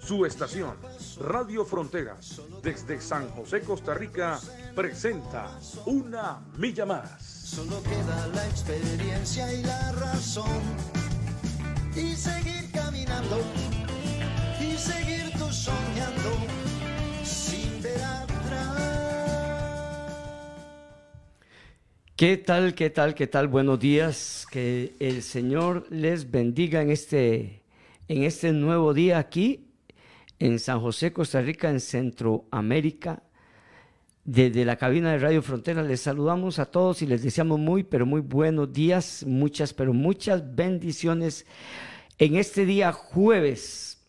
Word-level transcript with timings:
Su 0.00 0.24
estación, 0.24 0.74
Radio 1.20 1.64
Fronteras, 1.64 2.40
desde 2.62 3.00
San 3.00 3.28
José, 3.30 3.60
Costa 3.60 3.94
Rica, 3.94 4.40
presenta 4.74 5.58
Una 5.86 6.40
Milla 6.56 6.86
Más. 6.86 7.22
Solo 7.22 7.82
queda 7.82 8.26
la 8.34 8.46
experiencia 8.46 9.52
y 9.52 9.62
la 9.62 9.92
razón. 9.92 10.62
Y 11.94 12.14
seguir 12.14 12.70
caminando. 12.72 13.40
Y 14.60 14.78
seguir 14.78 15.30
tú 15.38 15.52
soñando. 15.52 16.30
Sin 17.22 17.82
ver 17.82 18.02
atrás. 18.02 18.76
¿Qué 22.16 22.36
tal, 22.38 22.74
qué 22.74 22.88
tal, 22.90 23.14
qué 23.14 23.26
tal? 23.26 23.48
Buenos 23.48 23.78
días. 23.78 24.46
Que 24.50 24.94
el 25.00 25.22
Señor 25.22 25.86
les 25.90 26.30
bendiga 26.30 26.80
en 26.80 26.90
este, 26.90 27.62
en 28.08 28.22
este 28.22 28.52
nuevo 28.52 28.94
día 28.94 29.18
aquí 29.18 29.67
en 30.38 30.58
San 30.58 30.80
José, 30.80 31.12
Costa 31.12 31.40
Rica, 31.40 31.70
en 31.70 31.80
Centroamérica. 31.80 33.22
Desde 34.24 34.64
la 34.64 34.76
cabina 34.76 35.12
de 35.12 35.18
Radio 35.18 35.42
Frontera 35.42 35.82
les 35.82 36.00
saludamos 36.00 36.58
a 36.58 36.66
todos 36.66 37.00
y 37.00 37.06
les 37.06 37.22
deseamos 37.22 37.58
muy, 37.58 37.82
pero 37.82 38.04
muy 38.04 38.20
buenos 38.20 38.72
días, 38.72 39.24
muchas, 39.26 39.72
pero 39.72 39.94
muchas 39.94 40.54
bendiciones 40.54 41.46
en 42.18 42.36
este 42.36 42.66
día 42.66 42.92
jueves, 42.92 44.04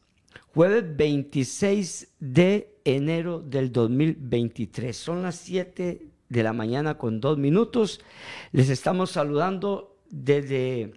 jueves 0.54 0.84
26 0.98 2.16
de 2.20 2.76
enero 2.84 3.40
del 3.40 3.72
2023. 3.72 4.96
Son 4.98 5.24
las 5.24 5.36
7 5.36 6.06
de 6.28 6.44
la 6.44 6.54
mañana 6.54 6.98
con 6.98 7.22
dos 7.22 7.38
minutos. 7.38 8.02
Les 8.52 8.70
estamos 8.70 9.12
saludando 9.12 9.98
desde 10.10 10.94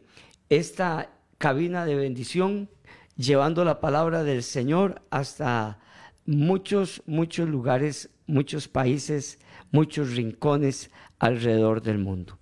esta 0.48 1.12
cabina 1.38 1.86
de 1.86 1.94
bendición 1.94 2.68
llevando 3.16 3.64
la 3.64 3.80
palabra 3.80 4.24
del 4.24 4.42
Señor 4.42 5.02
hasta 5.10 5.78
muchos, 6.26 7.02
muchos 7.06 7.48
lugares, 7.48 8.10
muchos 8.26 8.68
países, 8.68 9.38
muchos 9.70 10.14
rincones 10.14 10.90
alrededor 11.18 11.82
del 11.82 11.98
mundo. 11.98 12.38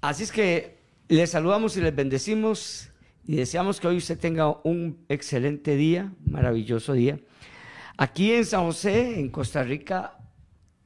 Así 0.00 0.24
es 0.24 0.32
que 0.32 0.82
les 1.08 1.30
saludamos 1.30 1.76
y 1.76 1.80
les 1.80 1.94
bendecimos 1.94 2.90
y 3.24 3.36
deseamos 3.36 3.80
que 3.80 3.86
hoy 3.86 3.98
usted 3.98 4.18
tenga 4.18 4.58
un 4.64 5.04
excelente 5.08 5.76
día, 5.76 6.12
maravilloso 6.24 6.92
día. 6.92 7.20
Aquí 7.96 8.32
en 8.32 8.44
San 8.44 8.64
José, 8.64 9.20
en 9.20 9.28
Costa 9.28 9.62
Rica, 9.62 10.18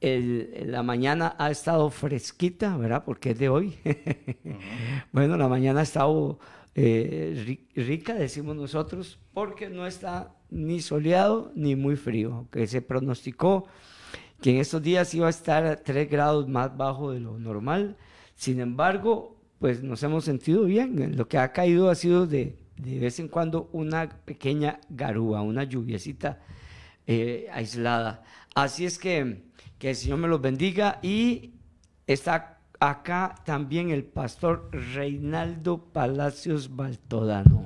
la 0.01 0.83
mañana 0.83 1.35
ha 1.39 1.49
estado 1.49 1.89
fresquita, 1.89 2.77
¿verdad? 2.77 3.03
Porque 3.03 3.31
es 3.31 3.39
de 3.39 3.49
hoy. 3.49 3.75
bueno, 5.11 5.37
la 5.37 5.47
mañana 5.47 5.79
ha 5.79 5.83
estado 5.83 6.39
eh, 6.77 7.59
rica, 7.75 8.13
decimos 8.13 8.55
nosotros, 8.55 9.19
porque 9.33 9.69
no 9.69 9.85
está 9.85 10.33
ni 10.49 10.79
soleado 10.79 11.51
ni 11.55 11.75
muy 11.75 11.97
frío, 11.97 12.47
que 12.51 12.65
se 12.67 12.81
pronosticó 12.81 13.65
que 14.41 14.51
en 14.51 14.57
estos 14.57 14.81
días 14.81 15.13
iba 15.13 15.27
a 15.27 15.31
estar 15.31 15.81
3 15.83 16.09
grados 16.09 16.47
más 16.47 16.77
bajo 16.77 17.11
de 17.11 17.19
lo 17.19 17.37
normal. 17.37 17.97
Sin 18.35 18.61
embargo, 18.61 19.35
pues 19.59 19.83
nos 19.83 20.01
hemos 20.03 20.23
sentido 20.23 20.63
bien. 20.63 21.17
Lo 21.17 21.27
que 21.27 21.39
ha 21.39 21.51
caído 21.51 21.89
ha 21.89 21.95
sido 21.95 22.27
de, 22.27 22.55
de 22.77 22.99
vez 22.99 23.19
en 23.19 23.27
cuando 23.27 23.69
una 23.73 24.07
pequeña 24.07 24.79
garúa, 24.89 25.41
una 25.41 25.63
lluviecita 25.63 26.39
eh, 27.07 27.47
aislada. 27.51 28.23
Así 28.53 28.85
es 28.85 28.99
que 28.99 29.47
que 29.77 29.91
el 29.91 29.95
Señor 29.95 30.17
me 30.19 30.27
los 30.27 30.41
bendiga 30.41 30.99
y 31.01 31.53
está 32.05 32.56
acá 32.79 33.35
también 33.45 33.89
el 33.89 34.03
pastor 34.03 34.69
Reinaldo 34.71 35.79
Palacios 35.79 36.75
Baltodano. 36.75 37.65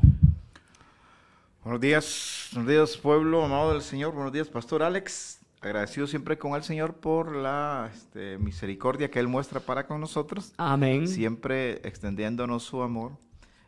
Buenos 1.63 1.81
días, 1.81 2.49
buenos 2.53 2.71
días 2.71 2.97
pueblo 2.97 3.43
amado 3.43 3.73
del 3.73 3.81
Señor, 3.81 4.13
buenos 4.13 4.31
días 4.31 4.47
pastor 4.47 4.81
Alex, 4.81 5.39
agradecido 5.59 6.07
siempre 6.07 6.37
con 6.37 6.55
el 6.55 6.63
Señor 6.63 6.95
por 6.95 7.35
la 7.35 7.89
este, 7.93 8.37
misericordia 8.37 9.11
que 9.11 9.19
Él 9.19 9.27
muestra 9.27 9.59
para 9.59 9.85
con 9.85 9.99
nosotros. 10.01 10.53
Amén. 10.57 11.07
Siempre 11.07 11.87
extendiéndonos 11.87 12.63
su 12.63 12.81
amor. 12.81 13.17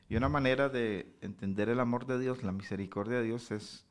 Y 0.09 0.15
una 0.15 0.29
manera 0.29 0.69
de 0.69 1.15
entender 1.21 1.69
el 1.69 1.79
amor 1.79 2.05
de 2.05 2.19
Dios, 2.19 2.43
la 2.43 2.51
misericordia 2.51 3.17
de 3.17 3.23
Dios 3.23 3.51
es, 3.51 3.85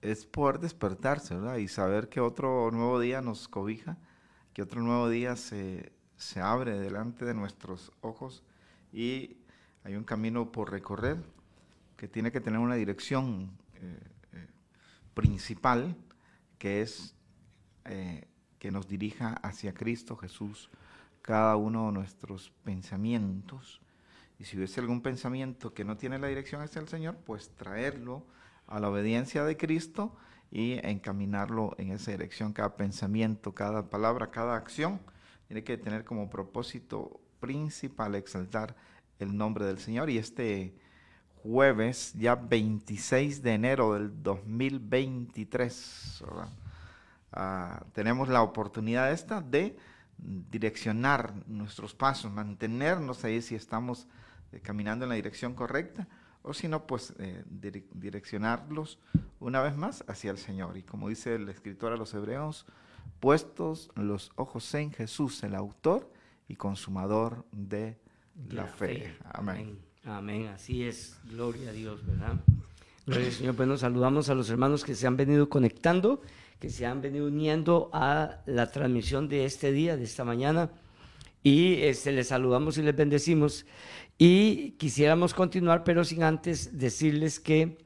es 0.00 0.26
poder 0.26 0.60
despertarse, 0.60 1.34
¿verdad? 1.34 1.56
Y 1.56 1.68
saber 1.68 2.08
que 2.08 2.20
otro 2.20 2.70
nuevo 2.70 3.00
día 3.00 3.20
nos 3.20 3.48
cobija, 3.48 3.96
que 4.52 4.62
otro 4.62 4.82
nuevo 4.82 5.08
día 5.08 5.34
se, 5.36 5.92
se 6.18 6.40
abre 6.40 6.78
delante 6.78 7.24
de 7.24 7.32
nuestros 7.32 7.92
ojos 8.02 8.42
y 8.92 9.36
hay 9.84 9.94
un 9.94 10.04
camino 10.04 10.52
por 10.52 10.70
recorrer 10.70 11.16
que 11.96 12.08
tiene 12.08 12.30
que 12.32 12.40
tener 12.40 12.58
una 12.58 12.74
dirección 12.74 13.56
eh, 13.76 13.98
eh, 14.32 14.46
principal 15.14 15.96
que 16.58 16.82
es 16.82 17.14
eh, 17.84 18.26
que 18.58 18.72
nos 18.72 18.88
dirija 18.88 19.34
hacia 19.34 19.72
Cristo 19.72 20.16
Jesús 20.16 20.68
cada 21.22 21.56
uno 21.56 21.86
de 21.86 21.92
nuestros 21.92 22.50
pensamientos. 22.64 23.80
Y 24.38 24.44
si 24.44 24.56
hubiese 24.56 24.80
algún 24.80 25.02
pensamiento 25.02 25.72
que 25.74 25.84
no 25.84 25.96
tiene 25.96 26.18
la 26.18 26.28
dirección 26.28 26.62
hacia 26.62 26.80
el 26.80 26.88
Señor, 26.88 27.16
pues 27.24 27.50
traerlo 27.50 28.26
a 28.66 28.80
la 28.80 28.88
obediencia 28.88 29.44
de 29.44 29.56
Cristo 29.56 30.16
y 30.50 30.78
encaminarlo 30.82 31.74
en 31.78 31.92
esa 31.92 32.12
dirección, 32.12 32.52
cada 32.52 32.76
pensamiento, 32.76 33.54
cada 33.54 33.90
palabra, 33.90 34.30
cada 34.30 34.56
acción 34.56 35.00
tiene 35.48 35.64
que 35.64 35.78
tener 35.78 36.04
como 36.04 36.30
propósito 36.30 37.20
principal 37.40 38.14
exaltar 38.14 38.76
el 39.18 39.36
nombre 39.36 39.64
del 39.64 39.78
Señor. 39.78 40.10
Y 40.10 40.18
este 40.18 40.74
jueves, 41.42 42.12
ya 42.14 42.34
26 42.34 43.42
de 43.42 43.54
enero 43.54 43.94
del 43.94 44.22
2023, 44.22 46.22
ah, 47.32 47.82
tenemos 47.92 48.28
la 48.28 48.42
oportunidad 48.42 49.10
esta 49.10 49.40
de 49.40 49.76
direccionar 50.18 51.32
nuestros 51.46 51.94
pasos, 51.94 52.30
mantenernos 52.30 53.24
ahí 53.24 53.40
si 53.40 53.54
estamos 53.54 54.06
eh, 54.52 54.60
caminando 54.60 55.04
en 55.04 55.10
la 55.10 55.14
dirección 55.14 55.54
correcta 55.54 56.08
o 56.42 56.52
si 56.52 56.68
no, 56.68 56.86
pues 56.86 57.14
eh, 57.18 57.44
direccionarlos 57.48 58.98
una 59.40 59.60
vez 59.60 59.76
más 59.76 60.04
hacia 60.08 60.30
el 60.30 60.38
Señor. 60.38 60.76
Y 60.76 60.82
como 60.82 61.08
dice 61.08 61.34
el 61.34 61.48
escritor 61.48 61.92
a 61.92 61.96
los 61.96 62.14
hebreos, 62.14 62.66
puestos 63.20 63.90
los 63.94 64.32
ojos 64.36 64.72
en 64.74 64.92
Jesús, 64.92 65.42
el 65.42 65.54
autor 65.54 66.10
y 66.48 66.56
consumador 66.56 67.44
de 67.52 67.96
la, 68.50 68.66
fe. 68.66 69.14
Amén. 69.32 69.78
Amén. 70.04 70.46
Así 70.48 70.84
es. 70.84 71.18
Gloria 71.30 71.70
a 71.70 71.72
Dios, 71.72 72.04
¿verdad? 72.06 72.36
Gloria 73.06 73.26
al 73.26 73.32
Señor. 73.32 73.56
Bueno, 73.56 73.76
saludamos 73.76 74.28
a 74.28 74.34
los 74.34 74.48
hermanos 74.50 74.84
que 74.84 74.94
se 74.94 75.06
han 75.06 75.16
venido 75.16 75.48
conectando, 75.48 76.22
que 76.58 76.70
se 76.70 76.86
han 76.86 77.00
venido 77.00 77.26
uniendo 77.26 77.90
a 77.92 78.40
la 78.46 78.70
transmisión 78.70 79.28
de 79.28 79.44
este 79.44 79.72
día, 79.72 79.96
de 79.96 80.04
esta 80.04 80.24
mañana. 80.24 80.70
Y 81.42 81.74
este, 81.82 82.12
les 82.12 82.28
saludamos 82.28 82.78
y 82.78 82.82
les 82.82 82.96
bendecimos. 82.96 83.66
Y 84.16 84.72
quisiéramos 84.72 85.34
continuar, 85.34 85.84
pero 85.84 86.04
sin 86.04 86.22
antes 86.22 86.78
decirles 86.78 87.38
que 87.40 87.78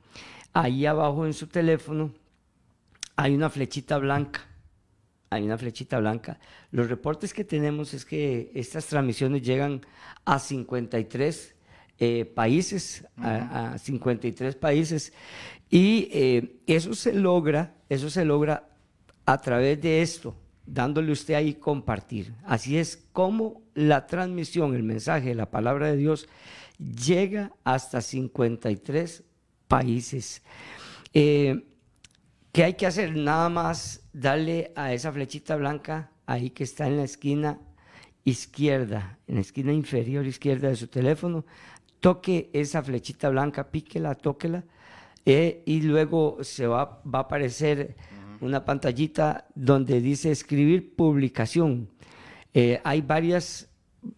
ahí 0.53 0.87
abajo 0.87 1.27
en 1.27 1.35
su 1.35 1.47
teléfono 1.47 2.13
hay 3.17 3.35
una 3.35 3.51
flechita 3.51 3.99
blanca 3.99 4.52
hay 5.32 5.44
una 5.44 5.56
flechita 5.56 5.99
blanca. 5.99 6.38
Los 6.70 6.88
reportes 6.88 7.32
que 7.32 7.44
tenemos 7.44 7.94
es 7.94 8.05
que 8.05 8.50
estas 8.55 8.87
transmisiones 8.87 9.43
llegan 9.43 9.81
a 10.25 10.38
53 10.38 11.55
eh, 11.99 12.25
países, 12.25 13.06
a, 13.17 13.79
53 13.79 14.56
países, 14.56 15.12
y 15.70 16.08
eh, 16.12 16.56
eso 16.67 16.94
se 16.94 17.14
logra, 17.14 17.75
eso 17.88 18.11
se 18.11 18.25
logra 18.25 18.69
a 19.25 19.40
través 19.40 19.81
de 19.81 20.02
esto, 20.02 20.34
dándole 20.67 21.12
usted 21.12 21.34
ahí 21.34 21.55
compartir. 21.55 22.34
Así 22.44 22.76
es 22.76 23.02
como 23.12 23.62
la 23.75 24.06
transmisión, 24.06 24.75
el 24.75 24.82
mensaje, 24.82 25.34
la 25.34 25.50
palabra 25.50 25.87
de 25.87 25.96
Dios 25.96 26.29
llega 26.79 27.52
hasta 27.64 28.00
53 28.00 29.23
países. 29.67 30.43
Eh, 31.14 31.64
¿Qué 32.53 32.65
hay 32.65 32.75
que 32.75 32.87
hacer? 32.87 33.17
Nada 33.17 33.49
más 33.49 34.03
darle 34.13 34.73
a 34.77 34.93
esa 34.93 35.11
flechita 35.11 35.57
blanca 35.57 36.11
ahí 36.27 36.51
que 36.51 36.65
está 36.65 36.87
en 36.87 36.99
la 36.99 37.05
esquina 37.05 37.59
izquierda, 38.25 39.19
en 39.27 39.37
la 39.37 39.41
esquina 39.41 39.73
inferior 39.73 40.27
izquierda 40.27 40.69
de 40.69 40.77
su 40.77 40.87
teléfono. 40.89 41.47
Toque 41.99 42.51
esa 42.53 42.83
flechita 42.83 43.31
blanca, 43.31 43.71
píquela, 43.71 44.15
tóquela. 44.15 44.65
Eh, 45.25 45.63
y 45.65 45.81
luego 45.81 46.45
se 46.45 46.67
va, 46.67 47.01
va 47.03 47.21
a 47.21 47.23
aparecer 47.23 47.97
una 48.43 48.67
pantallita 48.67 49.47
donde 49.55 50.03
dice 50.03 50.31
escribir 50.31 50.95
publicación. 50.95 51.89
Eh, 52.53 52.83
hay 52.85 53.01
varias 53.01 53.71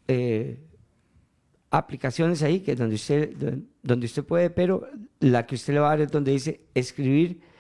eh, 0.09 0.59
aplicaciones 1.71 2.43
ahí 2.43 2.61
que 2.61 2.75
donde 2.75 2.97
usted, 2.97 3.63
donde 3.81 4.07
usted 4.07 4.25
puede, 4.25 4.51
pero 4.51 4.89
la 5.21 5.47
que 5.47 5.55
usted 5.55 5.75
le 5.75 5.79
va 5.79 5.87
a 5.87 5.91
dar 5.91 6.01
es 6.01 6.11
donde 6.11 6.33
dice 6.33 6.63
escribir 6.75 7.54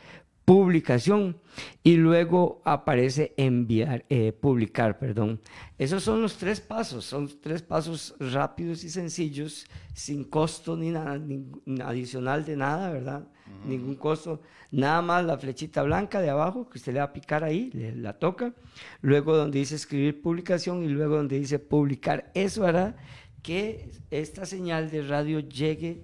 publicación 0.44 1.38
y 1.82 1.96
luego 1.96 2.61
aparece 2.64 3.32
enviar, 3.37 4.05
eh, 4.08 4.32
publicar, 4.32 4.99
perdón. 4.99 5.41
Esos 5.79 6.02
son 6.02 6.20
los 6.20 6.37
tres 6.37 6.61
pasos, 6.61 7.05
son 7.05 7.31
tres 7.41 7.62
pasos 7.62 8.14
rápidos 8.19 8.85
y 8.85 8.91
sencillos, 8.91 9.67
sin 9.94 10.25
costo 10.25 10.76
ni 10.76 10.91
nada, 10.91 11.19
ni, 11.19 11.46
adicional 11.81 12.44
de 12.44 12.56
nada, 12.56 12.91
¿verdad? 12.91 13.29
Ningún 13.67 13.94
costo, 13.94 14.43
nada 14.70 15.00
más 15.00 15.25
la 15.25 15.38
flechita 15.38 15.82
blanca 15.82 16.20
de 16.20 16.29
abajo 16.29 16.69
que 16.69 16.79
usted 16.79 16.93
le 16.93 16.99
va 16.99 17.06
a 17.06 17.12
picar 17.12 17.44
ahí, 17.44 17.70
le, 17.73 17.94
la 17.94 18.19
toca, 18.19 18.52
luego 19.00 19.37
donde 19.37 19.58
dice 19.61 19.76
escribir 19.76 20.20
publicación 20.20 20.82
y 20.82 20.88
luego 20.88 21.17
donde 21.17 21.38
dice 21.38 21.58
publicar. 21.58 22.31
Eso 22.35 22.67
hará 22.67 22.97
que 23.43 23.90
esta 24.11 24.44
señal 24.44 24.90
de 24.90 25.02
radio 25.02 25.40
llegue 25.40 26.02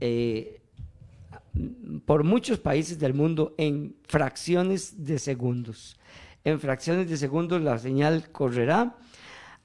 eh, 0.00 0.59
por 2.04 2.24
muchos 2.24 2.58
países 2.58 2.98
del 2.98 3.14
mundo 3.14 3.54
en 3.58 3.96
fracciones 4.06 5.04
de 5.04 5.18
segundos. 5.18 5.98
En 6.44 6.60
fracciones 6.60 7.08
de 7.08 7.16
segundos 7.16 7.60
la 7.60 7.78
señal 7.78 8.30
correrá 8.30 8.96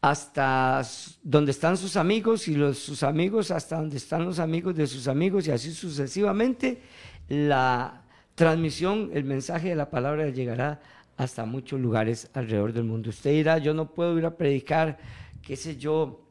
hasta 0.02 0.82
donde 1.24 1.52
están 1.52 1.78
sus 1.78 1.96
amigos 1.98 2.48
y 2.48 2.56
los, 2.56 2.78
sus 2.78 3.04
amigos 3.04 3.50
hasta 3.52 3.78
donde 3.78 3.98
están 3.98 4.26
los 4.26 4.40
amigos 4.40 4.76
de 4.76 4.88
sus 4.88 5.08
amigos 5.08 5.48
y 5.48 5.52
así 5.52 5.72
sucesivamente. 5.72 6.82
La 7.28 8.04
transmisión, 8.36 9.10
el 9.14 9.24
mensaje 9.24 9.70
de 9.70 9.76
la 9.76 9.90
palabra 9.90 10.30
llegará 10.30 10.82
hasta 11.18 11.46
muchos 11.46 11.80
lugares 11.80 12.30
alrededor 12.34 12.74
del 12.74 12.84
mundo. 12.84 13.10
Usted 13.10 13.32
dirá, 13.32 13.58
yo 13.58 13.74
no 13.74 13.94
puedo 13.94 14.18
ir 14.18 14.26
a 14.26 14.36
predicar, 14.36 14.98
qué 15.42 15.56
sé 15.56 15.78
yo, 15.78 16.22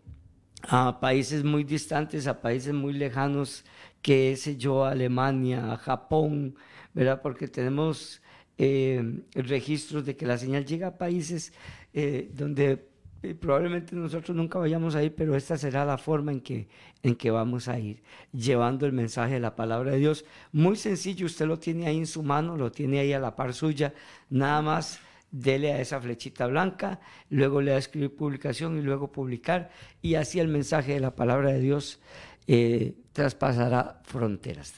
a 0.62 1.01
países 1.01 1.43
muy 1.45 1.65
distantes, 1.65 2.27
a 2.27 2.41
países 2.41 2.73
muy 2.73 2.93
lejanos 2.93 3.65
qué 4.05 4.37
sé 4.37 4.59
yo, 4.59 4.85
Alemania, 4.85 5.79
Japón, 5.79 6.56
¿verdad? 6.93 7.23
Porque 7.23 7.49
tenemos 7.49 8.21
eh, 8.59 9.23
registros 9.33 10.05
de 10.05 10.15
que 10.15 10.27
la 10.27 10.37
señal 10.37 10.67
llega 10.67 10.89
a 10.89 10.99
países 10.99 11.55
eh, 11.95 12.31
donde 12.35 12.87
eh, 13.23 13.35
probablemente 13.35 13.97
nosotros 13.97 14.37
nunca 14.37 14.59
vayamos 14.59 14.95
a 14.95 15.03
ir, 15.03 15.15
pero 15.15 15.35
esta 15.35 15.56
será 15.56 15.87
la 15.87 15.97
forma 15.97 16.33
en 16.33 16.43
que, 16.43 16.69
en 17.03 17.17
que 17.17 17.31
vamos 17.31 17.67
a 17.67 17.79
ir, 17.79 18.03
llevando 18.31 18.85
el 18.85 18.93
mensaje 18.93 19.35
de 19.35 19.41
la 19.41 19.56
palabra 19.56 19.93
de 19.93 19.99
Dios. 20.01 20.27
Muy 20.53 20.77
sencillo, 20.77 21.25
usted 21.25 21.47
lo 21.47 21.59
tiene 21.59 21.87
ahí 21.87 21.97
en 21.97 22.06
su 22.06 22.23
mano, 22.23 22.59
lo 22.59 22.71
tiene 22.71 22.99
ahí 22.99 23.15
a 23.15 23.19
la 23.19 23.35
par 23.35 23.55
suya, 23.55 23.95
nada 24.29 24.61
más 24.61 25.01
dele 25.31 25.73
a 25.73 25.81
esa 25.81 25.99
flechita 25.99 26.47
blanca, 26.47 27.01
luego 27.31 27.62
le 27.62 27.71
da 27.71 27.79
a 27.79 27.81
escribir 27.81 28.15
publicación 28.15 28.79
y 28.79 28.83
luego 28.83 29.11
publicar, 29.11 29.71
y 30.03 30.17
así 30.17 30.41
el 30.41 30.49
mensaje 30.49 30.93
de 30.93 31.01
la 31.01 31.17
palabra 31.17 31.53
de 31.53 31.61
Dios 31.61 32.01
eh, 32.46 32.94
traspasará 33.12 34.00
fronteras, 34.02 34.75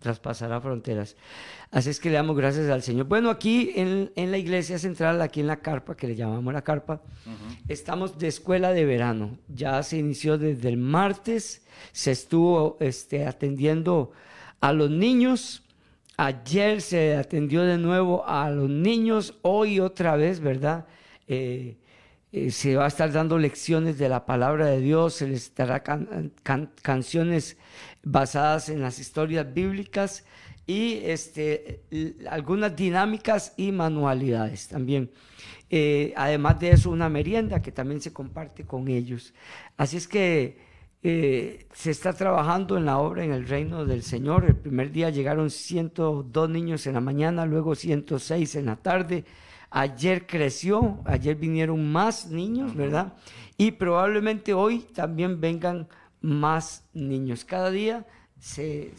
traspasará 0.00 0.60
fronteras. 0.60 1.16
Así 1.70 1.90
es 1.90 2.00
que 2.00 2.08
le 2.08 2.16
damos 2.16 2.36
gracias 2.36 2.70
al 2.70 2.82
Señor. 2.82 3.06
Bueno, 3.06 3.30
aquí 3.30 3.72
en, 3.74 4.10
la 4.16 4.38
iglesia 4.38 4.78
central, 4.78 5.20
aquí 5.20 5.40
en 5.40 5.46
la 5.46 5.60
carpa, 5.60 5.96
que 5.96 6.08
le 6.08 6.16
llamamos 6.16 6.52
la 6.54 6.62
carpa, 6.62 7.02
estamos 7.68 8.18
de 8.18 8.28
escuela 8.28 8.72
de 8.72 8.86
verano. 8.86 9.38
Ya 9.48 9.82
se 9.82 9.98
inició 9.98 10.38
desde 10.38 10.68
el 10.70 10.78
martes, 10.78 11.62
se 11.92 12.12
estuvo 12.12 12.78
este, 12.80 13.26
atendiendo 13.26 14.12
a 14.60 14.72
los 14.72 14.90
niños. 14.90 15.62
Ayer 16.16 16.80
se 16.80 17.16
atendió 17.16 17.62
de 17.62 17.76
nuevo 17.76 18.26
a 18.26 18.48
los 18.50 18.70
niños, 18.70 19.34
hoy 19.42 19.78
otra 19.78 20.16
vez, 20.16 20.40
¿verdad? 20.40 20.86
Eh, 21.28 21.76
eh, 22.36 22.50
se 22.50 22.74
va 22.74 22.86
a 22.86 22.88
estar 22.88 23.12
dando 23.12 23.38
lecciones 23.38 23.96
de 23.96 24.08
la 24.08 24.26
palabra 24.26 24.66
de 24.66 24.80
Dios, 24.80 25.14
se 25.14 25.28
les 25.28 25.44
estará 25.44 25.84
canciones 26.82 27.56
basadas 28.02 28.68
en 28.70 28.80
las 28.80 28.98
historias 28.98 29.54
bíblicas 29.54 30.24
y 30.66 30.94
este, 31.04 31.84
algunas 32.28 32.74
dinámicas 32.74 33.54
y 33.56 33.70
manualidades 33.70 34.66
también. 34.66 35.12
Eh, 35.70 36.12
además 36.16 36.58
de 36.58 36.70
eso, 36.70 36.90
una 36.90 37.08
merienda 37.08 37.62
que 37.62 37.70
también 37.70 38.00
se 38.00 38.12
comparte 38.12 38.64
con 38.64 38.88
ellos. 38.88 39.32
Así 39.76 39.96
es 39.96 40.08
que 40.08 40.58
eh, 41.04 41.68
se 41.72 41.92
está 41.92 42.14
trabajando 42.14 42.76
en 42.76 42.84
la 42.84 42.98
obra 42.98 43.22
en 43.22 43.32
el 43.32 43.46
reino 43.46 43.84
del 43.84 44.02
Señor. 44.02 44.44
El 44.44 44.56
primer 44.56 44.90
día 44.90 45.08
llegaron 45.10 45.50
102 45.50 46.50
niños 46.50 46.84
en 46.88 46.94
la 46.94 47.00
mañana, 47.00 47.46
luego 47.46 47.76
106 47.76 48.56
en 48.56 48.66
la 48.66 48.74
tarde 48.74 49.24
Ayer 49.76 50.24
creció, 50.28 51.02
ayer 51.04 51.34
vinieron 51.34 51.90
más 51.90 52.30
niños, 52.30 52.76
¿verdad? 52.76 53.14
Y 53.56 53.72
probablemente 53.72 54.54
hoy 54.54 54.86
también 54.94 55.40
vengan 55.40 55.88
más 56.20 56.88
niños. 56.94 57.44
Cada 57.44 57.72
día 57.72 58.06
se, 58.38 58.94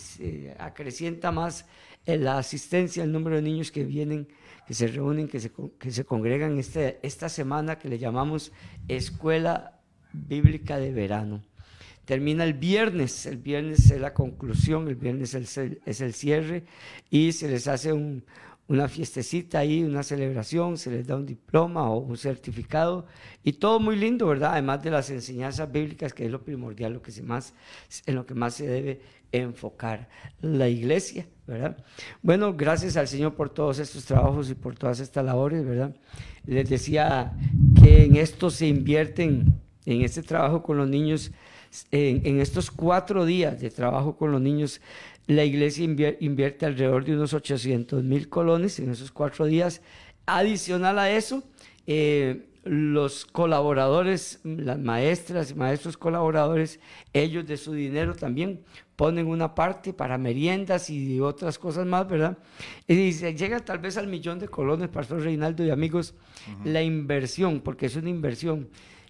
acrecienta 0.59 1.31
más 1.31 1.65
la 2.05 2.39
asistencia, 2.39 3.05
el 3.05 3.13
número 3.13 3.37
de 3.37 3.43
niños 3.43 3.71
que 3.71 3.85
vienen, 3.85 4.27
que 4.67 4.73
se 4.73 4.87
reúnen, 4.87 5.29
que 5.29 5.39
se, 5.39 5.49
que 5.79 5.91
se 5.91 6.03
congregan 6.03 6.59
este, 6.59 6.99
esta 7.03 7.29
semana 7.29 7.79
que 7.79 7.87
le 7.87 7.97
llamamos 7.97 8.51
Escuela 8.89 9.79
Bíblica 10.11 10.77
de 10.77 10.91
Verano. 10.91 11.41
Termina 12.03 12.43
el 12.43 12.53
viernes, 12.53 13.25
el 13.27 13.37
viernes 13.37 13.89
es 13.91 14.01
la 14.01 14.13
conclusión, 14.13 14.89
el 14.89 14.95
viernes 14.95 15.35
es 15.35 15.57
el, 15.57 15.81
es 15.85 16.01
el 16.01 16.13
cierre 16.13 16.65
y 17.09 17.31
se 17.31 17.47
les 17.47 17.69
hace 17.69 17.93
un, 17.93 18.25
una 18.67 18.87
fiestecita 18.87 19.59
ahí, 19.59 19.83
una 19.83 20.01
celebración, 20.01 20.77
se 20.77 20.89
les 20.89 21.05
da 21.05 21.15
un 21.15 21.25
diploma 21.25 21.89
o 21.89 21.99
un 21.99 22.17
certificado 22.17 23.05
y 23.43 23.53
todo 23.53 23.79
muy 23.79 23.95
lindo, 23.95 24.25
¿verdad? 24.25 24.53
Además 24.53 24.81
de 24.81 24.91
las 24.91 25.09
enseñanzas 25.11 25.71
bíblicas, 25.71 26.13
que 26.13 26.25
es 26.25 26.31
lo 26.31 26.43
primordial, 26.43 26.93
lo 26.93 27.01
que 27.01 27.11
se 27.11 27.21
más, 27.21 27.53
en 28.05 28.15
lo 28.15 28.25
que 28.25 28.33
más 28.33 28.55
se 28.55 28.67
debe 28.67 29.01
enfocar 29.31 30.09
la 30.41 30.67
iglesia, 30.67 31.27
¿verdad? 31.45 31.77
Bueno, 32.23 32.53
gracias 32.55 32.97
al 32.97 33.07
Señor 33.07 33.35
por 33.35 33.49
todos 33.49 33.79
estos 33.79 34.05
trabajos 34.05 34.49
y 34.49 34.55
por 34.55 34.75
todas 34.75 34.99
estas 34.99 35.23
labores, 35.25 35.63
¿verdad? 35.63 35.95
Les 36.45 36.67
decía 36.67 37.33
que 37.81 38.05
en 38.05 38.15
esto 38.15 38.49
se 38.49 38.67
invierten, 38.67 39.59
en 39.85 40.01
este 40.01 40.23
trabajo 40.23 40.63
con 40.63 40.77
los 40.77 40.87
niños, 40.87 41.31
en, 41.91 42.21
en 42.25 42.39
estos 42.39 42.71
cuatro 42.71 43.25
días 43.25 43.59
de 43.59 43.69
trabajo 43.69 44.17
con 44.17 44.31
los 44.31 44.41
niños, 44.41 44.81
la 45.27 45.43
iglesia 45.43 45.83
invierte 46.19 46.65
alrededor 46.65 47.03
de 47.05 47.15
unos 47.15 47.33
800 47.33 48.03
mil 48.03 48.29
colones 48.29 48.79
en 48.79 48.91
esos 48.91 49.11
cuatro 49.11 49.45
días. 49.45 49.81
Adicional 50.27 50.99
a 50.99 51.09
eso, 51.09 51.43
eh, 51.87 52.47
los 52.63 53.25
colaboradores, 53.25 54.39
las 54.43 54.79
maestras 54.79 55.51
y 55.51 55.55
maestros 55.55 55.97
colaboradores, 55.97 56.79
ellos 57.13 57.45
de 57.45 57.57
su 57.57 57.73
dinero 57.73 58.15
también 58.15 58.61
ponen 58.95 59.27
una 59.27 59.53
parte 59.53 59.93
para 59.93 60.17
meriendas 60.17 60.89
y 60.89 61.19
otras 61.19 61.59
cosas 61.59 61.85
más, 61.85 62.07
¿verdad? 62.07 62.37
Y 62.87 63.11
se 63.13 63.35
llega 63.35 63.59
tal 63.59 63.79
vez 63.79 63.97
al 63.97 64.07
millón 64.07 64.39
de 64.39 64.47
colones, 64.47 64.89
Pastor 64.89 65.21
Reinaldo 65.21 65.63
y 65.63 65.69
amigos, 65.69 66.15
la 66.63 66.81
inversión, 66.81 67.61
porque 67.61 67.87
es 67.87 67.95
una 67.95 68.09
inversión 68.09 68.69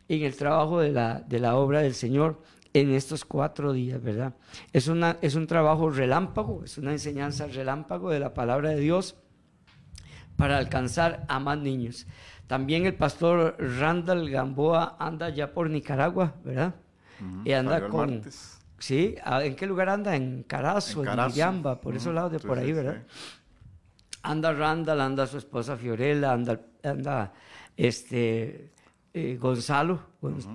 en 0.10 0.24
el 0.24 0.36
trabajo 0.36 0.80
de 0.80 0.92
la, 0.92 1.22
de 1.22 1.40
la 1.40 1.56
obra 1.56 1.82
del 1.82 1.94
Señor 1.94 2.42
en 2.76 2.94
estos 2.94 3.24
cuatro 3.24 3.72
días, 3.72 4.02
¿verdad? 4.04 4.36
Es, 4.74 4.90
una, 4.90 5.18
es 5.22 5.36
un 5.36 5.48
trabajo 5.48 5.90
relámpago, 5.90 6.62
es 6.66 6.78
una 6.78 6.92
enseñanza 6.92 7.48
relámpago 7.48 8.10
de 8.10 8.20
la 8.20 8.34
palabra 8.34 8.72
de 8.72 8.82
Dios 8.82 9.16
para 10.36 10.58
alcanzar 10.58 11.26
a 11.30 11.40
más 11.40 11.58
niños. 11.58 12.06
También 12.48 12.86
el 12.86 12.94
pastor 12.94 13.56
Randall 13.60 14.30
Gamboa 14.30 14.98
anda 15.00 15.30
ya 15.30 15.54
por 15.54 15.70
Nicaragua, 15.70 16.36
¿verdad? 16.44 16.76
y 17.46 17.54
anda 17.54 17.88
con... 17.88 18.22
Sí, 18.78 19.16
¿en 19.26 19.56
qué 19.56 19.68
lugar 19.68 19.88
anda? 19.88 20.18
En 20.18 20.44
Carazo, 20.44 21.02
en, 21.06 21.18
en 21.18 21.64
por 21.80 21.96
esos 21.96 22.14
lados 22.14 22.34
de 22.34 22.40
por 22.40 22.60
ahí, 22.60 22.74
¿verdad? 22.74 23.04
Anda 24.22 24.52
Randall, 24.52 25.00
anda 25.00 25.26
su 25.28 25.38
esposa 25.38 25.78
Fiorella, 25.78 26.34
anda, 26.34 26.60
anda 26.84 27.32
este, 27.78 28.74
eh, 29.18 29.38
Gonzalo, 29.40 30.02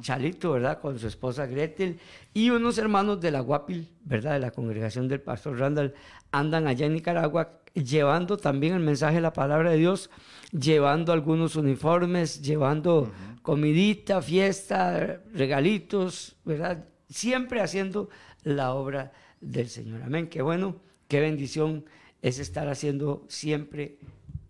Chalito, 0.03 0.53
¿verdad? 0.53 0.83
Con 0.83 0.99
su 0.99 1.07
esposa 1.07 1.47
Gretel 1.47 1.99
y 2.35 2.51
unos 2.51 2.77
hermanos 2.77 3.19
de 3.19 3.31
la 3.31 3.41
Guapil, 3.41 3.89
¿verdad? 4.05 4.35
De 4.35 4.39
la 4.39 4.51
congregación 4.51 5.09
del 5.09 5.23
pastor 5.23 5.59
Randall, 5.59 5.95
andan 6.31 6.67
allá 6.67 6.85
en 6.85 6.93
Nicaragua 6.93 7.63
llevando 7.73 8.37
también 8.37 8.75
el 8.75 8.81
mensaje 8.81 9.15
de 9.15 9.23
la 9.23 9.33
palabra 9.33 9.71
de 9.71 9.79
Dios, 9.79 10.11
llevando 10.53 11.15
algunos 11.15 11.57
uniformes, 11.57 12.43
llevando 12.43 13.11
comidita, 13.41 14.21
fiesta, 14.21 15.23
regalitos, 15.33 16.37
¿verdad? 16.45 16.85
Siempre 17.09 17.63
haciendo 17.63 18.11
la 18.43 18.75
obra 18.75 19.13
del 19.41 19.71
Señor. 19.71 20.03
Amén. 20.03 20.29
Qué 20.29 20.43
bueno, 20.43 20.77
qué 21.09 21.21
bendición 21.21 21.87
es 22.21 22.39
estar 22.39 22.69
haciendo 22.69 23.25
siempre, 23.27 23.97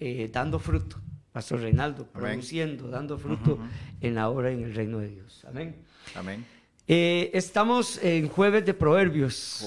eh, 0.00 0.28
dando 0.32 0.58
fruto 0.58 1.00
Pastor 1.32 1.60
Reinaldo, 1.60 2.06
produciendo, 2.06 2.88
dando 2.88 3.16
fruto 3.16 3.58
en 4.00 4.14
la 4.14 4.28
obra 4.28 4.50
en 4.50 4.64
el 4.64 4.74
reino 4.74 4.98
de 4.98 5.08
Dios. 5.08 5.44
Amén. 5.48 5.76
Amén. 6.14 6.44
Eh, 6.88 7.30
estamos 7.34 8.02
en 8.02 8.26
jueves 8.28 8.66
de 8.66 8.74
proverbios. 8.74 9.64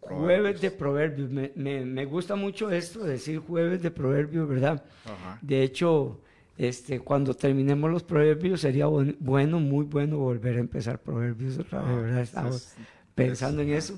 Jueves 0.00 0.60
de 0.60 0.70
proverbios. 0.70 1.30
Me, 1.30 1.50
me, 1.54 1.82
me, 1.86 2.04
gusta 2.04 2.36
mucho 2.36 2.70
esto, 2.70 3.04
decir 3.04 3.38
jueves 3.38 3.80
de 3.82 3.90
proverbios, 3.90 4.46
¿verdad? 4.48 4.84
De 5.40 5.62
hecho, 5.62 6.20
Este, 6.58 6.98
cuando 6.98 7.34
terminemos 7.34 7.88
los 7.88 8.02
proverbios 8.02 8.60
sería 8.62 8.86
buen- 8.86 9.16
bueno, 9.20 9.60
muy 9.60 9.84
bueno 9.84 10.18
volver 10.18 10.56
a 10.56 10.58
empezar 10.58 11.00
proverbios 11.00 11.56
otra 11.56 11.82
vez, 11.82 12.02
¿verdad? 12.02 12.20
Estamos 12.20 12.56
es- 12.56 12.74
pensando 13.14 13.62
en 13.62 13.68
eso. 13.74 13.96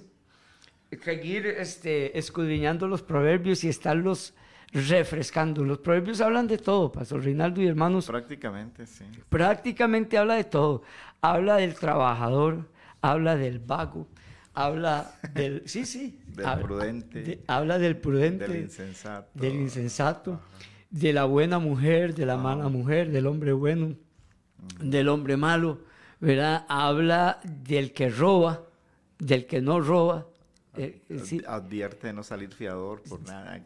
Seguir 1.02 1.46
este, 1.46 2.18
escudriñando 2.18 2.86
los 2.86 3.00
proverbios 3.00 3.64
y 3.64 3.68
estarlos 3.70 4.34
refrescando. 4.72 5.64
Los 5.64 5.78
proverbios 5.78 6.20
hablan 6.20 6.46
de 6.46 6.58
todo, 6.58 6.90
Pastor 6.92 7.22
Reinaldo 7.24 7.60
y 7.60 7.66
hermanos 7.66 8.06
Prácticamente, 8.06 8.86
sí. 8.86 9.04
prácticamente 9.28 10.16
habla 10.18 10.34
de 10.34 10.44
todo. 10.44 10.82
Habla 11.20 11.56
del 11.56 11.74
trabajador, 11.74 12.68
habla 13.02 13.36
del 13.36 13.58
vago, 13.58 14.06
habla 14.54 15.12
del... 15.34 15.62
Sí, 15.66 15.84
sí. 15.84 16.18
Del 16.28 16.46
habla, 16.46 16.62
prudente, 16.64 17.22
de- 17.22 17.44
habla 17.46 17.78
del 17.78 17.96
prudente, 17.96 18.48
Del 18.48 18.62
insensato. 18.62 19.28
del 19.38 19.54
insensato, 19.56 20.40
de 20.90 21.12
la 21.12 21.24
buena 21.24 21.58
mujer, 21.58 22.14
de 22.14 22.26
la 22.26 22.36
mala 22.36 22.68
mujer, 22.68 23.10
del 23.10 23.26
hombre 23.26 23.52
bueno, 23.52 23.94
del 24.80 25.08
hombre 25.08 25.36
malo, 25.36 25.80
¿verdad? 26.20 26.64
Habla 26.68 27.40
del 27.44 27.92
que 27.92 28.08
roba, 28.10 28.62
del 29.18 29.46
que 29.46 29.60
no 29.60 29.80
roba. 29.80 30.26
Eh, 30.76 31.02
sí, 31.24 31.40
Advierte 31.46 32.08
de 32.08 32.12
no 32.12 32.22
salir 32.22 32.52
fiador 32.54 33.02
por 33.02 33.20
nada. 33.26 33.62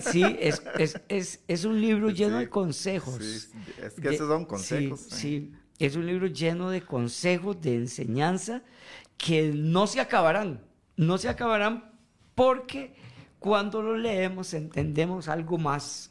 sí, 0.00 0.24
es, 0.40 0.62
es, 0.78 1.00
es, 1.08 1.40
es 1.46 1.64
un 1.64 1.80
libro 1.80 2.10
lleno 2.10 2.38
Sí, 2.38 2.44
de 2.44 2.48
consejos. 2.50 3.14
sí, 3.22 3.48
es 3.82 3.94
que 3.94 4.08
de- 4.08 4.14
esos 4.14 4.28
son 4.28 4.44
consejos. 4.44 5.00
Sí, 5.00 5.52
es 5.78 5.94
un 5.96 6.06
libro 6.06 6.26
lleno 6.26 6.70
de 6.70 6.82
consejos, 6.82 7.60
de 7.60 7.76
enseñanza, 7.76 8.62
que 9.16 9.52
no 9.54 9.86
se 9.86 10.00
acabarán. 10.00 10.60
No 10.96 11.18
se 11.18 11.28
acabarán 11.28 11.92
porque 12.34 12.94
cuando 13.38 13.82
lo 13.82 13.96
leemos 13.96 14.54
entendemos 14.54 15.28
algo 15.28 15.58
más. 15.58 16.10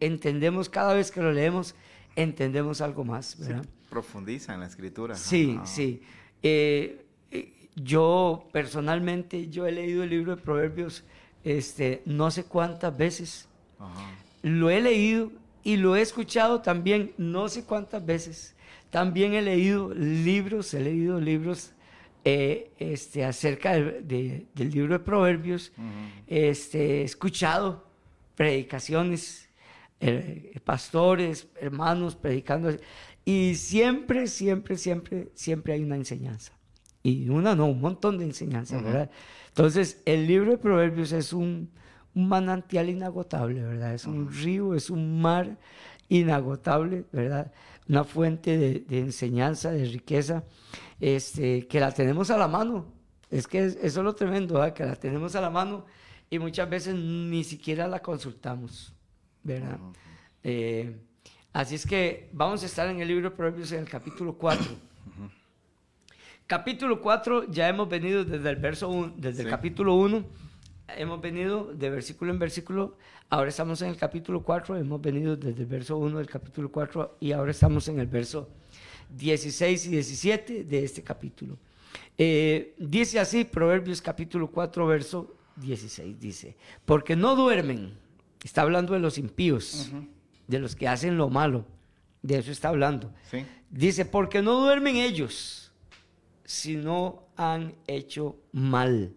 Entendemos 0.00 0.68
cada 0.68 0.92
vez 0.94 1.10
que 1.10 1.22
lo 1.22 1.32
leemos, 1.32 1.74
entendemos 2.16 2.80
algo 2.80 3.04
más. 3.04 3.38
¿verdad? 3.38 3.64
profundiza 3.88 4.52
en 4.54 4.60
la 4.60 4.66
escritura. 4.66 5.14
Sí, 5.14 5.56
sí. 5.64 6.02
Eh, 6.42 6.42
eh, 6.42 7.03
yo 7.76 8.48
personalmente, 8.52 9.48
yo 9.48 9.66
he 9.66 9.72
leído 9.72 10.02
el 10.04 10.10
libro 10.10 10.36
de 10.36 10.42
Proverbios 10.42 11.04
este, 11.42 12.02
no 12.06 12.30
sé 12.30 12.44
cuántas 12.44 12.96
veces. 12.96 13.48
Ajá. 13.78 14.10
Lo 14.42 14.70
he 14.70 14.80
leído 14.80 15.32
y 15.62 15.76
lo 15.76 15.96
he 15.96 16.00
escuchado 16.02 16.60
también 16.60 17.12
no 17.18 17.48
sé 17.48 17.64
cuántas 17.64 18.04
veces. 18.04 18.54
También 18.90 19.34
he 19.34 19.42
leído 19.42 19.92
libros, 19.94 20.72
he 20.74 20.80
leído 20.80 21.20
libros 21.20 21.72
eh, 22.26 22.70
este, 22.78 23.24
acerca 23.24 23.72
de- 23.74 24.00
de- 24.02 24.46
del 24.54 24.70
libro 24.70 24.94
de 24.94 25.00
Proverbios. 25.04 25.72
Este, 26.26 27.00
he 27.00 27.04
escuchado 27.04 27.86
predicaciones, 28.34 29.48
eh, 30.00 30.58
pastores, 30.64 31.48
hermanos 31.60 32.14
predicando. 32.16 32.70
Y 33.24 33.54
siempre, 33.56 34.26
siempre, 34.26 34.76
siempre, 34.76 35.28
siempre 35.34 35.72
hay 35.74 35.82
una 35.82 35.96
enseñanza. 35.96 36.52
Y 37.04 37.28
una 37.28 37.54
no, 37.54 37.66
un 37.66 37.80
montón 37.80 38.18
de 38.18 38.24
enseñanzas. 38.24 38.82
¿verdad? 38.82 39.10
Entonces, 39.48 40.02
el 40.06 40.26
libro 40.26 40.50
de 40.52 40.58
Proverbios 40.58 41.12
es 41.12 41.32
un, 41.32 41.70
un 42.14 42.28
manantial 42.28 42.88
inagotable, 42.88 43.62
¿verdad? 43.62 43.94
Es 43.94 44.06
un 44.06 44.32
río, 44.32 44.74
es 44.74 44.90
un 44.90 45.20
mar 45.20 45.56
inagotable, 46.08 47.04
¿verdad? 47.12 47.52
Una 47.88 48.04
fuente 48.04 48.56
de, 48.56 48.80
de 48.80 48.98
enseñanza, 49.00 49.70
de 49.70 49.84
riqueza, 49.84 50.44
este, 51.00 51.66
que 51.66 51.78
la 51.78 51.92
tenemos 51.92 52.30
a 52.30 52.38
la 52.38 52.48
mano. 52.48 52.86
Es 53.30 53.46
que 53.46 53.64
es- 53.64 53.76
eso 53.76 54.00
es 54.00 54.04
lo 54.04 54.14
tremendo, 54.14 54.54
¿verdad? 54.54 54.72
Que 54.72 54.84
la 54.84 54.96
tenemos 54.96 55.34
a 55.36 55.40
la 55.40 55.50
mano 55.50 55.84
y 56.30 56.38
muchas 56.38 56.68
veces 56.70 56.94
ni 56.94 57.44
siquiera 57.44 57.86
la 57.86 58.00
consultamos, 58.00 58.92
¿verdad? 59.42 59.78
Eh, 60.42 60.96
así 61.52 61.74
es 61.74 61.86
que 61.86 62.30
vamos 62.32 62.62
a 62.62 62.66
estar 62.66 62.88
en 62.88 63.00
el 63.00 63.08
libro 63.08 63.28
de 63.30 63.36
Proverbios 63.36 63.72
en 63.72 63.80
el 63.80 63.88
capítulo 63.88 64.34
4. 64.38 64.64
Capítulo 66.46 67.00
4, 67.00 67.50
ya 67.50 67.68
hemos 67.68 67.88
venido 67.88 68.24
desde 68.24 68.50
el 68.50 68.56
verso 68.56 68.88
1, 68.90 69.14
desde 69.16 69.42
el 69.42 69.46
Sí. 69.48 69.50
capítulo 69.50 69.94
1, 69.94 70.24
hemos 70.98 71.20
venido 71.20 71.72
de 71.72 71.88
versículo 71.88 72.30
en 72.32 72.38
versículo, 72.38 72.98
ahora 73.30 73.48
estamos 73.48 73.80
en 73.80 73.88
el 73.88 73.96
capítulo 73.96 74.42
4, 74.42 74.76
hemos 74.76 75.00
venido 75.00 75.36
desde 75.36 75.62
el 75.62 75.66
verso 75.66 75.96
1 75.96 76.18
del 76.18 76.26
capítulo 76.28 76.70
4 76.70 77.16
y 77.20 77.32
ahora 77.32 77.50
estamos 77.50 77.88
en 77.88 77.98
el 77.98 78.06
verso 78.08 78.50
16 79.16 79.86
y 79.86 79.90
17 79.90 80.64
de 80.64 80.84
este 80.84 81.02
capítulo. 81.02 81.56
Eh, 82.18 82.74
dice 82.78 83.18
así, 83.20 83.44
Proverbios 83.44 84.02
capítulo 84.02 84.48
4, 84.50 84.86
verso 84.86 85.34
16, 85.56 86.20
dice, 86.20 86.56
porque 86.84 87.16
no 87.16 87.36
duermen, 87.36 87.94
está 88.42 88.60
hablando 88.62 88.92
de 88.92 89.00
los 89.00 89.16
impíos, 89.16 89.90
de 90.46 90.58
los 90.58 90.76
que 90.76 90.88
hacen 90.88 91.16
lo 91.16 91.30
malo, 91.30 91.64
de 92.20 92.36
eso 92.38 92.50
está 92.52 92.68
hablando. 92.68 93.10
Sí. 93.30 93.46
Dice, 93.70 94.04
porque 94.04 94.42
no 94.42 94.60
duermen 94.60 94.96
ellos 94.96 95.63
si 96.44 96.76
no 96.76 97.28
han 97.36 97.74
hecho 97.86 98.36
mal. 98.52 99.14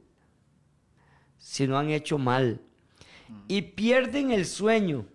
Si 1.38 1.68
no 1.68 1.78
han 1.78 1.90
hecho 1.90 2.18
mal. 2.18 2.62
Y 3.48 3.62
pierden 3.62 4.32
el 4.32 4.46
sueño 4.46 5.06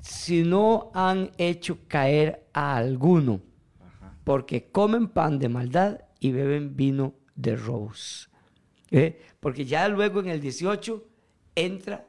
si 0.00 0.42
no 0.42 0.90
han 0.94 1.30
hecho 1.38 1.78
caer 1.88 2.46
a 2.52 2.76
alguno. 2.76 3.40
Ajá. 3.80 4.16
Porque 4.24 4.70
comen 4.70 5.08
pan 5.08 5.38
de 5.38 5.48
maldad 5.48 6.00
y 6.20 6.32
beben 6.32 6.76
vino 6.76 7.14
de 7.34 7.56
robos. 7.56 8.30
¿Eh? 8.90 9.20
Porque 9.40 9.64
ya 9.64 9.88
luego 9.88 10.20
en 10.20 10.28
el 10.28 10.40
18 10.40 11.04
entra 11.54 12.06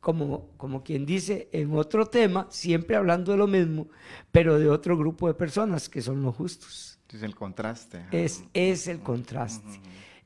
como, 0.00 0.48
como 0.56 0.82
quien 0.82 1.06
dice 1.06 1.48
en 1.52 1.76
otro 1.76 2.06
tema, 2.06 2.46
siempre 2.50 2.96
hablando 2.96 3.32
de 3.32 3.38
lo 3.38 3.46
mismo, 3.46 3.88
pero 4.32 4.58
de 4.58 4.68
otro 4.68 4.96
grupo 4.96 5.28
de 5.28 5.34
personas 5.34 5.88
que 5.88 6.02
son 6.02 6.22
los 6.22 6.34
justos. 6.34 6.91
Es 7.12 7.22
el 7.22 7.34
contraste. 7.34 8.06
Es, 8.10 8.44
es 8.54 8.86
el 8.88 9.00
contraste. 9.00 9.80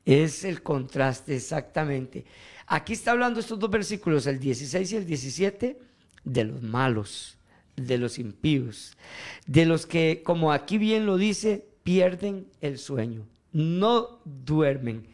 Es 0.05 0.43
el 0.43 0.63
contraste, 0.63 1.35
exactamente. 1.35 2.25
Aquí 2.65 2.93
está 2.93 3.11
hablando 3.11 3.39
estos 3.39 3.59
dos 3.59 3.69
versículos, 3.69 4.25
el 4.27 4.39
16 4.39 4.91
y 4.91 4.95
el 4.95 5.05
17, 5.05 5.79
de 6.23 6.43
los 6.43 6.61
malos, 6.61 7.37
de 7.75 7.97
los 7.97 8.19
impíos, 8.19 8.97
de 9.45 9.65
los 9.65 9.85
que, 9.85 10.21
como 10.23 10.51
aquí 10.51 10.77
bien 10.77 11.05
lo 11.05 11.17
dice, 11.17 11.65
pierden 11.83 12.47
el 12.61 12.77
sueño, 12.77 13.27
no 13.51 14.19
duermen. 14.25 15.07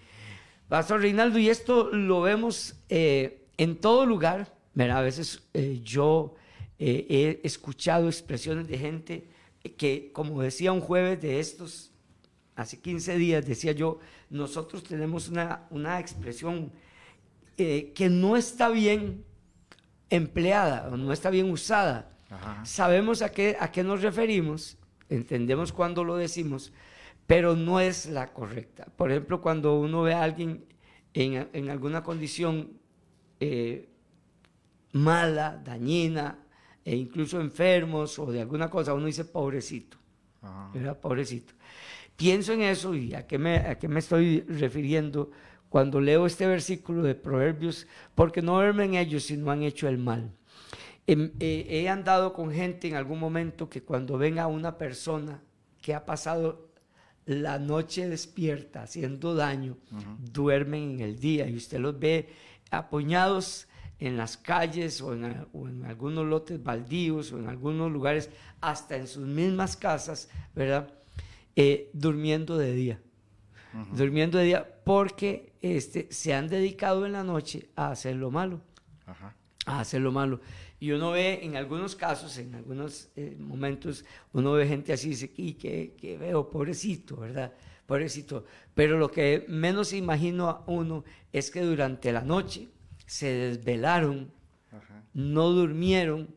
Pastor 0.68 1.02
Reinaldo, 1.02 1.38
y 1.38 1.50
esto 1.50 1.92
lo 1.92 2.22
vemos 2.22 2.76
eh, 2.90 3.46
en 3.58 3.78
todo 3.78 4.06
lugar. 4.06 4.54
¿verdad? 4.74 4.98
A 4.98 5.02
veces 5.02 5.44
eh, 5.54 5.82
yo 5.84 6.36
eh, 6.80 7.06
he 7.10 7.48
escuchado 7.48 8.08
expresiones 8.08 8.68
de 8.68 8.78
gente 8.78 9.28
que, 9.78 10.12
como 10.14 10.42
decía 10.42 10.72
un 10.72 10.82
jueves 10.82 11.22
de 11.22 11.40
estos, 11.40 11.92
hace 12.56 12.80
15 12.80 13.18
días, 13.18 13.46
decía 13.46 13.72
yo, 13.72 14.00
nosotros 14.30 14.84
tenemos 14.84 15.30
una, 15.30 15.68
una 15.70 16.00
expresión 16.00 16.72
eh, 17.58 17.92
que 17.96 18.10
no 18.10 18.36
está 18.36 18.70
bien 18.70 19.24
empleada 20.10 20.90
o 20.92 20.98
no 20.98 21.14
está 21.14 21.30
bien 21.30 21.50
usada. 21.50 22.12
Ajá. 22.30 22.66
Sabemos 22.66 23.22
a 23.22 23.32
qué, 23.32 23.58
a 23.60 23.72
qué 23.72 23.84
nos 23.84 24.02
referimos, 24.02 24.78
entendemos 25.10 25.72
cuando 25.72 26.04
lo 26.04 26.16
decimos, 26.16 26.74
pero 27.28 27.56
no 27.56 27.80
es 27.80 28.08
la 28.08 28.34
correcta. 28.34 28.86
Por 28.98 29.12
ejemplo, 29.12 29.42
cuando 29.42 29.80
uno 29.80 30.02
ve 30.02 30.14
a 30.14 30.24
alguien 30.24 30.66
en, 31.14 31.48
en 31.54 31.70
alguna 31.70 32.04
condición 32.04 32.74
eh, 33.40 33.90
mala, 34.92 35.62
dañina, 35.64 36.40
e 36.86 36.96
incluso 36.96 37.40
enfermos 37.40 38.20
o 38.20 38.32
de 38.32 38.42
alguna 38.42 38.70
cosa, 38.70 38.94
uno 38.94 39.06
dice 39.06 39.26
pobrecito. 39.26 39.98
Ajá. 40.42 40.72
¿verdad? 40.74 41.00
Pobrecito. 41.00 41.54
Pienso 42.16 42.54
en 42.54 42.62
eso 42.62 42.94
y 42.94 43.14
a 43.16 43.26
qué, 43.26 43.38
me, 43.38 43.58
a 43.58 43.78
qué 43.80 43.88
me 43.88 44.00
estoy 44.00 44.42
refiriendo 44.42 45.32
cuando 45.70 46.00
leo 46.00 46.26
este 46.26 46.46
versículo 46.46 47.02
de 47.02 47.16
Proverbios, 47.16 47.88
porque 48.14 48.42
no 48.42 48.54
duermen 48.54 48.94
ellos 48.94 49.24
si 49.24 49.38
no 49.38 49.50
han 49.50 49.64
hecho 49.64 49.88
el 49.88 49.98
mal. 49.98 50.32
Em- 51.08 51.32
eh, 51.40 51.66
he 51.68 51.90
andado 51.90 52.34
con 52.34 52.52
gente 52.52 52.88
en 52.88 52.96
algún 52.96 53.20
momento 53.20 53.70
que 53.70 53.82
cuando 53.82 54.18
ven 54.18 54.38
a 54.38 54.48
una 54.48 54.78
persona 54.78 55.42
que 55.82 55.96
ha 55.96 56.06
pasado 56.06 56.70
la 57.26 57.58
noche 57.58 58.08
despierta 58.08 58.84
haciendo 58.84 59.34
daño, 59.34 59.78
duermen 60.20 60.92
en 60.92 61.00
el 61.00 61.20
día 61.20 61.48
y 61.48 61.56
usted 61.56 61.80
los 61.80 61.98
ve 61.98 62.30
apuñados 62.70 63.68
en 64.00 64.18
las 64.18 64.38
calles 64.38 65.02
o 65.02 65.14
en, 65.14 65.26
a- 65.26 65.48
o 65.54 65.68
en 65.68 65.86
algunos 65.86 66.26
lotes 66.26 66.62
baldíos 66.62 67.32
o 67.32 67.40
en 67.40 67.48
algunos 67.48 67.92
lugares, 67.92 68.30
hasta 68.62 68.96
en 68.98 69.08
sus 69.08 69.26
mismas 69.26 69.76
casas, 69.78 70.30
¿verdad? 70.56 70.94
Eh, 71.56 71.90
durmiendo 71.94 72.58
de 72.58 72.74
día. 72.74 73.02
Durmiendo 73.96 74.38
de 74.38 74.46
día 74.46 74.82
porque 74.84 75.54
este, 75.62 76.08
se 76.12 76.34
han 76.36 76.48
dedicado 76.48 77.06
en 77.08 77.14
la 77.14 77.24
noche 77.24 77.70
a 77.76 77.90
hacer 77.90 78.16
lo 78.16 78.30
malo 78.30 78.62
Ajá. 79.08 79.36
a 79.66 79.80
hacer 79.80 80.00
lo 80.02 80.12
malo. 80.12 80.42
Y 80.80 80.92
uno 80.92 81.12
ve 81.12 81.40
en 81.44 81.56
algunos 81.56 81.96
casos, 81.96 82.38
en 82.38 82.54
algunos 82.54 83.10
eh, 83.16 83.36
momentos, 83.40 84.06
uno 84.34 84.52
ve 84.52 84.68
gente 84.68 84.94
así 84.94 85.08
y 85.08 85.10
dice, 85.12 85.32
y 85.38 85.54
que, 85.54 85.96
que 85.98 86.18
veo, 86.18 86.50
pobrecito, 86.50 87.18
¿verdad? 87.18 87.54
Pobrecito. 87.88 88.46
Pero 88.76 88.98
lo 89.00 89.10
que 89.10 89.46
menos 89.48 89.94
imagino 89.94 90.50
a 90.50 90.64
uno 90.68 91.04
es 91.32 91.50
que 91.50 91.62
durante 91.62 92.12
la 92.12 92.22
noche 92.22 92.68
se 93.06 93.28
desvelaron, 93.28 94.32
Ajá. 94.72 95.04
no 95.14 95.50
durmieron 95.50 96.30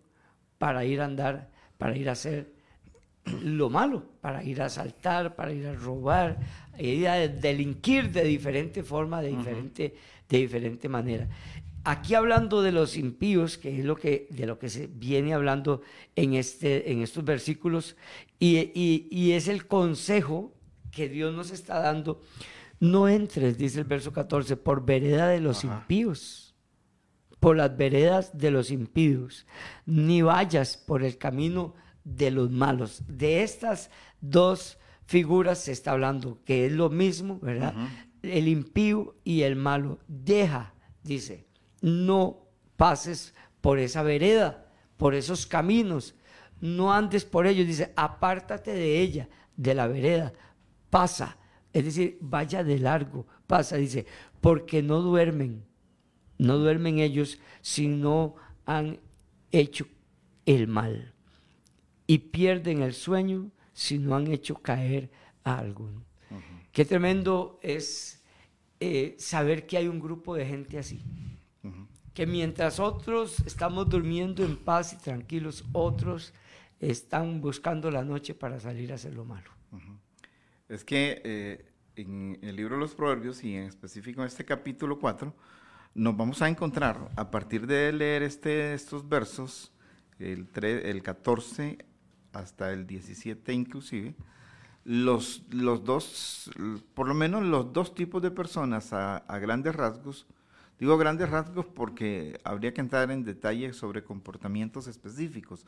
para 0.59 0.85
ir 0.85 1.01
a 1.01 1.05
andar 1.05 1.49
para 1.79 1.97
ir 1.97 2.09
a 2.09 2.13
hacer 2.13 2.53
lo 3.43 3.71
malo, 3.71 4.05
para 4.21 4.45
ir 4.45 4.63
a 4.63 4.67
asaltar, 4.67 5.35
para 5.35 5.53
ir 5.53 5.67
a 5.67 5.75
robar, 5.75 6.39
ir 6.79 7.09
a 7.09 7.17
delinquir 7.29 8.13
de 8.13 8.25
diferente 8.25 8.83
forma, 8.83 9.21
de 9.21 9.29
diferente, 9.29 9.95
de 10.29 10.39
diferente 10.39 10.89
manera. 10.89 11.29
Aquí 11.85 12.15
hablando 12.15 12.63
de 12.63 12.73
los 12.73 12.97
impíos, 12.97 13.59
que 13.59 13.79
es 13.79 13.85
lo 13.85 13.97
que, 13.97 14.27
de 14.31 14.47
lo 14.47 14.59
que 14.59 14.69
se 14.69 14.87
viene 14.87 15.35
hablando 15.35 15.83
en, 16.15 16.35
este, 16.35 16.91
en 16.91 17.03
estos 17.03 17.25
versículos, 17.25 17.97
y, 18.39 19.33
es 19.33 19.49
el 19.49 19.67
consejo 19.67 20.53
que 20.91 21.09
Dios 21.09 21.35
nos 21.35 21.51
está 21.51 21.81
dando. 21.81 22.21
No 22.79 23.09
entres, 23.09 23.57
dice 23.57 23.81
el 23.81 23.87
verso 23.87 24.13
14, 24.13 24.57
por 24.57 24.85
vereda 24.85 25.29
de 25.29 25.41
los 25.41 25.65
impíos, 25.65 26.46
por 27.47 27.57
las 27.57 27.77
veredas 27.77 28.37
de 28.37 28.51
los 28.51 28.73
impíos, 28.73 29.47
ni 29.85 30.21
vayas 30.21 30.77
por 30.77 31.05
el 31.05 31.17
camino 31.17 31.75
de 32.03 32.33
los 32.33 32.51
malos. 32.51 33.05
De 33.07 33.45
estas 33.45 33.89
dos 34.21 34.79
figuras 35.05 35.61
se 35.61 35.71
está 35.71 35.93
hablando, 35.93 36.41
que 36.45 36.67
es 36.67 36.73
lo 36.73 36.91
mismo, 36.91 37.39
¿verdad? 37.39 37.73
El 38.21 38.49
impío 38.49 39.15
y 39.23 39.43
el 39.43 39.55
malo. 39.55 40.01
Deja, 40.09 40.75
dice, 41.05 41.47
no 41.81 42.49
pases 42.77 43.33
por 43.61 43.79
esa 43.79 44.03
vereda, 44.03 44.67
por 44.97 45.15
esos 45.15 45.47
caminos, 45.47 46.17
no 46.61 46.93
andes 46.93 47.25
por 47.25 47.47
ellos, 47.47 47.69
dice, 47.69 47.93
apártate 47.95 48.73
de 48.73 49.01
ella, 49.01 49.29
de 49.57 49.73
la 49.73 49.87
vereda, 49.87 50.33
pasa, 50.91 51.39
es 51.73 51.85
decir, 51.85 52.19
vaya 52.21 52.65
de 52.65 52.81
largo, 52.81 53.25
pasa, 53.47 53.77
dice, 53.77 54.05
porque 54.41 54.83
no 54.83 55.01
duermen, 55.01 55.65
no 56.39 56.59
duermen 56.59 56.99
ellos 56.99 57.39
si 57.63 57.89
no 57.89 58.37
han 58.65 59.01
hecho 59.53 59.87
el 60.45 60.69
mal 60.69 61.13
y 62.07 62.19
pierden 62.19 62.83
el 62.83 62.95
sueño 62.95 63.51
si 63.73 63.99
no 63.99 64.17
han 64.17 64.29
hecho 64.29 64.57
caer 64.57 65.11
a 65.45 65.59
alguno. 65.59 66.05
Qué 66.73 66.85
tremendo 66.85 67.59
es 67.63 68.23
eh, 68.81 69.17
saber 69.19 69.67
que 69.67 69.79
hay 69.79 69.89
un 69.89 70.01
grupo 70.01 70.35
de 70.35 70.47
gente 70.47 70.79
así. 70.79 71.03
Que 72.15 72.27
mientras 72.27 72.81
otros 72.81 73.41
estamos 73.41 73.89
durmiendo 73.89 74.45
en 74.45 74.57
paz 74.57 74.95
y 74.95 74.97
tranquilos, 74.97 75.65
otros 75.73 76.33
están 76.81 77.41
buscando 77.41 77.91
la 77.91 78.05
noche 78.05 78.35
para 78.35 78.59
salir 78.61 78.93
a 78.93 78.95
hacer 78.95 79.15
lo 79.15 79.25
malo. 79.25 79.51
Es 80.69 80.85
que 80.85 81.21
eh, 81.25 81.65
en 81.97 82.39
el 82.43 82.57
libro 82.57 82.75
de 82.75 82.81
los 82.81 82.95
Proverbios 82.95 83.43
y 83.45 83.55
en 83.55 83.65
específico 83.65 84.21
en 84.21 84.27
este 84.27 84.45
capítulo 84.45 84.99
4, 84.99 85.35
nos 85.97 86.15
vamos 86.15 86.43
a 86.43 86.49
encontrar 86.49 87.11
a 87.17 87.31
partir 87.31 87.67
de 87.67 87.91
leer 87.91 88.23
este, 88.23 88.75
estos 88.75 89.09
versos, 89.09 89.73
el, 90.19 90.47
el 90.63 91.03
14 91.03 91.79
hasta 92.35 92.73
el 92.73 92.87
17 92.87 93.53
inclusive, 93.55 94.15
los, 94.85 95.43
los 95.51 95.85
dos, 95.85 96.51
por 96.93 97.09
lo 97.09 97.15
menos 97.15 97.43
los 97.43 97.73
dos 97.73 97.95
tipos 97.95 98.23
de 98.23 98.31
personas 98.31 98.93
a, 98.93 99.25
grandes 99.41 99.75
rasgos, 99.75 100.27
digo 100.79 100.99
grandes 100.99 101.31
rasgos 101.31 101.65
porque 101.65 102.39
habría 102.45 102.75
que 102.75 102.83
entrar 102.83 103.11
en 103.11 103.25
detalle 103.25 103.73
sobre 103.73 104.05
comportamientos 104.05 104.89
específicos, 104.89 105.65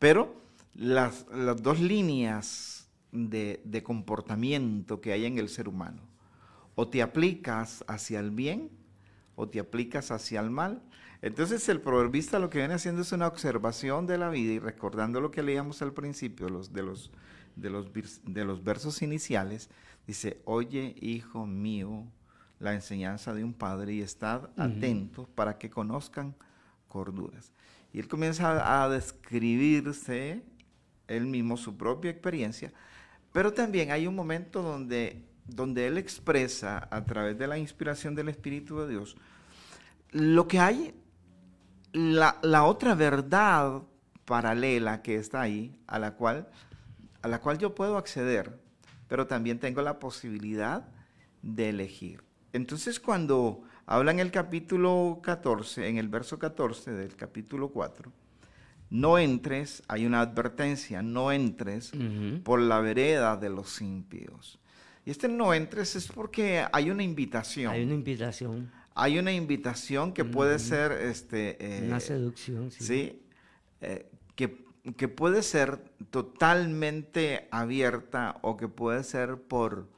pero 0.00 0.42
las, 0.74 1.24
las 1.32 1.62
dos 1.62 1.78
líneas 1.78 2.90
de, 3.12 3.62
de 3.64 3.82
comportamiento 3.84 5.00
que 5.00 5.12
hay 5.12 5.24
en 5.24 5.38
el 5.38 5.48
ser 5.48 5.68
humano, 5.68 6.02
o 6.74 6.88
te 6.88 7.00
aplicas 7.00 7.84
hacia 7.86 8.18
el 8.18 8.32
bien 8.32 8.77
o 9.40 9.48
te 9.48 9.60
aplicas 9.60 10.10
hacia 10.10 10.40
el 10.40 10.50
mal, 10.50 10.82
entonces 11.22 11.68
el 11.68 11.80
proverbista 11.80 12.40
lo 12.40 12.50
que 12.50 12.58
viene 12.58 12.74
haciendo 12.74 13.02
es 13.02 13.12
una 13.12 13.28
observación 13.28 14.04
de 14.04 14.18
la 14.18 14.30
vida 14.30 14.52
y 14.52 14.58
recordando 14.58 15.20
lo 15.20 15.30
que 15.30 15.44
leíamos 15.44 15.80
al 15.80 15.92
principio 15.92 16.48
los, 16.48 16.72
de, 16.72 16.82
los, 16.82 17.12
de, 17.54 17.70
los, 17.70 17.86
de 18.24 18.44
los 18.44 18.64
versos 18.64 19.00
iniciales, 19.00 19.70
dice, 20.08 20.42
oye 20.44 20.96
hijo 21.00 21.46
mío 21.46 22.04
la 22.58 22.74
enseñanza 22.74 23.32
de 23.32 23.44
un 23.44 23.54
padre 23.54 23.94
y 23.94 24.00
estad 24.00 24.50
atentos 24.56 25.28
para 25.28 25.56
que 25.56 25.70
conozcan 25.70 26.34
corduras. 26.88 27.52
Y 27.92 28.00
él 28.00 28.08
comienza 28.08 28.82
a 28.82 28.88
describirse 28.88 30.42
él 31.06 31.26
mismo 31.26 31.56
su 31.56 31.76
propia 31.76 32.10
experiencia, 32.10 32.72
pero 33.32 33.52
también 33.52 33.92
hay 33.92 34.08
un 34.08 34.16
momento 34.16 34.62
donde, 34.62 35.22
donde 35.48 35.86
él 35.86 35.98
expresa 35.98 36.88
a 36.90 37.04
través 37.04 37.38
de 37.38 37.46
la 37.46 37.58
inspiración 37.58 38.14
del 38.14 38.28
Espíritu 38.28 38.78
de 38.80 38.88
Dios 38.88 39.16
lo 40.10 40.48
que 40.48 40.58
hay 40.58 40.94
la, 41.92 42.64
otra 42.64 42.94
verdad 42.94 43.82
paralela 44.24 45.02
que 45.02 45.16
está 45.16 45.40
ahí, 45.40 45.78
a 45.86 45.98
la, 45.98 46.14
cual, 46.14 46.48
a 47.22 47.28
la 47.28 47.40
cual 47.40 47.58
yo 47.58 47.74
puedo 47.74 47.96
acceder, 47.96 48.58
pero 49.08 49.26
también 49.26 49.58
tengo 49.58 49.82
la 49.82 49.98
posibilidad 49.98 50.88
de 51.42 51.70
elegir. 51.70 52.22
Entonces 52.52 53.00
cuando 53.00 53.62
habla 53.86 54.10
en 54.12 54.20
el 54.20 54.30
capítulo 54.30 55.20
14, 55.22 55.88
en 55.88 55.98
el 55.98 56.08
verso 56.08 56.38
14 56.38 56.92
del 56.92 57.16
capítulo 57.16 57.70
4, 57.70 58.12
no 58.90 59.18
entres, 59.18 59.82
hay 59.88 60.06
una 60.06 60.20
advertencia, 60.20 61.02
no 61.02 61.30
entres 61.30 61.92
por 62.42 62.60
la 62.60 62.80
vereda 62.80 63.36
de 63.36 63.50
los 63.50 63.82
impíos. 63.82 64.58
Y 65.08 65.10
este 65.10 65.26
no 65.26 65.54
entres 65.54 65.96
es 65.96 66.06
porque 66.06 66.66
hay 66.70 66.90
una 66.90 67.02
invitación. 67.02 67.72
Hay 67.72 67.82
una 67.82 67.94
invitación 67.94 68.70
hay 68.94 69.18
una 69.18 69.32
invitación 69.32 70.12
que 70.12 70.24
puede 70.24 70.58
ser... 70.58 70.92
Este, 70.92 71.56
una 71.86 71.96
eh, 71.96 72.00
seducción, 72.00 72.70
sí. 72.70 72.84
Sí, 72.84 73.22
eh, 73.80 74.10
que, 74.34 75.08
puede 75.08 75.42
ser 75.42 75.78
totalmente 76.10 77.48
abierta 77.52 78.38
o 78.42 78.58
que 78.58 78.68
puede 78.68 79.04
ser 79.04 79.40
por, 79.40 79.88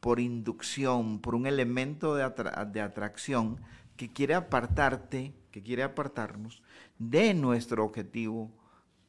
por 0.00 0.18
inducción, 0.18 1.20
por 1.20 1.36
un 1.36 1.46
elemento 1.46 2.14
de, 2.14 2.28
de 2.72 2.80
atracción 2.82 3.60
que 3.96 4.12
quiere 4.12 4.34
apartarte, 4.34 5.32
que 5.52 5.62
quiere 5.62 5.84
apartarnos 5.84 6.62
de 6.98 7.32
nuestro 7.32 7.82
objetivo 7.84 8.50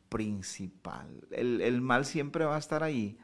principal. 0.08 1.28
El, 1.32 1.60
el, 1.62 1.82
mal 1.82 2.06
siempre 2.06 2.46
va 2.46 2.56
a 2.56 2.60
estar 2.60 2.84
ahí 2.84 3.18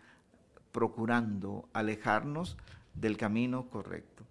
procurando 0.72 1.70
alejarnos 1.74 2.58
del 2.94 3.18
camino 3.18 3.70
correcto. 3.70 4.26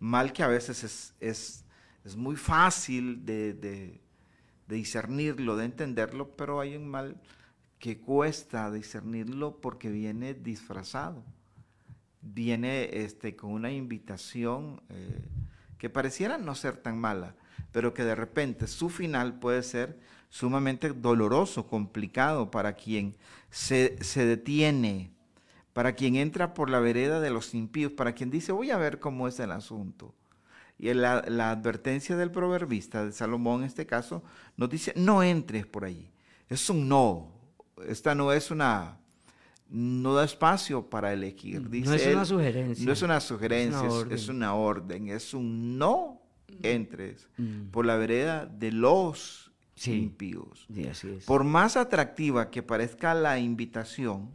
Mal 0.00 0.32
que 0.32 0.42
a 0.42 0.48
veces 0.48 0.84
es, 0.84 1.64
es, 2.04 2.16
muy 2.16 2.36
fácil 2.36 3.24
de, 3.24 4.00
discernirlo, 4.68 5.56
de 5.56 5.64
entenderlo, 5.64 6.36
pero 6.36 6.60
hay 6.60 6.76
un 6.76 6.88
mal 6.88 7.20
que 7.78 7.98
cuesta 7.98 8.70
discernirlo 8.70 9.60
porque 9.60 9.90
viene 9.90 10.34
disfrazado, 10.34 11.22
viene 12.20 12.90
este, 13.04 13.36
con 13.36 13.52
una 13.52 13.70
invitación 13.72 14.82
eh, 14.90 15.22
que 15.78 15.90
pareciera 15.90 16.38
no 16.38 16.54
ser 16.54 16.76
tan 16.76 16.98
mala, 16.98 17.34
pero 17.72 17.94
que 17.94 18.04
de 18.04 18.14
repente 18.14 18.66
su 18.66 18.90
final 18.90 19.38
puede 19.38 19.62
ser 19.62 19.98
sumamente 20.28 20.90
doloroso, 20.90 21.66
complicado 21.66 22.50
para 22.50 22.74
quien 22.74 23.16
se, 23.50 23.96
se 24.02 24.26
detiene 24.26 25.13
para 25.74 25.94
quien 25.94 26.16
entra 26.16 26.54
por 26.54 26.70
la 26.70 26.78
vereda 26.78 27.20
de 27.20 27.30
los 27.30 27.52
impíos, 27.52 27.92
para 27.92 28.14
quien 28.14 28.30
dice, 28.30 28.52
voy 28.52 28.70
a 28.70 28.78
ver 28.78 29.00
cómo 29.00 29.28
es 29.28 29.38
el 29.40 29.50
asunto. 29.50 30.14
Y 30.78 30.92
la, 30.94 31.18
advertencia 31.18 32.16
del 32.16 32.30
proverbista, 32.30 33.04
de 33.04 33.12
Salomón 33.12 33.60
en 33.60 33.66
este 33.66 33.84
caso, 33.84 34.22
nos 34.56 34.70
dice, 34.70 34.92
no 34.96 35.22
entres 35.22 35.66
por 35.66 35.84
allí. 35.84 36.10
Es 36.48 36.70
un 36.70 36.88
no. 36.88 37.32
Esta 37.88 38.14
no 38.14 38.32
es 38.32 38.52
una, 38.52 38.98
no 39.68 40.14
da 40.14 40.24
espacio 40.24 40.88
para 40.88 41.12
elegir. 41.12 41.68
no 41.68 41.94
es 41.94 42.06
una 42.06 42.24
sugerencia. 42.24 42.86
No 42.86 42.92
es 42.92 43.02
una 43.02 43.20
sugerencia, 43.20 43.88
es 44.10 44.28
una, 44.28 44.54
orden. 44.54 45.08
es 45.08 45.34
un 45.34 45.76
no 45.76 46.22
entres 46.62 47.28
mm. 47.36 47.70
por 47.72 47.84
la 47.84 47.96
vereda 47.96 48.46
de 48.46 48.70
los 48.70 49.52
impíos. 49.86 50.68
Por 51.26 51.42
más 51.42 51.76
atractiva 51.76 52.50
que 52.50 52.62
parezca 52.62 53.12
la 53.12 53.40
invitación, 53.40 54.30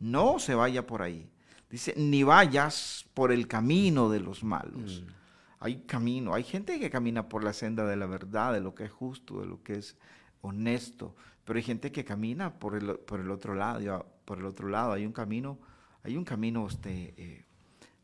no 0.00 0.38
se 0.38 0.54
vaya 0.54 0.86
por 0.86 1.02
ahí. 1.02 1.30
Dice, 1.70 1.94
ni 1.96 2.22
vayas 2.22 3.06
por 3.14 3.32
el 3.32 3.48
camino 3.48 4.08
de 4.08 4.20
los 4.20 4.44
malos. 4.44 5.02
Mm. 5.02 5.10
Hay 5.58 5.76
camino, 5.86 6.34
hay 6.34 6.44
gente 6.44 6.78
que 6.78 6.90
camina 6.90 7.28
por 7.28 7.42
la 7.42 7.52
senda 7.52 7.86
de 7.86 7.96
la 7.96 8.06
verdad, 8.06 8.52
de 8.52 8.60
lo 8.60 8.74
que 8.74 8.84
es 8.84 8.90
justo, 8.90 9.40
de 9.40 9.46
lo 9.46 9.62
que 9.62 9.74
es 9.74 9.96
honesto, 10.42 11.16
pero 11.44 11.56
hay 11.56 11.62
gente 11.62 11.92
que 11.92 12.04
camina 12.04 12.58
por 12.58 12.76
el, 12.76 12.98
por 12.98 13.20
el 13.20 13.30
otro 13.30 13.54
lado, 13.54 14.06
por 14.24 14.38
el 14.38 14.44
otro 14.44 14.68
lado, 14.68 14.92
hay 14.92 15.06
un 15.06 15.12
camino, 15.12 15.58
hay 16.02 16.16
un 16.16 16.24
camino 16.24 16.66
este, 16.66 17.14
eh, 17.16 17.44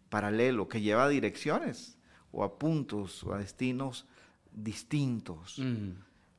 paralelo 0.09 0.69
que 0.69 0.81
lleva 0.81 1.05
a 1.05 1.09
direcciones 1.09 1.99
o 2.31 2.45
a 2.45 2.59
puntos 2.59 3.23
o 3.25 3.35
a 3.35 3.39
destinos 3.39 4.07
distintos. 4.51 5.59
Mm. 5.59 5.91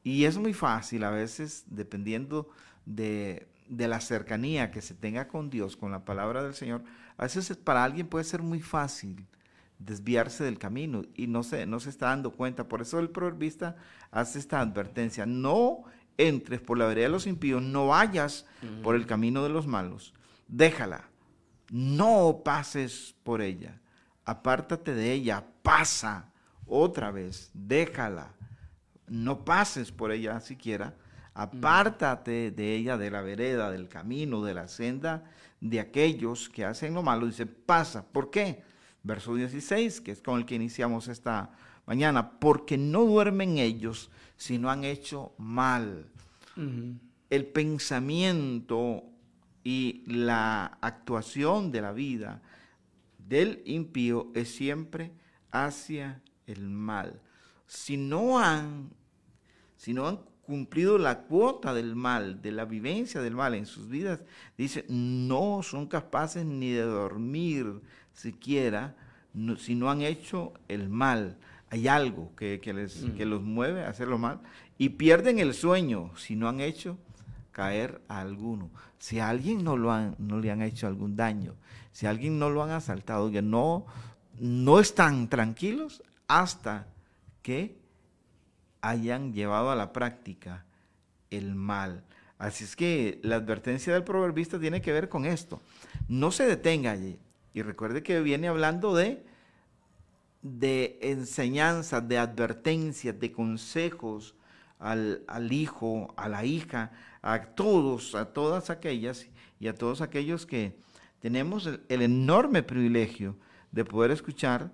Y 0.03 0.25
es 0.25 0.37
muy 0.37 0.53
fácil 0.53 1.03
a 1.03 1.11
veces, 1.11 1.63
dependiendo 1.67 2.49
de, 2.85 3.47
de 3.67 3.87
la 3.87 4.01
cercanía 4.01 4.71
que 4.71 4.81
se 4.81 4.93
tenga 4.93 5.27
con 5.27 5.49
Dios, 5.49 5.77
con 5.77 5.91
la 5.91 6.05
palabra 6.05 6.43
del 6.43 6.53
Señor, 6.53 6.83
a 7.17 7.23
veces 7.23 7.55
para 7.57 7.83
alguien 7.83 8.07
puede 8.07 8.25
ser 8.25 8.41
muy 8.41 8.61
fácil 8.61 9.25
desviarse 9.79 10.43
del 10.43 10.59
camino 10.59 11.03
y 11.15 11.27
no 11.27 11.43
se, 11.43 11.65
no 11.65 11.79
se 11.79 11.89
está 11.89 12.07
dando 12.07 12.31
cuenta. 12.31 12.67
Por 12.67 12.81
eso 12.81 12.99
el 12.99 13.09
proverbista 13.09 13.75
hace 14.11 14.39
esta 14.39 14.59
advertencia, 14.59 15.25
no 15.25 15.83
entres 16.17 16.61
por 16.61 16.77
la 16.77 16.85
vereda 16.85 17.07
de 17.07 17.11
los 17.11 17.27
impíos, 17.27 17.61
no 17.61 17.87
vayas 17.87 18.45
por 18.83 18.95
el 18.95 19.05
camino 19.05 19.43
de 19.43 19.49
los 19.49 19.67
malos, 19.67 20.13
déjala, 20.47 21.09
no 21.71 22.41
pases 22.45 23.15
por 23.23 23.41
ella, 23.41 23.81
apártate 24.25 24.93
de 24.93 25.11
ella, 25.11 25.43
pasa 25.63 26.31
otra 26.65 27.11
vez, 27.11 27.49
déjala, 27.53 28.33
no 29.07 29.43
pases 29.43 29.91
por 29.91 30.11
ella 30.11 30.39
siquiera, 30.39 30.95
apártate 31.33 32.51
de 32.51 32.75
ella, 32.75 32.97
de 32.97 33.11
la 33.11 33.21
vereda, 33.21 33.71
del 33.71 33.89
camino, 33.89 34.43
de 34.43 34.53
la 34.53 34.67
senda 34.67 35.23
de 35.63 35.79
aquellos 35.79 36.49
que 36.49 36.65
hacen 36.65 36.93
lo 36.93 37.03
malo, 37.03 37.25
dice, 37.25 37.45
pasa, 37.45 38.05
¿por 38.05 38.29
qué? 38.29 38.61
Verso 39.01 39.33
16, 39.33 40.01
que 40.01 40.11
es 40.11 40.21
con 40.21 40.37
el 40.37 40.45
que 40.45 40.55
iniciamos 40.55 41.07
esta 41.07 41.51
mañana, 41.85 42.37
porque 42.39 42.77
no 42.77 43.05
duermen 43.05 43.57
ellos 43.57 44.11
si 44.35 44.57
no 44.57 44.69
han 44.69 44.83
hecho 44.83 45.33
mal. 45.37 46.09
El 47.29 47.45
pensamiento 47.45 49.05
y 49.63 50.03
la 50.05 50.77
actuación 50.81 51.71
de 51.71 51.81
la 51.81 51.93
vida 51.93 52.41
del 53.17 53.61
impío 53.65 54.31
es 54.35 54.53
siempre 54.53 55.13
hacia 55.49 56.21
el 56.45 56.69
mal. 56.69 57.21
Si 57.67 57.95
no 57.95 58.37
han, 58.37 58.91
si 59.77 59.93
no 59.93 60.07
han 60.07 60.19
cumplido 60.45 60.97
la 60.97 61.19
cuota 61.21 61.73
del 61.73 61.95
mal, 61.95 62.41
de 62.41 62.51
la 62.51 62.65
vivencia 62.65 63.21
del 63.21 63.35
mal 63.35 63.53
en 63.55 63.65
sus 63.65 63.87
vidas, 63.89 64.19
dice, 64.57 64.85
no 64.89 65.61
son 65.63 65.87
capaces 65.87 66.45
ni 66.45 66.71
de 66.71 66.83
dormir 66.83 67.81
siquiera 68.13 68.95
si 69.57 69.75
no 69.75 69.89
han 69.89 70.01
hecho 70.01 70.53
el 70.67 70.89
mal 70.89 71.37
hay 71.73 71.87
algo 71.87 72.31
que, 72.35 72.61
les, 72.71 73.01
mm. 73.01 73.19
los 73.23 73.41
mueve 73.41 73.83
a 73.83 73.89
hacerlo 73.89 74.19
mal 74.19 74.41
y 74.77 74.89
pierden 74.89 75.39
el 75.39 75.55
sueño 75.55 76.11
si 76.15 76.35
no 76.35 76.47
han 76.47 76.59
hecho 76.59 76.99
caer 77.51 77.99
a 78.07 78.19
alguno. 78.19 78.69
Si 78.99 79.19
a 79.19 79.29
alguien 79.29 79.63
no, 79.63 79.75
lo 79.75 79.91
han, 79.91 80.15
no 80.19 80.37
le 80.37 80.51
han 80.51 80.61
hecho 80.61 80.85
algún 80.85 81.15
daño, 81.15 81.55
si 81.91 82.05
a 82.05 82.11
alguien 82.11 82.37
no 82.37 82.51
lo 82.51 82.61
han 82.61 82.69
asaltado, 82.69 83.31
que 83.31 83.41
no, 83.41 83.87
no 84.39 84.79
están 84.79 85.29
tranquilos 85.29 86.03
hasta 86.27 86.85
que 87.41 87.75
hayan 88.83 89.33
llevado 89.33 89.71
a 89.71 89.75
la 89.75 89.91
práctica 89.91 90.63
el 91.31 91.55
mal. 91.55 92.03
Así 92.37 92.63
es 92.63 92.75
que 92.75 93.19
la 93.23 93.37
advertencia 93.37 93.93
del 93.93 94.03
proverbista 94.03 94.59
tiene 94.59 94.81
que 94.81 94.93
ver 94.93 95.09
con 95.09 95.25
esto. 95.25 95.59
No 96.07 96.31
se 96.31 96.45
detenga 96.45 96.91
allí. 96.91 97.17
Y 97.55 97.63
recuerde 97.63 98.03
que 98.03 98.21
viene 98.21 98.47
hablando 98.47 98.95
de 98.95 99.23
de 100.43 100.99
enseñanza, 101.01 102.01
de 102.01 102.17
advertencias, 102.17 103.17
de 103.17 103.31
consejos 103.31 104.35
al, 104.77 105.23
hijo, 105.51 106.13
a 106.17 106.27
la 106.27 106.43
hija, 106.43 106.91
a 107.21 107.41
todos, 107.41 108.13
a 108.13 108.33
todas 108.33 108.69
aquellas 108.69 109.25
y 109.59 109.69
a 109.69 109.73
todos 109.73 110.01
aquellos 110.01 110.45
que 110.45 110.77
tenemos 111.21 111.69
el 111.87 112.01
enorme 112.01 112.61
privilegio 112.61 113.37
de 113.71 113.85
poder 113.85 114.11
escuchar 114.11 114.69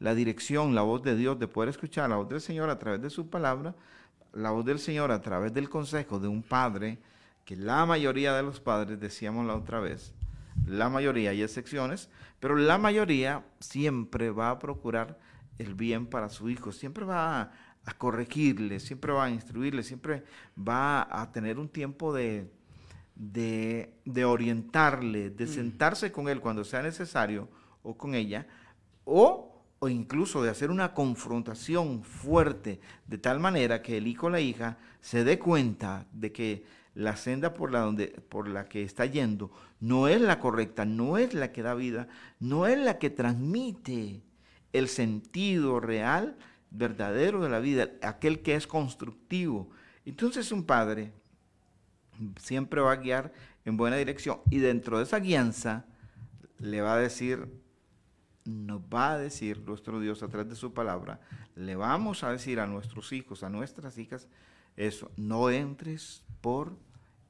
la 0.00 0.14
dirección, 0.14 0.74
la 0.74 0.82
voz 0.82 1.02
de 1.02 1.16
Dios, 1.16 1.38
de 1.38 1.48
poder 1.48 1.70
escuchar 1.70 2.08
la 2.10 2.16
voz 2.16 2.28
del 2.28 2.40
Señor 2.40 2.70
a 2.70 2.78
través 2.78 3.02
de 3.02 3.10
su 3.10 3.28
palabra, 3.28 3.74
la 4.32 4.50
voz 4.50 4.64
del 4.64 4.78
Señor 4.78 5.10
a 5.10 5.20
través 5.20 5.52
del 5.52 5.68
consejo 5.68 6.18
de 6.18 6.28
un 6.28 6.42
padre, 6.42 6.98
que 7.44 7.56
la 7.56 7.86
mayoría 7.86 8.34
de 8.34 8.42
los 8.42 8.60
padres, 8.60 9.00
decíamos 9.00 9.46
la 9.46 9.54
otra 9.56 9.80
vez, 9.80 10.14
la 10.66 10.88
mayoría, 10.88 11.30
hay 11.30 11.42
excepciones, 11.42 12.10
pero 12.40 12.56
la 12.56 12.78
mayoría 12.78 13.44
siempre 13.58 14.30
va 14.30 14.50
a 14.50 14.58
procurar 14.58 15.18
el 15.58 15.74
bien 15.74 16.06
para 16.06 16.28
su 16.28 16.50
hijo, 16.50 16.72
siempre 16.72 17.04
va 17.04 17.40
a, 17.40 17.50
corregirle, 17.96 18.80
siempre 18.80 19.12
va 19.12 19.24
a 19.24 19.30
instruirle, 19.30 19.82
siempre 19.82 20.22
va 20.56 21.08
a 21.10 21.32
tener 21.32 21.58
un 21.58 21.70
tiempo 21.70 22.12
de, 22.12 22.50
de, 23.14 24.24
orientarle, 24.26 25.30
de 25.30 25.46
mm. 25.46 25.48
sentarse 25.48 26.12
con 26.12 26.28
él 26.28 26.40
cuando 26.40 26.64
sea 26.64 26.82
necesario 26.82 27.48
o 27.82 27.96
con 27.96 28.14
ella, 28.14 28.46
o, 29.04 29.47
o, 29.78 29.88
incluso 29.88 30.42
de 30.42 30.50
hacer 30.50 30.70
una 30.70 30.94
confrontación 30.94 32.02
fuerte, 32.02 32.80
de 33.06 33.18
tal 33.18 33.40
manera 33.40 33.82
que 33.82 33.98
el 33.98 34.06
hijo 34.06 34.26
o 34.26 34.30
la 34.30 34.40
hija 34.40 34.78
se 35.00 35.24
dé 35.24 35.38
cuenta 35.38 36.06
de 36.12 36.32
que 36.32 36.64
la 36.94 37.16
senda 37.16 37.54
por 37.54 37.70
la, 37.70 37.80
donde, 37.80 38.08
por 38.28 38.48
la 38.48 38.64
que 38.64 38.82
está 38.82 39.06
yendo 39.06 39.52
no 39.80 40.08
es 40.08 40.20
la 40.20 40.40
correcta, 40.40 40.84
no 40.84 41.16
es 41.16 41.32
la 41.34 41.52
que 41.52 41.62
da 41.62 41.74
vida, 41.74 42.08
no 42.40 42.66
es 42.66 42.78
la 42.78 42.98
que 42.98 43.10
transmite 43.10 44.20
el 44.72 44.88
sentido 44.88 45.80
real, 45.80 46.36
verdadero 46.70 47.42
de 47.42 47.48
la 47.48 47.60
vida, 47.60 47.90
aquel 48.02 48.40
que 48.40 48.54
es 48.54 48.66
constructivo. 48.66 49.70
Entonces 50.04 50.52
un 50.52 50.64
padre 50.64 51.12
siempre 52.40 52.80
va 52.80 52.92
a 52.92 52.96
guiar 52.96 53.32
en 53.64 53.76
buena 53.76 53.96
dirección 53.96 54.40
y 54.50 54.58
dentro 54.58 54.98
de 54.98 55.04
esa 55.04 55.20
guianza 55.20 55.86
le 56.58 56.80
va 56.80 56.94
a 56.94 56.98
decir, 56.98 57.48
nos 58.48 58.80
va 58.80 59.12
a 59.12 59.18
decir 59.18 59.60
nuestro 59.66 60.00
Dios 60.00 60.22
a 60.22 60.28
través 60.28 60.48
de 60.48 60.56
su 60.56 60.72
palabra, 60.72 61.20
le 61.54 61.76
vamos 61.76 62.24
a 62.24 62.32
decir 62.32 62.60
a 62.60 62.66
nuestros 62.66 63.12
hijos, 63.12 63.42
a 63.42 63.50
nuestras 63.50 63.98
hijas, 63.98 64.26
eso, 64.76 65.10
no 65.16 65.50
entres 65.50 66.22
por 66.40 66.74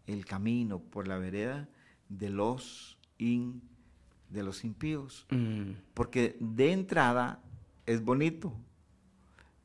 el 0.07 0.25
camino, 0.25 0.79
por 0.79 1.09
la 1.09 1.19
vereda 1.19 1.69
de 2.09 2.31
los, 2.31 2.99
de 3.19 4.43
los 4.43 4.65
impíos. 4.65 5.27
Mm. 5.31 5.73
Porque 5.93 6.37
de 6.39 6.73
entrada 6.73 7.41
es 7.85 8.05
bonito, 8.05 8.55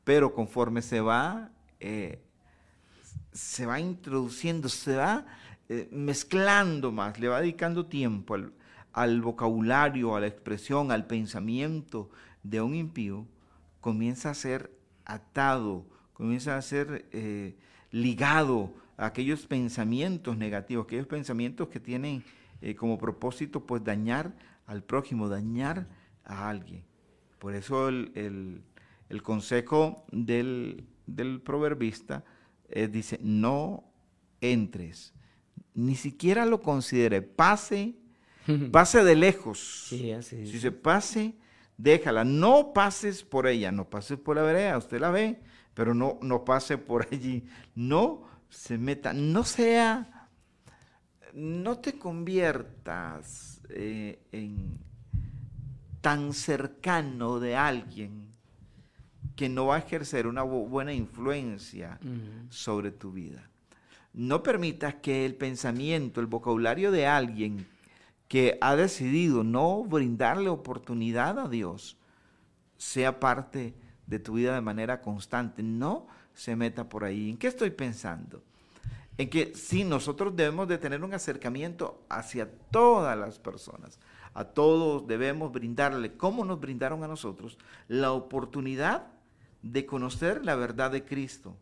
pero 0.02 0.34
conforme 0.34 0.82
se 0.82 1.00
va, 1.00 1.50
eh, 1.78 2.20
se 3.32 3.64
va 3.64 3.78
introduciendo, 3.78 4.68
se 4.68 4.96
va 4.96 5.24
eh, 5.68 5.88
mezclando 5.92 6.90
más, 6.90 7.20
le 7.20 7.28
va 7.28 7.40
dedicando 7.40 7.86
tiempo 7.86 8.34
al, 8.34 8.52
vocabulario, 9.20 10.16
a 10.16 10.20
la 10.20 10.26
expresión, 10.26 10.92
al 10.92 11.06
pensamiento 11.06 12.10
de 12.42 12.60
un 12.60 12.74
impío, 12.74 13.26
comienza 13.80 14.30
a 14.30 14.34
ser 14.34 14.70
atado, 15.04 15.84
comienza 16.12 16.56
a 16.56 16.62
ser 16.62 17.06
eh, 17.12 17.56
ligado 17.90 18.72
aquellos 18.96 19.46
pensamientos 19.46 20.36
negativos, 20.36 20.86
aquellos 20.86 21.06
pensamientos 21.06 21.68
que 21.68 21.80
tienen 21.80 22.24
eh, 22.60 22.74
como 22.74 22.98
propósito 22.98 23.66
pues 23.66 23.82
dañar 23.84 24.32
al 24.66 24.82
prójimo, 24.82 25.28
dañar 25.28 25.86
a 26.24 26.48
alguien. 26.48 26.84
Por 27.38 27.54
eso 27.54 27.88
el, 27.88 28.62
consejo 29.22 30.06
del, 30.10 30.86
proverbista 31.44 32.24
eh, 32.70 32.88
dice, 32.88 33.18
no 33.22 33.84
entres, 34.40 35.12
ni 35.74 35.96
siquiera 35.96 36.46
lo 36.46 36.62
considere, 36.62 37.20
pase, 37.20 37.96
pase 38.72 39.04
de 39.04 39.16
lejos. 39.16 39.86
si 39.88 40.60
se 40.60 40.72
pase, 40.72 41.34
déjala, 41.76 42.24
no 42.24 42.72
pases 42.72 43.22
por 43.22 43.46
ella, 43.46 43.72
no 43.72 43.88
pases 43.88 44.18
por 44.18 44.36
la 44.36 44.42
vereda, 44.42 44.78
usted 44.78 45.00
la 45.00 45.10
ve, 45.10 45.40
pero 45.74 45.94
no, 45.94 46.18
no 46.22 46.44
pase 46.44 46.78
por 46.78 47.06
allí, 47.12 47.44
no 47.74 48.22
se 48.48 48.78
meta, 48.78 49.12
no 49.12 49.44
sea, 49.44 50.28
no 51.32 51.78
te 51.78 51.98
conviertas 51.98 53.60
eh, 53.70 54.20
en 54.30 54.78
tan 56.00 56.32
cercano 56.32 57.40
de 57.40 57.56
alguien 57.56 58.28
que 59.34 59.48
no 59.48 59.66
va 59.66 59.76
a 59.76 59.78
ejercer 59.78 60.26
una 60.26 60.42
buena 60.42 60.92
influencia 60.92 61.98
sobre 62.50 62.92
tu 62.92 63.10
vida. 63.10 63.48
No 64.12 64.42
permitas 64.42 64.96
que 64.96 65.26
el 65.26 65.34
pensamiento, 65.34 66.20
el 66.20 66.26
vocabulario 66.26 66.92
de 66.92 67.06
alguien 67.06 67.66
que 68.28 68.58
ha 68.60 68.76
decidido 68.76 69.44
no 69.44 69.84
brindarle 69.84 70.48
oportunidad 70.48 71.38
a 71.38 71.48
Dios 71.48 71.96
sea 72.76 73.20
parte 73.20 73.74
de 74.06 74.18
tu 74.18 74.34
vida 74.34 74.54
de 74.54 74.60
manera 74.60 75.00
constante. 75.00 75.62
No 75.62 76.06
se 76.34 76.56
meta 76.56 76.88
por 76.88 77.04
ahí. 77.04 77.30
¿En 77.30 77.36
qué 77.36 77.46
estoy 77.46 77.70
pensando? 77.70 78.42
En 79.16 79.30
que 79.30 79.54
sí, 79.54 79.84
nosotros 79.84 80.34
debemos 80.34 80.66
de 80.68 80.78
tener 80.78 81.04
un 81.04 81.14
acercamiento 81.14 82.02
hacia 82.08 82.50
todas 82.70 83.16
las 83.16 83.38
personas. 83.38 84.00
A 84.32 84.44
todos 84.44 85.06
debemos 85.06 85.52
brindarle, 85.52 86.16
como 86.16 86.44
nos 86.44 86.60
brindaron 86.60 87.04
a 87.04 87.08
nosotros, 87.08 87.56
la 87.86 88.10
oportunidad 88.12 89.06
de 89.62 89.86
conocer 89.86 90.44
la 90.44 90.56
verdad 90.56 90.90
de 90.90 91.04
Cristo. 91.04 91.56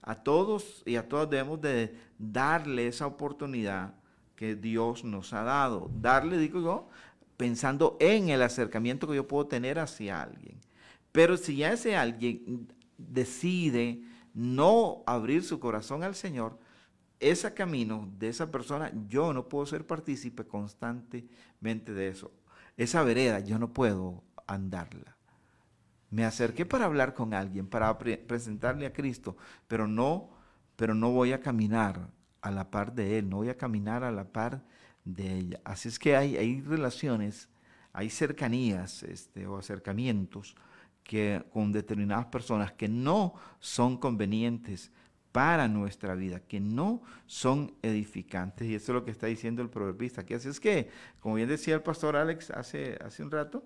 A 0.00 0.22
todos 0.22 0.82
y 0.86 0.96
a 0.96 1.08
todas 1.08 1.28
debemos 1.28 1.60
de 1.60 1.96
darle 2.18 2.86
esa 2.86 3.06
oportunidad 3.06 3.94
que 4.42 4.56
Dios 4.56 5.04
nos 5.04 5.32
ha 5.34 5.44
dado. 5.44 5.88
Darle, 6.00 6.36
digo 6.36 6.60
yo, 6.60 6.88
pensando 7.36 7.96
en 8.00 8.28
el 8.28 8.42
acercamiento 8.42 9.06
que 9.06 9.14
yo 9.14 9.28
puedo 9.28 9.46
tener 9.46 9.78
hacia 9.78 10.20
alguien. 10.20 10.58
Pero 11.12 11.36
si 11.36 11.54
ya 11.54 11.72
ese 11.72 11.94
alguien 11.94 12.66
decide 12.98 14.02
no 14.34 15.04
abrir 15.06 15.44
su 15.44 15.60
corazón 15.60 16.02
al 16.02 16.16
Señor, 16.16 16.58
ese 17.20 17.54
camino 17.54 18.10
de 18.18 18.30
esa 18.30 18.50
persona, 18.50 18.90
yo 19.08 19.32
no 19.32 19.48
puedo 19.48 19.64
ser 19.64 19.86
partícipe 19.86 20.44
constantemente 20.44 21.92
de 21.92 22.08
eso. 22.08 22.32
Esa 22.76 23.04
vereda, 23.04 23.38
yo 23.38 23.60
no 23.60 23.72
puedo 23.72 24.24
andarla. 24.48 25.16
Me 26.10 26.24
acerqué 26.24 26.66
para 26.66 26.86
hablar 26.86 27.14
con 27.14 27.32
alguien, 27.32 27.68
para 27.68 27.96
presentarle 27.96 28.86
a 28.86 28.92
Cristo, 28.92 29.36
pero 29.68 29.86
no, 29.86 30.30
pero 30.74 30.96
no 30.96 31.12
voy 31.12 31.30
a 31.30 31.38
caminar 31.38 32.10
a 32.42 32.50
la 32.50 32.70
par 32.70 32.94
de 32.94 33.18
él, 33.18 33.30
no 33.30 33.38
voy 33.38 33.48
a 33.48 33.56
caminar 33.56 34.04
a 34.04 34.12
la 34.12 34.24
par 34.24 34.62
de 35.04 35.38
ella. 35.38 35.60
Así 35.64 35.88
es 35.88 35.98
que 35.98 36.16
hay, 36.16 36.36
hay 36.36 36.60
relaciones, 36.60 37.48
hay 37.92 38.10
cercanías 38.10 39.02
este, 39.04 39.46
o 39.46 39.56
acercamientos 39.56 40.54
que, 41.02 41.44
con 41.52 41.72
determinadas 41.72 42.26
personas 42.26 42.72
que 42.72 42.88
no 42.88 43.34
son 43.60 43.96
convenientes 43.96 44.92
para 45.32 45.66
nuestra 45.66 46.14
vida, 46.14 46.40
que 46.40 46.60
no 46.60 47.02
son 47.26 47.74
edificantes. 47.82 48.68
Y 48.68 48.74
eso 48.74 48.92
es 48.92 48.94
lo 48.96 49.04
que 49.04 49.10
está 49.10 49.26
diciendo 49.26 49.62
el 49.62 49.70
proverbista. 49.70 50.20
Aquí 50.20 50.34
así 50.34 50.48
es 50.48 50.60
que, 50.60 50.90
como 51.20 51.36
bien 51.36 51.48
decía 51.48 51.74
el 51.74 51.82
pastor 51.82 52.16
Alex 52.16 52.50
hace, 52.50 52.98
hace 53.02 53.22
un 53.22 53.30
rato, 53.30 53.64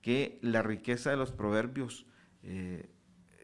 que 0.00 0.38
la 0.42 0.62
riqueza 0.62 1.10
de 1.10 1.16
los 1.16 1.30
proverbios 1.30 2.06
eh, 2.42 2.90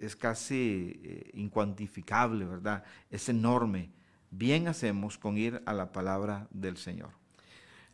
es 0.01 0.17
casi 0.17 1.01
eh, 1.05 1.31
incuantificable, 1.35 2.45
¿verdad? 2.45 2.85
Es 3.11 3.29
enorme. 3.29 3.93
Bien 4.31 4.69
hacemos 4.69 5.19
con 5.19 5.39
ir 5.39 5.63
a 5.67 5.73
la 5.73 5.93
palabra 5.93 6.47
del 6.51 6.77
Señor. 6.77 7.11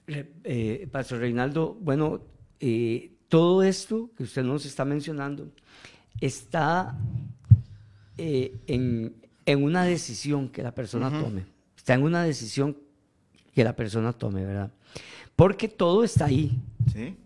Eh, 0.07 0.89
pastor 0.91 1.21
Reinaldo, 1.21 1.75
bueno, 1.81 2.21
todo 3.29 3.63
esto 3.63 4.11
que 4.17 4.25
usted 4.25 4.43
nos 4.43 4.67
está 4.67 4.85
mencionando 4.85 5.51
está 6.21 6.99
en, 8.17 9.15
en 9.47 9.63
una 9.63 9.85
decisión 9.85 10.49
que 10.49 10.63
la 10.63 10.75
persona 10.75 11.11
tome. 11.11 11.47
Está 11.77 11.95
en 11.95 12.03
una 12.03 12.23
decisión 12.23 12.77
que 13.55 13.65
la 13.65 13.77
persona 13.77 14.13
tome, 14.13 14.45
¿verdad? 14.45 14.73
Porque 15.37 15.69
todo 15.69 16.05
está 16.05 16.27
ahí. 16.27 16.59
Sí. 16.93 17.17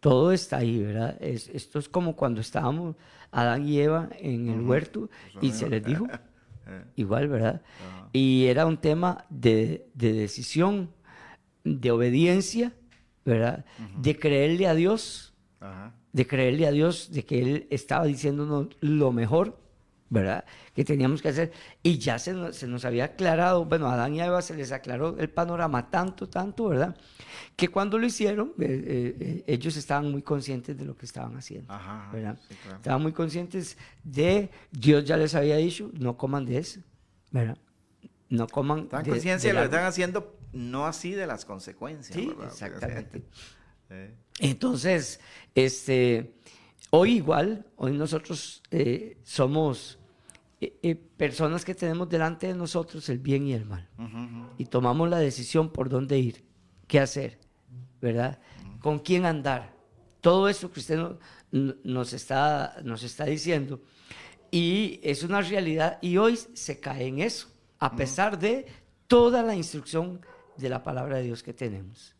Todo 0.00 0.32
está 0.32 0.58
ahí, 0.58 0.80
¿verdad? 0.82 1.16
esto 1.20 1.78
es 1.80 1.88
como 1.88 2.14
cuando 2.14 2.40
estábamos 2.40 2.94
Adán 3.32 3.68
y 3.68 3.80
Eva 3.80 4.08
en 4.20 4.48
el 4.48 4.60
huerto 4.60 5.10
y 5.42 5.50
se 5.50 5.68
les 5.68 5.84
dijo 5.84 6.06
eh. 6.06 6.18
igual, 6.96 7.28
¿verdad? 7.28 7.62
Y 8.12 8.46
era 8.46 8.66
un 8.66 8.78
tema 8.78 9.24
de, 9.30 9.88
decisión, 9.94 10.90
de 11.64 11.90
obediencia, 11.90 12.72
¿verdad? 13.24 13.64
De 14.00 14.18
creerle 14.18 14.66
a 14.66 14.74
Dios, 14.74 15.34
de 16.12 16.26
creerle 16.26 16.66
a 16.66 16.72
Dios, 16.72 17.10
de 17.12 17.24
que 17.24 17.40
Él 17.40 17.66
estaba 17.70 18.04
diciéndonos 18.04 18.68
lo 18.80 19.12
mejor 19.12 19.58
¿verdad? 20.10 20.44
Que 20.74 20.84
teníamos 20.84 21.20
que 21.20 21.28
hacer. 21.28 21.52
Y 21.82 21.98
ya 21.98 22.18
se 22.18 22.32
nos, 22.32 22.56
se 22.56 22.66
nos, 22.66 22.84
había 22.84 23.04
aclarado, 23.04 23.64
bueno, 23.64 23.88
a 23.88 23.94
Adán 23.94 24.14
y 24.14 24.20
a 24.20 24.26
Eva 24.26 24.42
se 24.42 24.54
les 24.54 24.72
aclaró 24.72 25.16
el 25.18 25.28
panorama 25.28 25.90
tanto, 25.90 26.28
tanto, 26.28 26.68
¿verdad? 26.68 26.96
Que 27.56 27.68
cuando 27.68 27.98
lo 27.98 28.06
hicieron, 28.06 28.52
eh, 28.58 28.64
eh, 28.66 29.16
eh, 29.20 29.44
ellos 29.46 29.76
estaban 29.76 30.10
muy 30.10 30.22
conscientes 30.22 30.76
de 30.76 30.84
lo 30.84 30.96
que 30.96 31.06
estaban 31.06 31.36
haciendo, 31.36 31.72
¿verdad? 32.12 32.38
Estaban 32.76 33.02
muy 33.02 33.12
conscientes 33.12 33.76
de, 34.02 34.50
Dios 34.70 35.04
ya 35.04 35.16
les 35.16 35.34
había 35.34 35.56
dicho, 35.56 35.90
no 35.94 36.16
coman 36.16 36.46
de 36.46 36.58
eso, 36.58 36.80
¿verdad? 37.30 37.58
No 38.30 38.46
coman 38.46 38.80
Estaban 38.80 39.04
de, 39.04 39.10
conciencia, 39.10 39.52
lo 39.52 39.62
están 39.62 39.84
haciendo 39.84 40.36
no 40.52 40.86
así 40.86 41.12
de 41.12 41.26
las 41.26 41.44
consecuencias, 41.44 42.18
sí, 42.18 42.32
exactamente. 42.44 43.22
Entonces, 44.40 45.20
este... 45.54 46.34
Hoy 46.90 47.16
igual, 47.16 47.66
hoy 47.76 47.92
nosotros 47.92 48.62
somos 49.22 49.98
eh, 50.60 50.76
eh, 50.82 50.94
personas 50.94 51.64
que 51.64 51.74
tenemos 51.74 52.08
delante 52.08 52.48
de 52.48 52.54
nosotros 52.54 53.08
el 53.08 53.18
bien 53.18 53.46
y 53.46 53.52
el 53.52 53.64
mal. 53.64 53.88
Y 54.58 54.64
tomamos 54.64 55.08
la 55.08 55.18
decisión 55.18 55.70
por 55.70 55.88
dónde 55.88 56.18
ir, 56.18 56.44
qué 56.86 56.98
hacer, 56.98 57.38
¿verdad? 58.00 58.40
Con 58.80 58.98
quién 58.98 59.24
andar. 59.24 59.72
Todo 60.20 60.48
eso 60.48 60.70
que 60.72 60.80
usted 60.80 61.00
nos, 61.52 62.12
está, 62.12 62.76
nos 62.82 63.04
está 63.04 63.24
diciendo. 63.26 63.80
Y 64.50 64.98
es 65.02 65.22
una 65.22 65.42
realidad 65.42 65.98
y 66.00 66.16
hoy 66.16 66.36
se 66.36 66.80
cae 66.80 67.06
en 67.06 67.20
eso, 67.20 67.48
a 67.78 67.94
pesar 67.94 68.38
de 68.38 68.66
toda 69.06 69.42
la 69.42 69.54
instrucción 69.54 70.20
de 70.56 70.68
la 70.68 70.82
palabra 70.82 71.18
de 71.18 71.24
Dios 71.24 71.42
que 71.42 71.52
tenemos. 71.52 72.16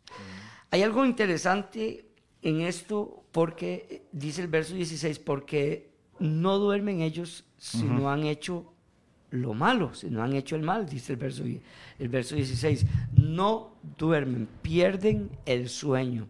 Hay 0.71 0.83
algo 0.83 1.05
interesante 1.05 2.08
en 2.41 2.61
esto 2.61 3.23
porque 3.31 4.03
dice 4.11 4.41
el 4.41 4.47
verso 4.47 4.75
16, 4.75 5.19
porque 5.19 5.89
no 6.19 6.57
duermen 6.57 7.01
ellos 7.01 7.45
si 7.57 7.83
no 7.83 8.11
han 8.11 8.23
hecho 8.23 8.73
lo 9.31 9.53
malo, 9.53 9.93
si 9.93 10.09
no 10.09 10.23
han 10.23 10.33
hecho 10.33 10.55
el 10.55 10.63
mal, 10.63 10.87
dice 10.87 11.13
el 11.13 11.19
verso, 11.19 11.43
el 11.43 12.09
verso 12.09 12.35
16. 12.35 12.85
No 13.15 13.75
duermen, 13.97 14.47
pierden 14.61 15.29
el 15.45 15.69
sueño. 15.69 16.27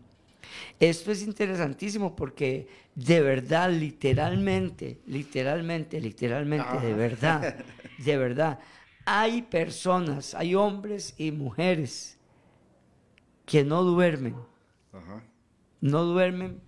Esto 0.80 1.12
es 1.12 1.22
interesantísimo 1.22 2.16
porque 2.16 2.68
de 2.96 3.22
verdad, 3.22 3.72
literalmente, 3.72 5.00
literalmente, 5.06 6.02
literalmente, 6.02 6.80
de 6.80 6.94
verdad, 6.94 7.56
de 7.98 8.18
verdad, 8.18 8.60
hay 9.06 9.44
personas, 9.44 10.34
hay 10.34 10.56
hombres 10.56 11.14
y 11.18 11.32
mujeres 11.32 12.18
que 13.46 13.64
no 13.64 13.84
duermen. 13.84 14.36
No 15.82 16.04
duermen 16.04 16.62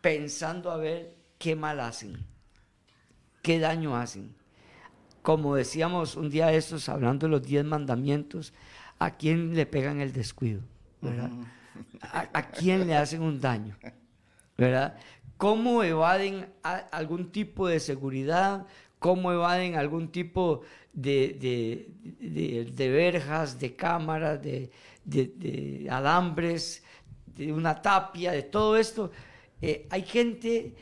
pensando 0.00 0.70
a 0.70 0.76
ver 0.76 1.16
qué 1.38 1.56
mal 1.56 1.80
hacen 1.80 2.34
qué 3.44 3.60
daño 3.60 3.94
hacen. 3.94 4.34
Como 5.22 5.54
decíamos 5.54 6.16
un 6.16 6.30
día 6.30 6.50
estos, 6.52 6.88
hablando 6.88 7.26
de 7.26 7.30
los 7.30 7.42
diez 7.42 7.64
mandamientos, 7.64 8.52
¿a 8.98 9.16
quién 9.16 9.54
le 9.54 9.66
pegan 9.66 10.00
el 10.00 10.12
descuido? 10.12 10.62
¿A, 12.00 12.50
quién 12.50 12.86
le 12.86 12.96
hacen 12.96 13.22
un 13.22 13.38
daño? 13.40 13.76
¿verdad? 14.56 14.96
¿Cómo 15.36 15.82
evaden 15.82 16.46
algún 16.62 17.30
tipo 17.30 17.68
de 17.68 17.80
seguridad? 17.80 18.66
¿Cómo 18.98 19.30
evaden 19.30 19.76
algún 19.76 20.08
tipo 20.08 20.62
de, 20.94 21.86
de, 22.74 22.88
verjas, 22.88 23.60
de 23.60 23.76
cámaras, 23.76 24.40
de, 24.40 25.86
alambres, 25.90 26.82
de 27.36 27.52
una 27.52 27.82
tapia, 27.82 28.32
de 28.32 28.42
todo 28.42 28.76
esto? 28.76 29.10
Eh, 29.60 29.86
hay 29.90 30.02
gente 30.02 30.74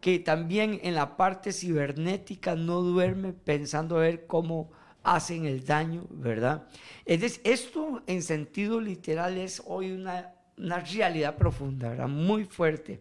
que 0.00 0.18
también 0.18 0.80
en 0.82 0.94
la 0.94 1.16
parte 1.16 1.52
cibernética 1.52 2.54
no 2.54 2.82
duerme 2.82 3.32
pensando 3.32 3.96
a 3.96 4.00
ver 4.00 4.26
cómo 4.26 4.70
hacen 5.02 5.46
el 5.46 5.64
daño, 5.64 6.06
¿verdad? 6.10 6.68
Es 7.04 7.40
esto 7.44 8.02
en 8.06 8.22
sentido 8.22 8.80
literal 8.80 9.38
es 9.38 9.62
hoy 9.66 9.92
una, 9.92 10.34
una 10.56 10.80
realidad 10.80 11.36
profunda, 11.36 11.90
¿verdad? 11.90 12.08
Muy 12.08 12.44
fuerte. 12.44 13.00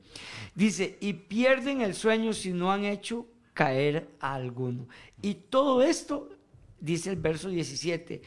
Dice, 0.55 0.97
y 1.01 1.13
pierden 1.13 1.81
el 1.81 1.93
sueño 1.93 2.33
si 2.33 2.53
no 2.53 2.71
han 2.71 2.85
hecho 2.85 3.27
caer 3.53 4.09
a 4.19 4.35
alguno. 4.35 4.87
Y 5.21 5.33
todo 5.33 5.81
esto, 5.81 6.29
dice 6.79 7.11
el 7.11 7.17
verso 7.17 7.49
17, 7.49 8.21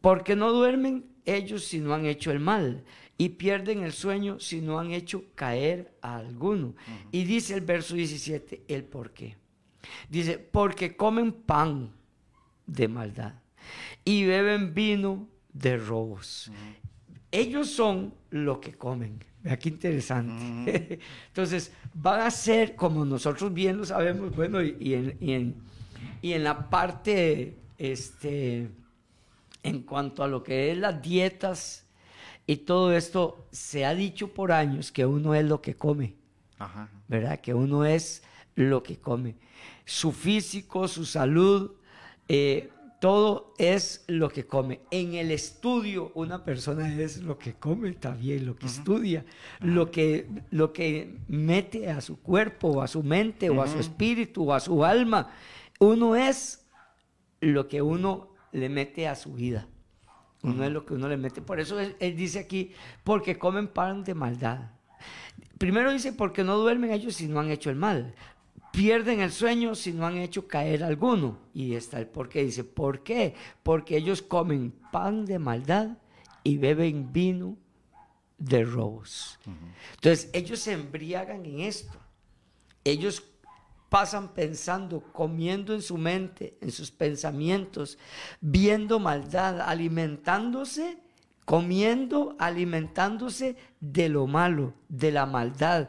porque 0.00 0.36
no 0.36 0.52
duermen 0.52 1.04
ellos 1.36 1.64
si 1.64 1.80
no 1.80 1.94
han 1.94 2.06
hecho 2.06 2.30
el 2.30 2.40
mal 2.40 2.84
y 3.16 3.30
pierden 3.30 3.82
el 3.82 3.92
sueño 3.92 4.38
si 4.38 4.60
no 4.60 4.78
han 4.78 4.92
hecho 4.92 5.24
caer 5.34 5.92
a 6.00 6.16
alguno. 6.16 6.74
Y 7.10 7.24
dice 7.24 7.54
el 7.54 7.62
verso 7.62 7.94
17 7.94 8.64
el 8.68 8.84
por 8.84 9.12
qué. 9.12 9.36
Dice, 10.08 10.38
porque 10.38 10.96
comen 10.96 11.32
pan 11.32 11.92
de 12.66 12.88
maldad 12.88 13.34
y 14.04 14.24
beben 14.24 14.74
vino 14.74 15.28
de 15.52 15.76
robos. 15.76 16.50
Ellos 17.30 17.70
son 17.70 18.14
lo 18.30 18.60
que 18.60 18.74
comen. 18.74 19.22
Vea 19.42 19.58
qué 19.58 19.68
interesante. 19.68 20.98
Entonces, 21.28 21.72
van 21.94 22.20
a 22.20 22.30
ser, 22.30 22.74
como 22.74 23.04
nosotros 23.04 23.52
bien 23.52 23.76
lo 23.76 23.84
sabemos, 23.84 24.34
bueno, 24.34 24.62
y, 24.62 24.94
en, 24.94 25.16
y, 25.20 25.32
en, 25.32 25.54
y 26.22 26.32
en 26.32 26.44
la 26.44 26.68
parte, 26.70 27.56
este, 27.76 28.68
en 29.62 29.82
cuanto 29.82 30.22
a 30.22 30.28
lo 30.28 30.42
que 30.42 30.70
es 30.70 30.78
las 30.78 31.02
dietas, 31.02 31.86
y 32.46 32.56
todo 32.56 32.94
esto 32.94 33.46
se 33.50 33.84
ha 33.84 33.94
dicho 33.94 34.32
por 34.32 34.52
años 34.52 34.90
que 34.90 35.04
uno 35.04 35.34
es 35.34 35.44
lo 35.44 35.60
que 35.60 35.74
come, 35.74 36.14
¿verdad? 37.06 37.40
Que 37.40 37.52
uno 37.52 37.84
es 37.84 38.22
lo 38.54 38.82
que 38.82 38.96
come. 38.96 39.36
Su 39.84 40.12
físico, 40.12 40.88
su 40.88 41.04
salud, 41.04 41.72
eh, 42.26 42.70
todo 43.00 43.54
es 43.58 44.04
lo 44.08 44.28
que 44.28 44.46
come. 44.46 44.80
En 44.90 45.14
el 45.14 45.30
estudio, 45.30 46.10
una 46.14 46.44
persona 46.44 46.92
es 46.92 47.18
lo 47.18 47.38
que 47.38 47.54
come 47.54 47.92
también, 47.92 48.46
lo 48.46 48.56
que 48.56 48.66
estudia, 48.66 49.24
lo 49.60 49.90
que, 49.90 50.26
lo 50.50 50.72
que 50.72 51.18
mete 51.28 51.90
a 51.90 52.00
su 52.00 52.20
cuerpo, 52.20 52.68
o 52.68 52.82
a 52.82 52.88
su 52.88 53.02
mente, 53.02 53.50
o 53.50 53.62
a 53.62 53.68
su 53.68 53.78
espíritu, 53.78 54.48
o 54.48 54.54
a 54.54 54.60
su 54.60 54.84
alma. 54.84 55.30
Uno 55.78 56.16
es 56.16 56.66
lo 57.40 57.68
que 57.68 57.82
uno 57.82 58.30
le 58.52 58.68
mete 58.68 59.08
a 59.08 59.14
su 59.14 59.32
vida. 59.34 59.66
Uno 60.42 60.64
es 60.64 60.70
lo 60.70 60.86
que 60.86 60.94
uno 60.94 61.08
le 61.08 61.16
mete. 61.16 61.42
Por 61.42 61.58
eso 61.58 61.80
él, 61.80 61.96
dice 62.16 62.38
aquí, 62.38 62.72
porque 63.04 63.38
comen 63.38 63.68
pan 63.68 64.04
de 64.04 64.14
maldad. 64.14 64.70
Primero 65.58 65.92
dice, 65.92 66.12
porque 66.12 66.44
no 66.44 66.56
duermen 66.56 66.92
ellos 66.92 67.16
si 67.16 67.26
no 67.26 67.40
han 67.40 67.50
hecho 67.50 67.70
el 67.70 67.76
mal. 67.76 68.14
Pierden 68.72 69.20
el 69.20 69.32
sueño 69.32 69.74
si 69.74 69.92
no 69.92 70.06
han 70.06 70.18
hecho 70.18 70.46
caer 70.46 70.84
alguno. 70.84 71.38
Y 71.52 71.74
está 71.74 71.98
el 71.98 72.06
por 72.06 72.28
qué. 72.28 72.44
Dice, 72.44 72.62
¿por 72.62 73.02
qué? 73.02 73.34
Porque 73.62 73.96
ellos 73.96 74.22
comen 74.22 74.72
pan 74.92 75.24
de 75.24 75.38
maldad 75.38 75.98
y 76.44 76.58
beben 76.58 77.12
vino 77.12 77.56
de 78.38 78.62
robos. 78.62 79.40
Entonces, 79.94 80.30
ellos 80.32 80.60
se 80.60 80.72
embriagan 80.72 81.44
en 81.44 81.60
esto. 81.60 81.98
Ellos 82.84 83.24
pasan 83.88 84.34
pensando, 84.34 85.00
comiendo 85.12 85.74
en 85.74 85.82
su 85.82 85.96
mente, 85.96 86.56
en 86.60 86.70
sus 86.70 86.90
pensamientos, 86.90 87.98
viendo 88.40 88.98
maldad, 88.98 89.60
alimentándose, 89.60 90.98
comiendo, 91.44 92.36
alimentándose 92.38 93.56
de 93.80 94.08
lo 94.08 94.26
malo, 94.26 94.74
de 94.88 95.12
la 95.12 95.24
maldad. 95.24 95.88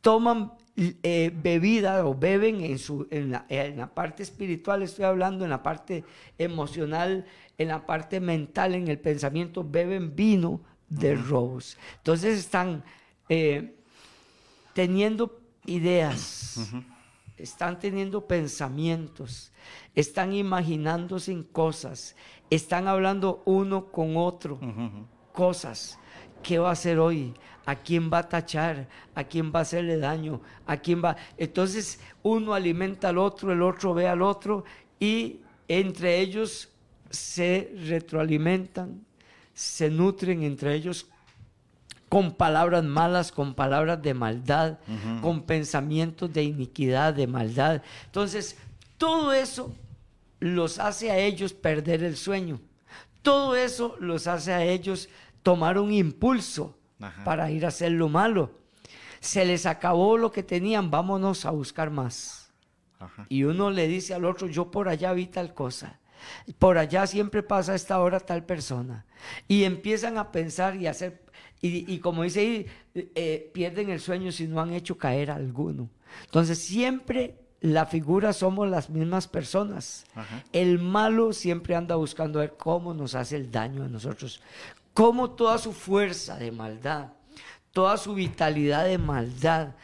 Toman 0.00 0.52
eh, 0.76 1.30
bebida 1.32 2.04
o 2.04 2.16
beben 2.16 2.60
en, 2.60 2.80
su, 2.80 3.06
en 3.12 3.30
la, 3.30 3.46
en, 3.48 3.76
la, 3.76 3.94
parte 3.94 4.24
espiritual, 4.24 4.82
estoy 4.82 5.04
hablando 5.04 5.44
en 5.44 5.50
la 5.50 5.62
parte 5.62 6.04
emocional, 6.36 7.26
en 7.58 7.68
la 7.68 7.86
parte 7.86 8.18
mental, 8.18 8.74
en 8.74 8.88
el 8.88 8.98
pensamiento, 8.98 9.62
beben 9.62 10.16
vino 10.16 10.60
de 10.88 11.14
robos. 11.14 11.78
Entonces 11.98 12.40
están 12.40 12.82
eh, 13.28 13.76
teniendo 14.72 15.40
ideas, 15.64 16.58
están 17.44 17.78
teniendo 17.78 18.26
pensamientos, 18.26 19.52
están 19.94 20.32
imaginándose 20.32 21.30
en 21.30 21.44
cosas, 21.44 22.16
están 22.48 22.88
hablando 22.88 23.42
uno 23.44 23.92
con 23.92 24.16
otro, 24.16 24.58
cosas. 25.32 25.98
¿Qué 26.42 26.58
va 26.58 26.70
a 26.70 26.72
hacer 26.72 26.98
hoy? 26.98 27.34
¿A 27.66 27.76
quién 27.76 28.10
va 28.10 28.18
a 28.18 28.28
tachar? 28.28 28.88
¿A 29.14 29.24
quién 29.24 29.52
va 29.52 29.60
a 29.60 29.62
hacerle 29.62 29.98
daño? 29.98 30.40
¿A 30.66 30.76
quién 30.78 31.02
va? 31.02 31.16
Entonces 31.36 32.00
uno 32.22 32.54
alimenta 32.54 33.10
al 33.10 33.18
otro, 33.18 33.52
el 33.52 33.62
otro 33.62 33.94
ve 33.94 34.08
al 34.08 34.22
otro 34.22 34.64
y 34.98 35.40
entre 35.68 36.20
ellos 36.20 36.70
se 37.10 37.72
retroalimentan, 37.86 39.04
se 39.52 39.90
nutren 39.90 40.42
entre 40.42 40.74
ellos 40.74 41.08
con 42.14 42.30
palabras 42.30 42.84
malas, 42.84 43.32
con 43.32 43.54
palabras 43.54 44.00
de 44.00 44.14
maldad, 44.14 44.78
con 45.20 45.42
pensamientos 45.42 46.32
de 46.32 46.44
iniquidad, 46.44 47.12
de 47.12 47.26
maldad. 47.26 47.82
Entonces, 48.04 48.56
todo 48.98 49.32
eso 49.32 49.74
los 50.38 50.78
hace 50.78 51.10
a 51.10 51.18
ellos 51.18 51.52
perder 51.52 52.04
el 52.04 52.16
sueño. 52.16 52.60
Todo 53.22 53.56
eso 53.56 53.96
los 53.98 54.28
hace 54.28 54.52
a 54.52 54.62
ellos 54.62 55.08
tomar 55.42 55.76
un 55.76 55.92
impulso 55.92 56.78
para 57.24 57.50
ir 57.50 57.64
a 57.64 57.68
hacer 57.70 57.90
lo 57.90 58.08
malo. 58.08 58.60
Se 59.18 59.44
les 59.44 59.66
acabó 59.66 60.16
lo 60.16 60.30
que 60.30 60.44
tenían, 60.44 60.92
vámonos 60.92 61.44
a 61.44 61.50
buscar 61.50 61.90
más. 61.90 62.52
Y 63.28 63.42
uno 63.42 63.72
le 63.72 63.88
dice 63.88 64.14
al 64.14 64.24
otro, 64.24 64.46
yo 64.46 64.70
por 64.70 64.88
allá 64.88 65.12
vi 65.14 65.26
tal 65.26 65.52
cosa. 65.52 65.98
Por 66.60 66.78
allá 66.78 67.08
siempre 67.08 67.42
pasa 67.42 67.72
a 67.72 67.74
esta 67.74 67.98
hora 67.98 68.20
tal 68.20 68.44
persona. 68.44 69.04
Y 69.48 69.64
empiezan 69.64 70.16
a 70.16 70.30
pensar 70.30 70.76
y 70.76 70.86
a 70.86 70.92
hacer 70.92 71.23
y, 71.66 71.98
como 71.98 72.24
dice 72.24 72.40
ahí, 72.40 72.66
eh, 72.94 73.50
pierden 73.54 73.88
el 73.88 74.00
sueño 74.00 74.30
si 74.32 74.46
no 74.46 74.60
han 74.60 74.72
hecho 74.74 74.98
caer 74.98 75.30
a 75.30 75.36
alguno. 75.36 75.88
Entonces 76.26 76.58
siempre 76.58 77.36
la 77.60 77.86
figura 77.86 78.34
somos 78.34 78.68
las 78.68 78.90
mismas 78.90 79.26
personas. 79.26 80.04
El 80.52 80.78
malo 80.78 81.32
siempre 81.32 81.74
anda 81.74 81.96
buscando 81.96 82.40
ver 82.40 82.54
cómo 82.58 82.92
nos 82.92 83.14
hace 83.14 83.36
el 83.36 83.50
daño 83.50 83.84
a 83.84 83.88
nosotros, 83.88 84.42
cómo 84.92 85.30
toda 85.30 85.56
su 85.56 85.72
fuerza 85.72 86.36
de 86.36 86.52
maldad, 86.52 87.12
toda 87.72 87.96
su 87.96 88.12
vitalidad 88.12 88.84
de 88.84 88.98
maldad 88.98 89.74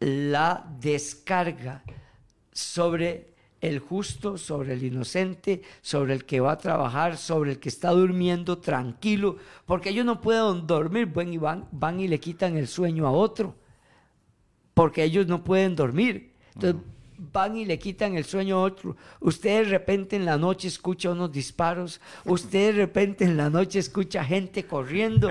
la 0.00 0.66
descarga 0.80 1.82
sobre 2.52 3.29
el 3.60 3.78
justo, 3.78 4.38
sobre 4.38 4.72
el 4.74 4.84
inocente, 4.84 5.62
sobre 5.82 6.14
el 6.14 6.24
que 6.24 6.40
va 6.40 6.52
a 6.52 6.58
trabajar, 6.58 7.16
sobre 7.16 7.52
el 7.52 7.58
que 7.60 7.68
está 7.68 7.90
durmiendo 7.90 8.58
tranquilo, 8.58 9.36
porque 9.66 9.90
ellos 9.90 10.04
no 10.04 10.20
pueden 10.20 10.66
dormir, 10.66 11.06
van 11.06 11.32
y, 11.32 11.38
van, 11.38 11.68
van 11.70 12.00
y 12.00 12.08
le 12.08 12.18
quitan 12.18 12.56
el 12.56 12.66
sueño 12.66 13.06
a 13.06 13.10
otro, 13.10 13.54
porque 14.72 15.04
ellos 15.04 15.26
no 15.26 15.44
pueden 15.44 15.76
dormir. 15.76 16.32
Entonces, 16.54 16.80
van 17.32 17.56
y 17.56 17.64
le 17.66 17.78
quitan 17.78 18.16
el 18.16 18.24
sueño 18.24 18.56
a 18.56 18.62
otro. 18.62 18.96
Usted 19.20 19.64
de 19.64 19.70
repente 19.70 20.16
en 20.16 20.24
la 20.24 20.38
noche 20.38 20.68
escucha 20.68 21.10
unos 21.10 21.30
disparos, 21.30 22.00
usted 22.24 22.74
de 22.74 22.80
repente 22.80 23.24
en 23.24 23.36
la 23.36 23.50
noche 23.50 23.78
escucha 23.78 24.24
gente 24.24 24.64
corriendo, 24.64 25.28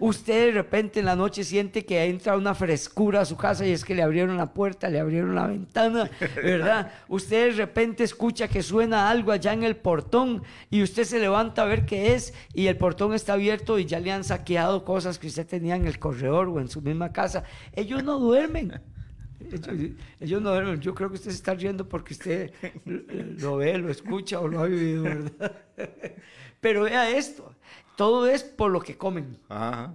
usted 0.00 0.46
de 0.46 0.52
repente 0.52 1.00
en 1.00 1.06
la 1.06 1.14
noche 1.14 1.44
siente 1.44 1.84
que 1.84 2.04
entra 2.04 2.36
una 2.36 2.54
frescura 2.54 3.20
a 3.20 3.24
su 3.24 3.36
casa 3.36 3.66
y 3.66 3.70
es 3.70 3.84
que 3.84 3.94
le 3.94 4.02
abrieron 4.02 4.36
la 4.36 4.52
puerta, 4.52 4.88
le 4.88 4.98
abrieron 4.98 5.34
la 5.34 5.46
ventana, 5.46 6.10
¿verdad? 6.36 6.92
Usted 7.08 7.50
de 7.50 7.52
repente 7.52 8.02
escucha 8.02 8.48
que 8.48 8.62
suena 8.62 9.08
algo 9.08 9.30
allá 9.30 9.52
en 9.52 9.62
el 9.62 9.76
portón 9.76 10.42
y 10.70 10.82
usted 10.82 11.04
se 11.04 11.20
levanta 11.20 11.62
a 11.62 11.66
ver 11.66 11.86
qué 11.86 12.14
es 12.14 12.34
y 12.54 12.66
el 12.66 12.76
portón 12.76 13.14
está 13.14 13.34
abierto 13.34 13.78
y 13.78 13.84
ya 13.84 14.00
le 14.00 14.10
han 14.10 14.24
saqueado 14.24 14.84
cosas 14.84 15.18
que 15.18 15.28
usted 15.28 15.46
tenía 15.46 15.76
en 15.76 15.86
el 15.86 15.98
corredor 15.98 16.48
o 16.48 16.60
en 16.60 16.68
su 16.68 16.80
misma 16.80 17.12
casa. 17.12 17.44
Ellos 17.74 18.02
no 18.02 18.18
duermen. 18.18 18.80
Ellos, 20.20 20.42
no, 20.42 20.74
yo 20.74 20.94
creo 20.94 21.08
que 21.08 21.16
usted 21.16 21.30
se 21.30 21.36
está 21.36 21.54
riendo 21.54 21.88
porque 21.88 22.14
usted 22.14 22.52
lo 22.84 23.56
ve, 23.56 23.78
lo 23.78 23.90
escucha 23.90 24.40
o 24.40 24.48
lo 24.48 24.60
ha 24.60 24.66
vivido, 24.66 25.04
¿verdad? 25.04 25.56
Pero 26.60 26.82
vea 26.82 27.10
esto, 27.10 27.54
todo 27.96 28.26
es 28.26 28.42
por 28.42 28.70
lo 28.70 28.80
que 28.80 28.96
comen. 28.96 29.38
Ajá. 29.48 29.94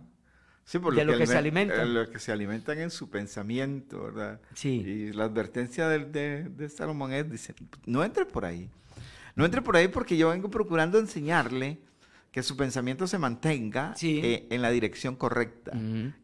Sí, 0.63 0.79
por 0.79 0.95
lo, 0.95 1.17
que, 1.17 1.27
se 1.27 1.37
alimentan. 1.37 1.93
Lo 1.93 2.09
que 2.09 2.17
se 2.17 2.31
alimentan 2.31 2.79
en 2.79 2.89
su 2.89 3.07
pensamiento, 3.07 4.05
¿verdad? 4.05 4.41
Sí. 4.55 4.69
Y 4.69 5.13
la 5.13 5.25
advertencia 5.25 5.87
de, 5.87 6.05
de, 6.05 6.43
de 6.43 6.69
Salomón 6.69 7.13
es, 7.13 7.29
dice, 7.29 7.53
no 7.85 8.03
entre 8.03 8.25
por 8.25 8.45
ahí. 8.45 8.67
No 9.35 9.45
entre 9.45 9.61
por 9.61 9.75
ahí 9.75 9.87
porque 9.87 10.17
yo 10.17 10.29
vengo 10.29 10.49
procurando 10.49 10.97
enseñarle 10.97 11.79
que 12.35 12.43
su 12.43 12.57
pensamiento 12.57 13.07
se 13.07 13.17
mantenga 13.17 13.95
eh, 14.01 14.45
en 14.49 14.61
la 14.61 14.69
dirección 14.69 15.15
correcta, 15.15 15.71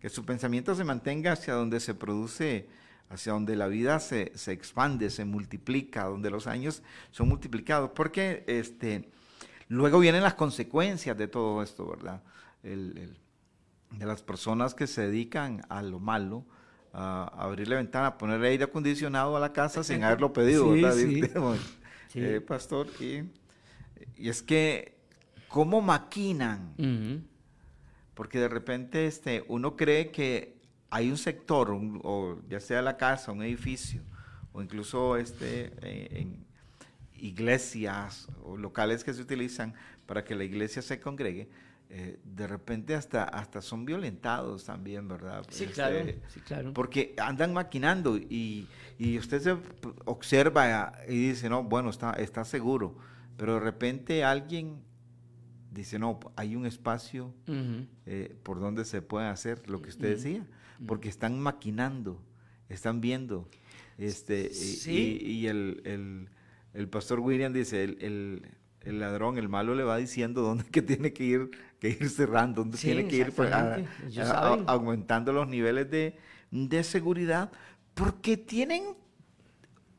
que 0.01 0.09
su 0.09 0.25
pensamiento 0.25 0.75
se 0.75 0.83
mantenga 0.83 1.31
hacia 1.31 1.53
donde 1.53 1.79
se 1.79 1.93
produce 1.93 2.67
hacia 3.11 3.33
donde 3.33 3.55
la 3.55 3.67
vida 3.67 3.99
se, 3.99 4.31
expande, 4.47 5.09
se 5.09 5.25
multiplica, 5.25 6.05
donde 6.05 6.29
los 6.29 6.47
años 6.47 6.81
son 7.11 7.27
multiplicados, 7.27 7.91
porque 7.93 8.45
este, 8.47 9.09
luego 9.67 9.99
vienen 9.99 10.23
las 10.23 10.35
consecuencias 10.35 11.17
de 11.17 11.27
todo 11.27 11.61
esto, 11.61 11.87
¿verdad? 11.87 12.21
de 12.63 14.05
las 14.05 14.21
personas 14.21 14.73
que 14.73 14.87
se 14.87 15.01
dedican 15.01 15.61
a 15.67 15.81
lo 15.81 15.99
malo, 15.99 16.45
a, 16.93 17.25
abrir 17.35 17.67
la 17.67 17.77
ventana, 17.77 18.07
a 18.07 18.17
poner 18.17 18.41
aire 18.43 18.63
acondicionado 18.63 19.35
a 19.35 19.39
la 19.39 19.51
casa 19.51 19.83
sin 19.83 20.03
haberlo 20.05 20.31
pedido, 20.31 20.71
¿verdad? 20.71 20.95
Sí. 22.07 22.19
Eh, 22.19 22.41
pastor, 22.41 22.87
y, 22.99 23.23
es 24.17 24.43
que, 24.43 24.97
¿cómo 25.47 25.79
maquinan? 25.79 26.73
Porque 28.13 28.37
de 28.37 28.49
repente 28.49 29.07
este, 29.07 29.45
uno 29.47 29.77
cree 29.77 30.11
que 30.11 30.60
hay 30.91 31.09
un 31.09 31.17
sector, 31.17 31.71
o 32.03 32.37
ya 32.49 32.59
sea 32.59 32.81
la 32.81 32.97
casa, 32.97 33.31
un 33.31 33.41
edificio, 33.41 34.01
o 34.51 34.61
incluso 34.61 35.15
este, 35.15 35.71
eh, 35.81 36.19
en 36.19 36.45
iglesias 37.15 38.27
o 38.43 38.57
locales 38.57 39.03
que 39.03 39.13
se 39.13 39.21
utilizan 39.21 39.73
para 40.05 40.25
que 40.25 40.35
la 40.35 40.43
iglesia 40.43 40.81
se 40.81 40.99
congregue, 40.99 41.49
eh, 41.89 42.19
de 42.23 42.47
repente 42.47 42.93
hasta, 42.93 43.23
hasta 43.23 43.61
son 43.61 43.85
violentados 43.85 44.65
también, 44.65 45.07
¿verdad? 45.07 45.45
Sí, 45.49 45.63
este, 45.63 45.73
claro, 45.73 46.05
sí, 46.27 46.39
claro. 46.41 46.73
Porque 46.73 47.15
andan 47.17 47.53
maquinando 47.53 48.17
y, 48.17 48.67
usted 49.17 49.41
se 49.41 49.57
observa 50.03 50.93
y 51.07 51.29
dice, 51.29 51.47
no, 51.49 51.63
bueno, 51.63 51.89
está, 51.89 52.11
está 52.13 52.43
seguro, 52.43 52.97
pero 53.37 53.53
de 53.55 53.59
repente 53.61 54.25
alguien 54.25 54.81
dice, 55.71 55.99
no, 55.99 56.19
hay 56.35 56.57
un 56.57 56.65
espacio 56.65 57.33
eh, 58.05 58.35
por 58.43 58.59
donde 58.59 58.83
se 58.83 59.01
puede 59.01 59.27
hacer 59.27 59.69
lo 59.69 59.81
que 59.81 59.89
usted 59.89 60.17
decía 60.17 60.45
porque 60.85 61.09
están 61.09 61.39
maquinando, 61.39 62.21
están 62.69 63.01
viendo. 63.01 63.47
Este, 63.97 64.51
y, 64.87 65.47
el, 65.47 66.29
pastor 66.89 67.19
William 67.19 67.53
dice, 67.53 67.83
el, 67.83 68.41
ladrón, 68.83 69.37
el 69.37 69.49
malo 69.49 69.75
le 69.75 69.83
va 69.83 69.97
diciendo 69.97 70.41
dónde 70.41 70.63
que 70.65 70.81
tiene 70.81 71.13
que 71.13 71.23
ir, 71.23 71.51
que 71.79 71.89
ir 71.89 72.09
cerrando, 72.09 72.61
dónde 72.61 72.77
tiene 72.77 73.07
que 73.07 73.17
ir 73.17 73.31
pues, 73.31 73.51
aumentando 74.67 75.33
los 75.33 75.47
niveles 75.47 75.89
de, 75.91 76.17
de 76.49 76.83
seguridad, 76.83 77.51
porque 77.93 78.37
tienen 78.37 78.95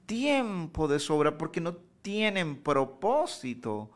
tiempo 0.06 0.88
de 0.88 0.98
sobra, 0.98 1.38
porque 1.38 1.60
no 1.60 1.76
tienen 2.02 2.56
propósito 2.56 3.90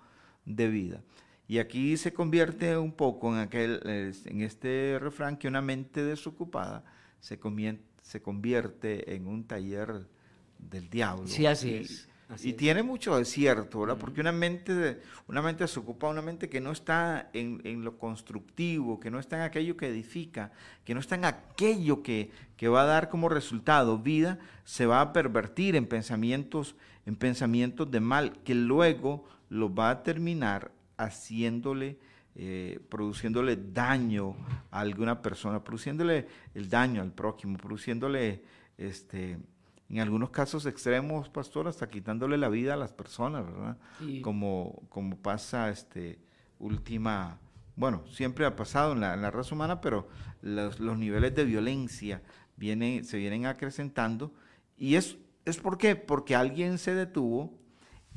de 0.45 0.69
vida. 0.69 1.01
Y 1.49 1.59
aquí 1.59 1.97
se 1.97 2.13
convierte 2.13 2.77
un 2.77 2.93
poco 2.93 3.33
en, 3.33 3.39
aquel, 3.39 3.81
en 4.25 4.43
este 4.43 4.99
refrán 5.01 5.37
que 5.37 5.47
una 5.47 5.63
mente 5.63 6.03
desocupada 6.03 6.85
se, 7.21 7.39
se 8.03 8.23
convierte 8.23 9.15
en 9.15 9.27
un 9.27 9.45
taller 9.45 10.07
del 10.59 10.91
diablo. 10.91 11.29
Sí, 11.29 11.47
así 11.47 11.75
es. 11.75 12.09
y 12.43 12.55
tiene 12.55 12.83
mucho 12.83 13.17
de 13.17 13.25
cierto, 13.25 13.81
¿verdad? 13.81 13.97
Porque 13.97 14.21
una 14.21 14.33
mente, 14.33 15.01
una 15.29 15.41
mente 15.41 15.63
desocupada, 15.63 16.13
una 16.13 16.23
mente 16.23 16.49
que 16.49 16.61
no 16.61 16.73
está 16.73 17.31
en, 17.33 17.61
en, 17.63 17.85
lo 17.85 17.97
constructivo, 17.97 18.99
que 18.99 19.13
no 19.13 19.21
está 19.21 19.37
en 19.37 19.43
aquello 19.43 19.77
que 19.77 19.87
edifica, 19.87 20.51
que 20.85 20.95
no 20.95 21.01
está 21.01 21.15
en 21.15 21.27
aquello 21.27 22.03
que, 22.03 22.33
que 22.57 22.67
va 22.67 22.83
a 22.83 22.87
dar 22.87 23.09
como 23.09 23.29
resultado 23.29 23.99
vida, 23.99 24.41
se 24.65 24.87
va 24.87 25.01
a 25.01 25.13
pervertir 25.13 25.77
en 25.77 25.87
pensamientos, 25.87 26.75
en 27.07 27.15
pensamientos 27.15 27.89
de 27.89 28.01
mal, 28.01 28.33
que 28.43 28.57
luego 28.57 29.25
lo 29.49 29.73
va 29.73 29.91
a 29.91 30.03
terminar 30.03 30.73
haciéndole, 30.97 31.99
eh, 32.35 32.81
produciéndole 32.89 33.57
daño 33.57 34.37
a 34.71 34.81
alguna 34.81 35.23
persona, 35.23 35.63
produciéndole 35.63 36.27
el 36.55 36.69
daño 36.69 37.03
al 37.03 37.13
prójimo, 37.13 37.59
produciéndole 37.59 38.43
este, 38.79 39.39
en 39.89 40.01
algunos 40.01 40.31
casos 40.31 40.67
extremos, 40.67 41.29
pastor, 41.29 41.69
hasta 41.69 41.89
quitándole 41.89 42.37
la 42.37 42.49
vida 42.49 42.75
a 42.75 42.77
las 42.77 42.93
personas, 42.93 43.47
¿verdad? 43.47 43.77
Como, 44.23 44.83
como 44.89 45.17
pasa 45.17 45.71
este 45.71 46.19
última, 46.59 47.39
bueno, 47.77 48.03
siempre 48.11 48.47
ha 48.47 48.57
pasado 48.57 48.93
en 48.93 49.01
la, 49.01 49.31
raza 49.31 49.55
humana, 49.55 49.81
pero 49.81 50.09
los, 50.43 50.81
niveles 50.81 51.35
de 51.35 51.45
violencia 51.45 52.23
vienen, 52.57 53.05
se 53.05 53.19
vienen 53.19 53.47
acrecentando. 53.47 54.33
Y 54.77 54.97
es, 54.97 55.19
es 55.45 55.59
por 55.59 55.79
qué? 55.79 55.95
Porque 55.95 56.35
alguien 56.35 56.79
se 56.79 56.95
detuvo 56.95 57.57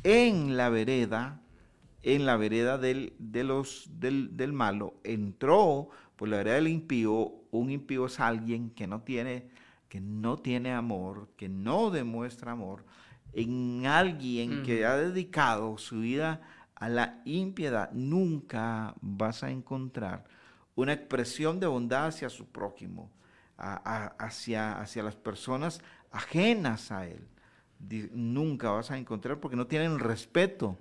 en 0.04 0.58
la 0.58 0.70
vereda, 0.70 1.42
en 2.04 2.26
la 2.26 2.38
vereda 2.38 2.78
del, 2.78 3.14
de 3.20 3.44
los, 3.44 3.90
del, 4.00 4.36
del 4.38 4.54
malo, 4.54 4.96
entró 5.04 5.90
por 6.16 6.30
la 6.30 6.38
vereda 6.38 6.56
del 6.56 6.68
impío. 6.68 7.34
Un 7.52 7.72
impío 7.72 8.06
es 8.06 8.20
alguien 8.20 8.70
que 8.72 8.88
no 8.88 9.02
tiene 9.02 9.50
que 9.90 10.00
no 10.00 10.38
tiene 10.38 10.72
amor, 10.72 11.30
que 11.36 11.50
no 11.50 11.90
demuestra 11.90 12.52
amor, 12.52 12.86
en 13.34 13.86
alguien 13.88 14.64
que 14.64 14.86
ha 14.86 14.96
dedicado 14.96 15.78
su 15.78 16.02
vida 16.02 16.42
a 16.76 16.88
la 16.88 17.22
impiedad, 17.26 17.92
nunca 17.92 18.96
vas 19.02 19.44
a 19.44 19.52
encontrar 19.52 20.26
una 20.76 20.94
expresión 20.94 21.60
de 21.60 21.68
bondad 21.68 22.08
hacia 22.08 22.30
su 22.30 22.46
prójimo, 22.46 23.12
hacia, 23.58 24.80
hacia 24.80 25.04
las 25.04 25.16
personas 25.16 25.82
ajenas 26.12 26.92
a 26.92 27.06
él. 27.08 27.28
Nunca 28.14 28.72
vas 28.72 28.92
a 28.92 28.98
encontrar 28.98 29.40
porque 29.40 29.58
no 29.58 29.68
tienen 29.68 30.00
respeto, 30.00 30.78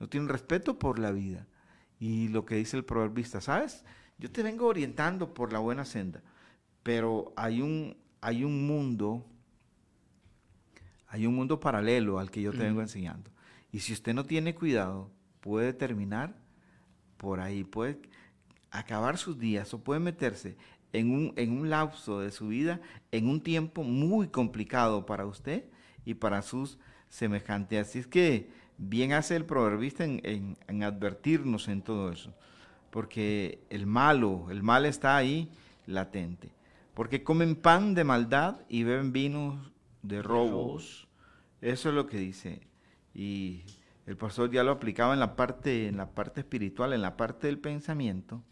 no 0.00 0.08
tienen 0.08 0.28
respeto 0.28 0.78
por 0.78 0.98
la 0.98 1.12
vida. 1.12 1.46
Y 2.00 2.28
lo 2.28 2.46
que 2.46 2.56
dice 2.56 2.76
el 2.76 2.84
proverbista, 2.84 3.40
¿sabes? 3.40 3.84
Yo 4.18 4.30
te 4.30 4.42
vengo 4.42 4.66
orientando 4.66 5.34
por 5.34 5.52
la 5.52 5.58
buena 5.58 5.84
senda, 5.84 6.22
pero 6.82 7.32
hay 7.36 7.60
un, 7.60 7.96
hay 8.20 8.42
un 8.42 8.66
mundo, 8.66 9.24
hay 11.06 11.26
un 11.26 11.34
mundo 11.34 11.60
paralelo 11.60 12.18
al 12.18 12.30
que 12.30 12.42
yo 12.42 12.52
te 12.52 12.58
vengo 12.58 12.80
enseñando. 12.80 13.30
Y 13.70 13.80
si 13.80 13.92
usted 13.92 14.14
no 14.14 14.24
tiene 14.24 14.54
cuidado, 14.54 15.10
puede 15.40 15.72
terminar 15.72 16.34
por 17.16 17.40
ahí, 17.40 17.64
puede 17.64 18.00
acabar 18.70 19.18
sus 19.18 19.38
días 19.38 19.72
o 19.74 19.82
puede 19.84 20.00
meterse 20.00 20.56
en 20.92 21.12
un, 21.12 21.32
en 21.36 21.52
un 21.52 21.70
lapso 21.70 22.20
de 22.20 22.30
su 22.30 22.48
vida, 22.48 22.80
en 23.12 23.28
un 23.28 23.40
tiempo 23.40 23.82
muy 23.82 24.28
complicado 24.28 25.06
para 25.06 25.26
usted 25.26 25.64
y 26.04 26.14
para 26.14 26.42
sus 26.42 26.78
semejantes. 27.08 27.88
Así 27.88 27.98
es 27.98 28.06
que 28.06 28.50
bien 28.80 29.12
hace 29.12 29.36
el 29.36 29.44
proverbista 29.44 30.04
en, 30.04 30.58
en 30.66 30.82
advertirnos 30.82 31.68
en 31.68 31.82
todo 31.82 32.10
eso, 32.10 32.34
porque 32.90 33.60
el 33.70 33.86
malo, 33.86 34.48
el 34.50 34.62
mal 34.62 34.86
está 34.86 35.16
ahí 35.16 35.48
latente 35.86 36.50
porque 37.00 37.22
comen 37.24 37.56
pan 37.56 37.94
de 37.94 38.04
maldad 38.04 38.60
y 38.68 38.82
beben 38.82 39.10
vino 39.10 39.72
de 40.02 40.20
robos. 40.20 41.08
Eso 41.62 41.88
es 41.88 41.94
lo 41.94 42.06
que 42.06 42.18
dice. 42.18 42.60
Y 43.14 43.62
el 44.04 44.18
pastor 44.18 44.50
ya 44.50 44.62
lo 44.64 44.72
aplicaba 44.72 45.14
en 45.14 45.20
la 45.20 45.34
parte, 45.34 45.86
en 45.86 45.96
la 45.96 46.10
parte 46.10 46.40
espiritual, 46.40 46.92
en 46.92 47.00
la 47.00 47.16
parte 47.16 47.46
del 47.46 47.58
pensamiento, 47.58 48.42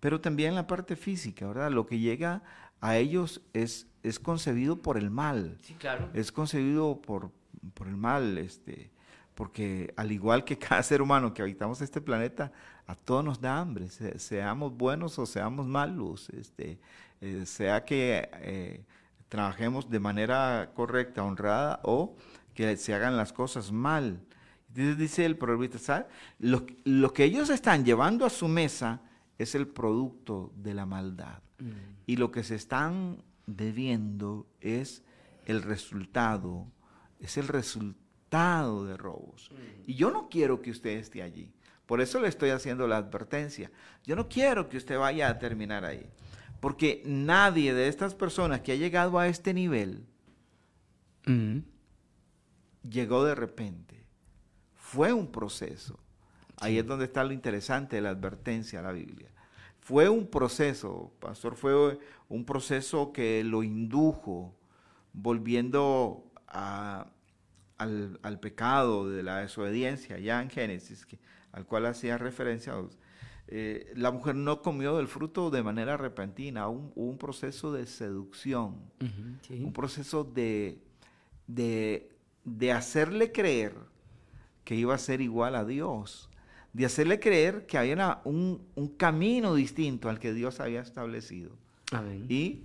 pero 0.00 0.20
también 0.20 0.50
en 0.50 0.54
la 0.56 0.66
parte 0.66 0.96
física, 0.96 1.46
¿verdad? 1.46 1.70
Lo 1.70 1.86
que 1.86 2.00
llega 2.00 2.42
a 2.80 2.96
ellos 2.96 3.42
es, 3.52 3.86
es 4.02 4.18
concebido 4.18 4.82
por 4.82 4.98
el 4.98 5.10
mal. 5.10 5.58
Sí, 5.62 5.74
claro. 5.74 6.10
Es 6.14 6.32
concebido 6.32 7.00
por, 7.00 7.30
por 7.74 7.86
el 7.86 7.96
mal, 7.96 8.38
este, 8.38 8.90
porque 9.34 9.92
al 9.96 10.12
igual 10.12 10.44
que 10.44 10.58
cada 10.58 10.82
ser 10.82 11.02
humano 11.02 11.34
que 11.34 11.42
habitamos 11.42 11.80
este 11.80 12.00
planeta, 12.00 12.52
a 12.86 12.94
todos 12.94 13.24
nos 13.24 13.40
da 13.40 13.58
hambre, 13.58 13.88
seamos 13.88 14.76
buenos 14.76 15.18
o 15.18 15.26
seamos 15.26 15.66
malos, 15.66 16.28
este, 16.30 16.78
eh, 17.20 17.46
sea 17.46 17.84
que 17.84 18.28
eh, 18.34 18.84
trabajemos 19.28 19.88
de 19.88 20.00
manera 20.00 20.70
correcta, 20.74 21.24
honrada, 21.24 21.80
o 21.82 22.14
que 22.54 22.76
se 22.76 22.94
hagan 22.94 23.16
las 23.16 23.32
cosas 23.32 23.72
mal. 23.72 24.20
Entonces 24.68 24.98
dice 24.98 25.24
el 25.24 25.36
proverbista, 25.36 25.78
¿sabes? 25.78 26.06
Lo, 26.38 26.66
lo, 26.84 27.12
que 27.12 27.24
ellos 27.24 27.48
están 27.48 27.84
llevando 27.84 28.26
a 28.26 28.30
su 28.30 28.48
mesa 28.48 29.00
es 29.38 29.54
el 29.54 29.66
producto 29.66 30.52
de 30.56 30.74
la 30.74 30.84
maldad. 30.84 31.42
Mm. 31.58 31.70
Y 32.06 32.16
lo 32.16 32.30
que 32.30 32.44
se 32.44 32.54
están 32.54 33.22
debiendo 33.46 34.46
es 34.60 35.02
el 35.46 35.62
resultado, 35.62 36.66
es 37.18 37.36
el 37.38 37.48
resultado 37.48 38.03
de 38.34 38.96
robos. 38.96 39.50
Mm. 39.52 39.90
Y 39.90 39.94
yo 39.94 40.10
no 40.10 40.28
quiero 40.28 40.60
que 40.60 40.70
usted 40.70 40.98
esté 40.98 41.22
allí. 41.22 41.52
Por 41.86 42.00
eso 42.00 42.20
le 42.20 42.28
estoy 42.28 42.50
haciendo 42.50 42.86
la 42.86 42.96
advertencia. 42.96 43.70
Yo 44.04 44.16
no 44.16 44.28
quiero 44.28 44.68
que 44.68 44.76
usted 44.76 44.98
vaya 44.98 45.28
a 45.28 45.38
terminar 45.38 45.84
ahí. 45.84 46.06
Porque 46.60 47.02
nadie 47.04 47.74
de 47.74 47.88
estas 47.88 48.14
personas 48.14 48.60
que 48.60 48.72
ha 48.72 48.76
llegado 48.76 49.18
a 49.18 49.28
este 49.28 49.52
nivel 49.52 50.06
llegó 52.88 53.24
de 53.24 53.34
repente. 53.34 54.04
Fue 54.74 55.12
un 55.12 55.30
proceso. 55.30 55.98
Ahí 56.56 56.78
es 56.78 56.86
donde 56.86 57.04
está 57.04 57.24
lo 57.24 57.32
interesante 57.32 57.96
de 57.96 58.02
la 58.02 58.10
advertencia 58.10 58.80
de 58.80 58.86
la 58.86 58.92
Biblia. 58.92 59.30
Fue 59.80 60.08
un 60.08 60.26
proceso, 60.26 61.12
pastor, 61.20 61.56
fue 61.56 61.98
un 62.28 62.44
proceso 62.46 63.12
que 63.12 63.44
lo 63.44 63.62
indujo, 63.62 64.54
volviendo 65.12 66.24
al, 67.78 68.38
pecado 68.40 69.08
de 69.08 69.22
la 69.22 69.38
desobediencia, 69.38 70.18
ya 70.18 70.42
en 70.42 70.50
Génesis, 70.50 71.06
que 71.06 71.18
al 71.52 71.66
cual 71.66 71.86
hacía 71.86 72.18
referencia, 72.18 72.74
eh, 73.48 73.92
la 73.94 74.10
mujer 74.10 74.34
no 74.34 74.62
comió 74.62 74.96
del 74.96 75.08
fruto 75.08 75.50
de 75.50 75.62
manera 75.62 75.96
repentina, 75.96 76.68
hubo 76.68 76.92
un, 76.94 77.18
proceso 77.18 77.72
de 77.72 77.86
seducción, 77.86 78.76
un 79.50 79.72
proceso 79.72 80.24
de, 80.24 80.80
de, 81.46 82.72
hacerle 82.72 83.32
creer 83.32 83.74
que 84.64 84.74
iba 84.74 84.94
a 84.94 84.98
ser 84.98 85.20
igual 85.20 85.54
a 85.56 85.64
Dios, 85.64 86.30
de 86.72 86.86
hacerle 86.86 87.20
creer 87.20 87.66
que 87.66 87.78
había 87.78 88.20
un, 88.24 88.66
camino 88.96 89.54
distinto 89.54 90.08
al 90.08 90.18
que 90.18 90.32
Dios 90.32 90.60
había 90.60 90.80
establecido. 90.80 91.56
Y, 92.28 92.62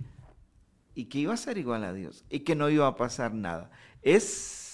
y 0.96 1.04
que 1.04 1.18
iba 1.18 1.34
a 1.34 1.36
ser 1.36 1.56
igual 1.56 1.84
a 1.84 1.92
Dios 1.92 2.24
y 2.28 2.40
que 2.40 2.56
no 2.56 2.68
iba 2.68 2.88
a 2.88 2.96
pasar 2.96 3.32
nada. 3.32 3.70
Es 4.02 4.69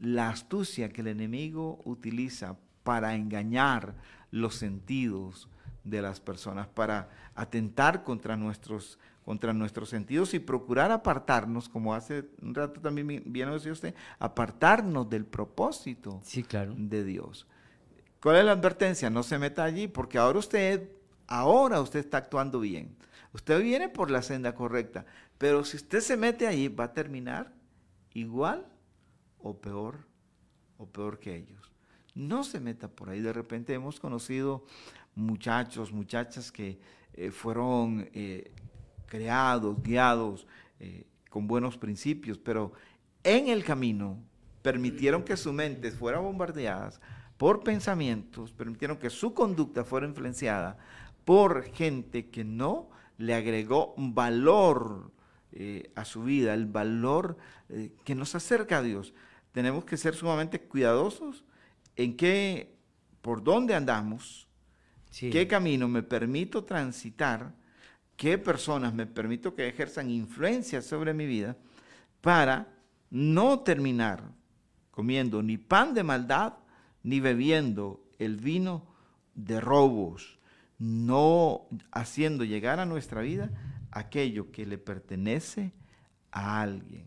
la 0.00 0.30
astucia 0.30 0.88
que 0.88 1.02
el 1.02 1.08
enemigo 1.08 1.80
utiliza 1.84 2.56
para 2.82 3.14
engañar 3.14 3.94
los 4.30 4.54
sentidos 4.56 5.48
de 5.84 6.02
las 6.02 6.20
personas, 6.20 6.66
para 6.68 7.10
atentar 7.34 8.02
contra 8.02 8.36
nuestros, 8.36 8.98
contra 9.24 9.52
nuestros 9.52 9.90
sentidos 9.90 10.34
y 10.34 10.38
procurar 10.38 10.90
apartarnos, 10.90 11.68
como 11.68 11.94
hace 11.94 12.24
un 12.42 12.54
rato 12.54 12.80
también 12.80 13.22
bien 13.26 13.50
decía 13.50 13.72
usted, 13.72 13.94
apartarnos 14.18 15.08
del 15.08 15.24
propósito 15.24 16.20
sí, 16.24 16.42
claro. 16.42 16.74
de 16.76 17.04
Dios. 17.04 17.46
¿Cuál 18.22 18.36
es 18.36 18.44
la 18.44 18.52
advertencia? 18.52 19.08
No 19.10 19.22
se 19.22 19.38
meta 19.38 19.64
allí, 19.64 19.88
porque 19.88 20.18
ahora 20.18 20.38
usted, 20.38 20.90
ahora 21.26 21.80
usted 21.80 22.00
está 22.00 22.18
actuando 22.18 22.60
bien. 22.60 22.96
Usted 23.32 23.62
viene 23.62 23.88
por 23.88 24.10
la 24.10 24.22
senda 24.22 24.54
correcta, 24.54 25.06
pero 25.38 25.64
si 25.64 25.76
usted 25.76 26.00
se 26.00 26.16
mete 26.16 26.46
allí, 26.46 26.68
va 26.68 26.84
a 26.84 26.92
terminar 26.92 27.52
igual 28.12 28.66
o 29.42 29.58
peor, 29.58 30.06
o 30.78 30.86
peor 30.86 31.18
que 31.18 31.36
ellos 31.36 31.70
no 32.14 32.44
se 32.44 32.60
meta 32.60 32.88
por 32.88 33.10
ahí. 33.10 33.20
De 33.20 33.32
repente 33.32 33.74
hemos 33.74 34.00
conocido 34.00 34.64
muchachos, 35.14 35.92
muchachas 35.92 36.50
que 36.52 36.78
eh, 37.14 37.30
fueron 37.30 38.08
eh, 38.12 38.52
creados, 39.06 39.82
guiados 39.82 40.46
eh, 40.78 41.06
con 41.28 41.46
buenos 41.46 41.76
principios, 41.76 42.38
pero 42.38 42.72
en 43.22 43.48
el 43.48 43.64
camino 43.64 44.18
permitieron 44.62 45.22
que 45.22 45.36
su 45.36 45.52
mente 45.52 45.90
fuera 45.90 46.18
bombardeada 46.18 46.92
por 47.36 47.62
pensamientos, 47.62 48.52
permitieron 48.52 48.98
que 48.98 49.08
su 49.08 49.32
conducta 49.32 49.84
fuera 49.84 50.06
influenciada 50.06 50.76
por 51.24 51.64
gente 51.72 52.28
que 52.28 52.44
no 52.44 52.90
le 53.16 53.34
agregó 53.34 53.94
valor 53.96 55.10
a 55.94 56.04
su 56.04 56.22
vida, 56.22 56.54
el 56.54 56.66
valor 56.66 57.36
que 58.04 58.14
nos 58.14 58.34
acerca 58.34 58.78
a 58.78 58.82
Dios. 58.82 59.14
Tenemos 59.52 59.84
que 59.84 59.96
ser 59.96 60.14
sumamente 60.14 60.60
cuidadosos 60.60 61.44
en 61.96 62.16
qué, 62.16 62.76
por 63.20 63.42
dónde 63.42 63.74
andamos, 63.74 64.48
qué 65.10 65.46
camino 65.48 65.88
me 65.88 66.02
permito 66.02 66.64
transitar, 66.64 67.54
qué 68.16 68.38
personas 68.38 68.94
me 68.94 69.06
permito 69.06 69.54
que 69.54 69.68
ejerzan 69.68 70.10
influencia 70.10 70.82
sobre 70.82 71.14
mi 71.14 71.26
vida 71.26 71.56
para 72.20 72.68
no 73.10 73.60
terminar 73.60 74.32
comiendo 74.90 75.42
ni 75.42 75.56
pan 75.56 75.94
de 75.94 76.02
maldad 76.02 76.54
ni 77.02 77.20
bebiendo 77.20 78.04
el 78.18 78.36
vino 78.36 78.86
de 79.34 79.60
robos, 79.60 80.38
no 80.78 81.68
haciendo 81.90 82.44
llegar 82.44 82.80
a 82.80 82.86
nuestra 82.86 83.22
vida 83.22 83.50
aquello 83.90 84.52
que 84.52 84.66
le 84.66 84.78
pertenece 84.78 85.72
a 86.30 86.60
alguien. 86.60 87.06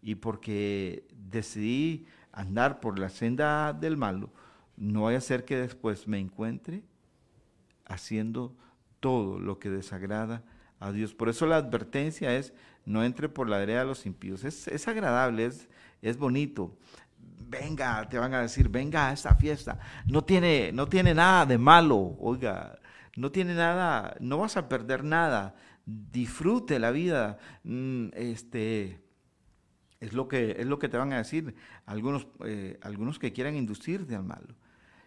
Y 0.00 0.16
porque 0.16 1.08
decidí 1.34 2.06
andar 2.32 2.80
por 2.80 2.98
la 2.98 3.08
senda 3.08 3.72
del 3.72 3.96
malo, 3.96 4.30
no 4.76 5.02
vaya 5.02 5.18
a 5.18 5.20
ser 5.20 5.44
que 5.44 5.56
después 5.56 6.08
me 6.08 6.18
encuentre 6.18 6.82
haciendo 7.86 8.56
todo 9.00 9.38
lo 9.38 9.58
que 9.58 9.70
desagrada 9.70 10.42
a 10.80 10.90
Dios. 10.90 11.14
Por 11.14 11.28
eso 11.28 11.46
la 11.46 11.56
advertencia 11.56 12.34
es, 12.36 12.52
no 12.84 13.04
entre 13.04 13.28
por 13.28 13.48
la 13.48 13.58
vereda 13.58 13.80
de 13.80 13.86
los 13.86 14.06
impíos. 14.06 14.44
Es, 14.44 14.68
es 14.68 14.88
agradable, 14.88 15.46
es, 15.46 15.68
es 16.02 16.16
bonito. 16.16 16.76
Venga, 17.46 18.08
te 18.08 18.18
van 18.18 18.34
a 18.34 18.40
decir, 18.40 18.68
venga 18.68 19.08
a 19.08 19.12
esta 19.12 19.34
fiesta. 19.34 19.78
No 20.06 20.22
tiene, 20.22 20.72
no 20.72 20.86
tiene 20.88 21.14
nada 21.14 21.46
de 21.46 21.58
malo, 21.58 22.16
oiga, 22.18 22.78
no 23.16 23.30
tiene 23.30 23.54
nada, 23.54 24.16
no 24.20 24.38
vas 24.38 24.56
a 24.56 24.68
perder 24.68 25.04
nada. 25.04 25.54
Disfrute 25.86 26.78
la 26.78 26.90
vida. 26.90 27.38
Mm, 27.62 28.08
este, 28.14 29.03
es 30.04 30.12
lo 30.12 30.28
que, 30.28 30.56
es 30.58 30.66
lo 30.66 30.78
que 30.78 30.88
te 30.88 30.98
van 30.98 31.12
a 31.12 31.18
decir 31.18 31.54
algunos, 31.86 32.26
eh, 32.44 32.78
algunos 32.82 33.18
que 33.18 33.32
quieran 33.32 33.56
inducirte 33.56 34.14
al 34.14 34.24
malo. 34.24 34.54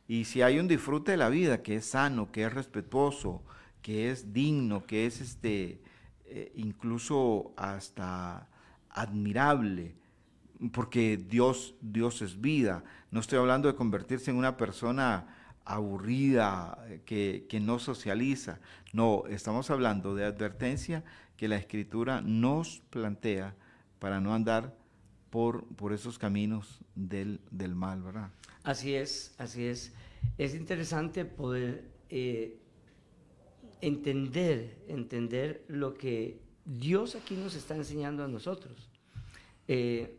Y 0.08 0.26
si 0.26 0.42
hay 0.42 0.58
un 0.58 0.68
disfrute 0.68 1.12
de 1.12 1.18
la 1.18 1.30
vida 1.30 1.62
que 1.62 1.76
es 1.76 1.86
sano, 1.86 2.32
que 2.32 2.46
es 2.46 2.54
respetuoso, 2.54 3.44
que 3.82 4.10
es 4.10 4.34
digno, 4.34 4.86
que 4.86 5.06
es 5.06 5.22
este, 5.22 5.82
eh, 6.26 6.52
incluso 6.56 7.54
hasta 7.58 8.50
admirable, 8.90 9.96
porque 10.72 11.18
Dios, 11.18 11.76
Dios 11.82 12.24
es 12.24 12.42
vida. 12.42 12.84
No 13.12 13.20
estoy 13.20 13.38
hablando 13.38 13.68
de 13.68 13.76
convertirse 13.76 14.32
en 14.32 14.38
una 14.38 14.58
persona 14.58 15.28
aburrida, 15.64 16.80
eh, 16.88 17.02
que, 17.06 17.46
que, 17.48 17.60
no 17.60 17.78
socializa. 17.78 18.60
No, 18.94 19.26
estamos 19.30 19.70
hablando 19.70 20.16
de 20.16 20.26
advertencia 20.26 21.04
que 21.36 21.48
la 21.48 21.58
escritura 21.58 22.22
nos 22.22 22.82
plantea 22.90 23.54
para 24.00 24.20
no 24.22 24.34
andar 24.34 24.76
por, 25.30 25.66
por 25.76 25.94
esos 25.94 26.18
caminos 26.18 26.80
del, 26.96 27.40
del 27.52 27.76
mal, 27.76 28.02
¿verdad? 28.02 28.32
Así 28.64 28.96
es, 28.96 29.34
así 29.38 29.66
es. 29.66 29.94
Es 30.38 30.56
interesante 30.56 31.26
poder 31.26 31.92
eh, 32.10 32.60
entender, 33.82 34.84
entender 34.88 35.64
lo 35.68 35.94
que 35.94 36.42
Dios 36.66 37.16
aquí 37.16 37.36
nos 37.36 37.56
está 37.56 37.76
enseñando 37.76 38.24
a 38.24 38.28
nosotros. 38.28 38.90
Eh, 39.68 40.18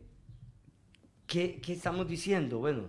¿qué, 1.27 1.61
¿Qué 1.61 1.73
estamos 1.73 2.09
diciendo? 2.09 2.59
Bueno, 2.59 2.89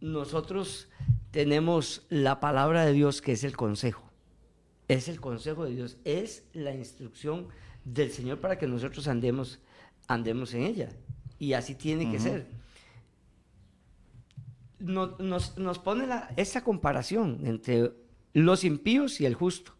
nosotros 0.00 0.88
tenemos 1.30 2.06
la 2.08 2.40
palabra 2.40 2.84
de 2.84 2.92
Dios 2.92 3.20
que 3.20 3.32
es 3.32 3.44
el 3.44 3.56
consejo. 3.56 4.02
Es 4.88 5.08
el 5.08 5.20
consejo 5.20 5.64
de 5.64 5.74
Dios, 5.74 5.98
es 6.04 6.44
la 6.54 6.74
instrucción 6.74 7.48
del 7.84 8.10
Señor 8.10 8.40
para 8.40 8.58
que 8.58 8.66
nosotros 8.66 9.06
andemos, 9.06 9.60
andemos 10.08 10.52
en 10.54 10.62
ella. 10.62 10.88
Y 11.38 11.52
así 11.52 11.76
tiene 11.76 12.10
que 12.10 12.18
ser. 12.18 12.46
Nos, 14.80 15.20
nos, 15.20 15.56
nos 15.56 15.78
pone 15.78 16.06
la, 16.06 16.32
esa 16.36 16.64
comparación 16.64 17.40
entre 17.44 17.92
los 18.32 18.64
impíos 18.64 19.20
y 19.20 19.26
el 19.26 19.34
justo, 19.34 19.72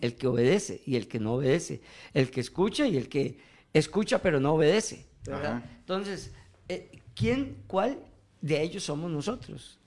el 0.00 0.16
que 0.16 0.26
obedece 0.26 0.82
y 0.86 0.96
el 0.96 1.06
que 1.08 1.20
no 1.20 1.34
obedece, 1.34 1.82
el 2.12 2.30
que 2.30 2.40
escucha 2.40 2.86
y 2.86 2.96
el 2.96 3.08
que 3.08 3.38
escucha 3.72 4.18
pero 4.20 4.40
no 4.40 4.54
obedece. 4.54 5.06
Entonces, 5.78 6.34
eh, 6.68 7.02
¿quién, 7.14 7.62
cuál 7.66 7.98
de 8.40 8.62
ellos 8.62 8.84
somos 8.84 9.10
nosotros? 9.10 9.78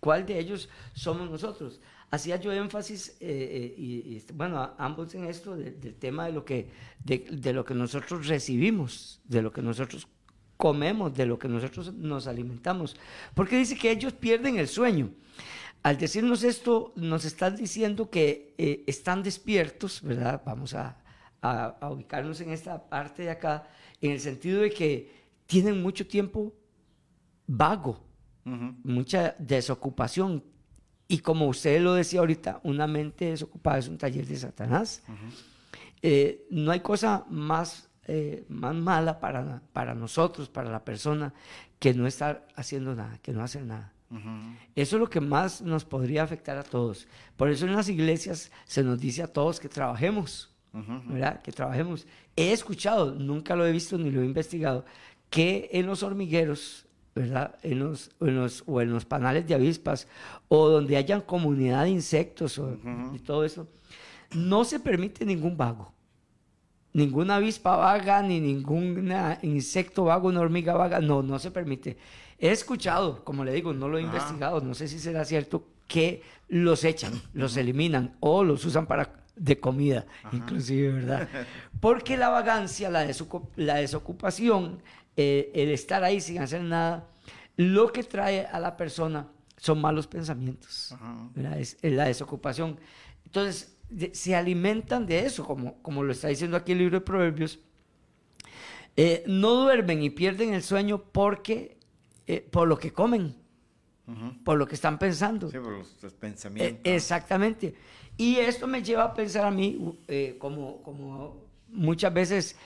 ¿Cuál 0.00 0.24
de 0.24 0.38
ellos 0.38 0.68
somos 0.94 1.30
nosotros? 1.30 1.80
Hacía 2.10 2.36
yo 2.36 2.52
énfasis, 2.52 3.16
eh, 3.20 3.20
eh, 3.20 3.74
y, 3.76 4.22
bueno, 4.32 4.70
ambos 4.78 5.14
en 5.14 5.24
esto, 5.24 5.56
del 5.56 5.94
tema 5.94 6.26
de 6.26 6.32
lo, 6.32 6.44
que, 6.44 6.70
de, 7.04 7.26
de, 7.30 7.52
lo 7.52 7.64
que 7.64 7.74
nosotros 7.74 8.26
recibimos, 8.26 9.20
de 9.24 9.42
lo 9.42 9.52
que 9.52 9.60
nosotros 9.60 10.08
comemos, 10.56 11.14
de 11.14 11.26
lo 11.26 11.38
que 11.38 11.48
nosotros 11.48 11.92
nos 11.92 12.26
alimentamos. 12.26 12.96
Porque 13.34 13.58
dice 13.58 13.76
que 13.76 13.90
ellos 13.90 14.14
pierden 14.14 14.58
el 14.58 14.68
sueño. 14.68 15.10
Al 15.82 15.98
decirnos 15.98 16.42
esto, 16.44 16.92
nos 16.96 17.24
están 17.24 17.56
diciendo 17.56 18.10
que 18.10 18.54
eh, 18.58 18.84
están 18.86 19.22
despiertos, 19.22 20.02
¿verdad? 20.02 20.42
Vamos 20.44 20.74
a, 20.74 20.96
a, 21.40 21.90
ubicarnos 21.90 22.40
en 22.40 22.50
esta 22.50 22.88
parte 22.88 23.22
de 23.22 23.30
acá, 23.30 23.68
en 24.00 24.12
el 24.12 24.20
sentido 24.20 24.62
de 24.62 24.70
que 24.70 25.10
tienen 25.46 25.82
mucho 25.82 26.06
tiempo 26.06 26.52
vago, 27.46 28.00
mucha 28.44 29.36
desocupación. 29.38 30.42
Y 31.08 31.18
como 31.20 31.48
usted 31.48 31.80
lo 31.80 31.94
decía 31.94 32.20
ahorita, 32.20 32.60
una 32.62 32.86
mente 32.86 33.30
desocupada 33.30 33.78
es 33.78 33.88
un 33.88 33.96
taller 33.96 34.26
de 34.26 34.36
Satanás. 34.36 35.02
Eh, 36.02 36.46
no 36.50 36.70
hay 36.70 36.80
cosa 36.80 37.24
más, 37.30 37.88
eh, 38.06 38.44
más 38.48 38.74
mala 38.74 39.18
para, 39.18 39.62
para 39.72 39.94
nosotros, 39.94 40.50
para 40.50 40.70
la 40.70 40.84
persona, 40.84 41.32
que 41.78 41.94
no 41.94 42.06
estar 42.06 42.46
haciendo 42.54 42.94
nada, 42.94 43.18
que 43.22 43.32
no 43.32 43.42
hacer 43.42 43.64
nada. 43.64 43.92
Eso 44.74 44.96
es 44.96 45.00
lo 45.00 45.10
que 45.10 45.20
más 45.20 45.60
nos 45.60 45.84
podría 45.84 46.22
afectar 46.22 46.56
a 46.56 46.62
todos. 46.62 47.06
Por 47.36 47.50
eso 47.50 47.66
en 47.66 47.74
las 47.74 47.88
iglesias 47.88 48.50
se 48.64 48.82
nos 48.82 48.98
dice 48.98 49.22
a 49.22 49.26
todos 49.28 49.60
que 49.60 49.68
trabajemos, 49.68 50.50
¿verdad? 50.72 51.42
Que 51.42 51.52
trabajemos. 51.52 52.06
He 52.36 52.52
escuchado, 52.52 53.14
nunca 53.14 53.56
lo 53.56 53.66
he 53.66 53.72
visto 53.72 53.98
ni 53.98 54.10
lo 54.10 54.22
he 54.22 54.26
investigado, 54.26 54.84
que 55.30 55.68
en 55.72 55.86
los 55.86 56.02
hormigueros, 56.02 56.86
¿verdad? 57.18 57.56
En 57.64 57.80
los, 57.80 58.12
o 58.66 58.80
en 58.80 58.90
los 58.90 59.04
panales 59.04 59.46
de 59.46 59.54
avispas 59.54 60.06
o 60.46 60.68
donde 60.68 60.96
hayan 60.96 61.20
comunidad 61.20 61.82
de 61.84 61.90
insectos 61.90 62.60
y 63.12 63.18
todo 63.18 63.44
eso, 63.44 63.66
no 64.34 64.64
se 64.64 64.78
permite 64.78 65.24
ningún 65.24 65.56
vago. 65.56 65.92
Ninguna 66.92 67.36
avispa 67.36 67.76
vaga, 67.76 68.22
ni 68.22 68.40
ningún 68.40 69.12
insecto 69.42 70.04
vago, 70.04 70.28
una 70.28 70.40
hormiga 70.40 70.74
vaga, 70.74 71.00
no, 71.00 71.22
no 71.22 71.38
se 71.40 71.50
permite. 71.50 71.96
He 72.38 72.50
escuchado, 72.50 73.24
como 73.24 73.44
le 73.44 73.52
digo, 73.52 73.72
no 73.72 73.88
lo 73.88 73.98
he 73.98 74.02
investigado, 74.02 74.60
no 74.60 74.74
sé 74.74 74.86
si 74.86 75.00
será 75.00 75.24
cierto, 75.24 75.64
que 75.88 76.22
los 76.48 76.84
echan, 76.84 77.20
los 77.32 77.56
eliminan 77.56 78.16
o 78.20 78.44
los 78.44 78.64
usan 78.64 78.86
para 78.86 79.18
de 79.34 79.58
comida, 79.58 80.06
inclusive, 80.32 80.92
¿verdad? 80.92 81.28
Porque 81.80 82.16
la 82.16 82.28
vagancia, 82.28 82.90
la, 82.90 83.06
la 83.56 83.74
desocupación, 83.76 84.82
eh, 85.20 85.50
el 85.52 85.70
estar 85.70 86.04
ahí 86.04 86.20
sin 86.20 86.38
hacer 86.38 86.62
nada, 86.62 87.08
lo 87.56 87.90
que 87.92 88.04
trae 88.04 88.46
a 88.46 88.60
la 88.60 88.76
persona 88.76 89.26
son 89.56 89.80
malos 89.80 90.06
pensamientos, 90.06 90.94
es, 91.56 91.76
la 91.82 92.04
desocupación. 92.04 92.78
Entonces, 93.24 93.76
se 94.12 94.36
alimentan 94.36 95.06
de 95.06 95.26
eso, 95.26 95.44
como, 95.44 95.82
como 95.82 96.04
lo 96.04 96.12
está 96.12 96.28
diciendo 96.28 96.56
aquí 96.56 96.70
el 96.70 96.78
libro 96.78 97.00
de 97.00 97.04
Proverbios. 97.04 97.58
Eh, 98.96 99.24
no 99.26 99.54
duermen 99.54 100.04
y 100.04 100.10
pierden 100.10 100.54
el 100.54 100.62
sueño 100.62 101.02
porque 101.10 101.76
eh, 102.28 102.40
por 102.40 102.68
lo 102.68 102.78
que 102.78 102.92
comen, 102.92 103.34
por 104.44 104.56
lo 104.56 104.68
que 104.68 104.76
están 104.76 105.00
pensando. 105.00 105.50
Sí, 105.50 105.58
por 105.58 105.78
los, 105.78 106.14
pensamientos. 106.14 106.80
Eh, 106.84 106.94
exactamente. 106.94 107.74
Y 108.16 108.36
esto 108.36 108.68
me 108.68 108.84
lleva 108.84 109.02
a 109.02 109.14
pensar 109.14 109.44
a 109.44 109.50
mí, 109.50 109.98
como, 110.38 110.80
como 110.82 111.48
muchas 111.70 112.14
veces 112.14 112.56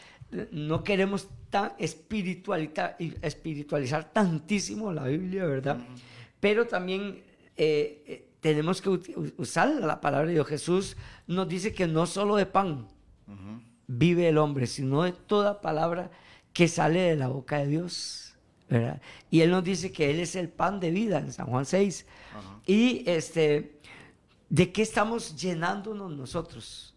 no 0.50 0.82
queremos 0.82 1.28
tan 1.50 1.72
espiritualizar, 1.78 2.96
espiritualizar 3.20 4.12
tantísimo 4.12 4.92
la 4.92 5.04
Biblia, 5.04 5.44
¿verdad? 5.44 5.78
Pero 6.40 6.66
también 6.66 7.22
tenemos 8.40 8.80
que 8.80 8.88
usar 9.36 9.68
la 9.68 10.00
palabra 10.00 10.26
de 10.28 10.34
Dios. 10.34 10.46
Jesús 10.46 10.96
nos 11.26 11.48
dice 11.48 11.72
que 11.72 11.86
no 11.86 12.06
solo 12.06 12.36
de 12.36 12.46
pan 12.46 12.88
vive 13.86 14.28
el 14.28 14.38
hombre, 14.38 14.66
sino 14.66 15.02
de 15.02 15.12
toda 15.12 15.60
palabra 15.60 16.10
que 16.52 16.68
sale 16.68 17.00
de 17.00 17.16
la 17.16 17.28
boca 17.28 17.58
de 17.58 17.66
Dios. 17.66 18.34
Y 19.30 19.40
Él 19.42 19.50
nos 19.50 19.62
dice 19.62 19.92
que 19.92 20.10
Él 20.10 20.18
es 20.20 20.34
el 20.34 20.48
pan 20.48 20.80
de 20.80 20.90
vida 20.90 21.18
en 21.18 21.30
San 21.32 21.46
Juan 21.46 21.66
6. 21.66 22.06
Y 22.66 23.04
este, 23.06 23.78
¿de 24.48 24.72
qué 24.72 24.82
estamos 24.82 25.36
llenándonos 25.36 26.10
nosotros? 26.10 26.91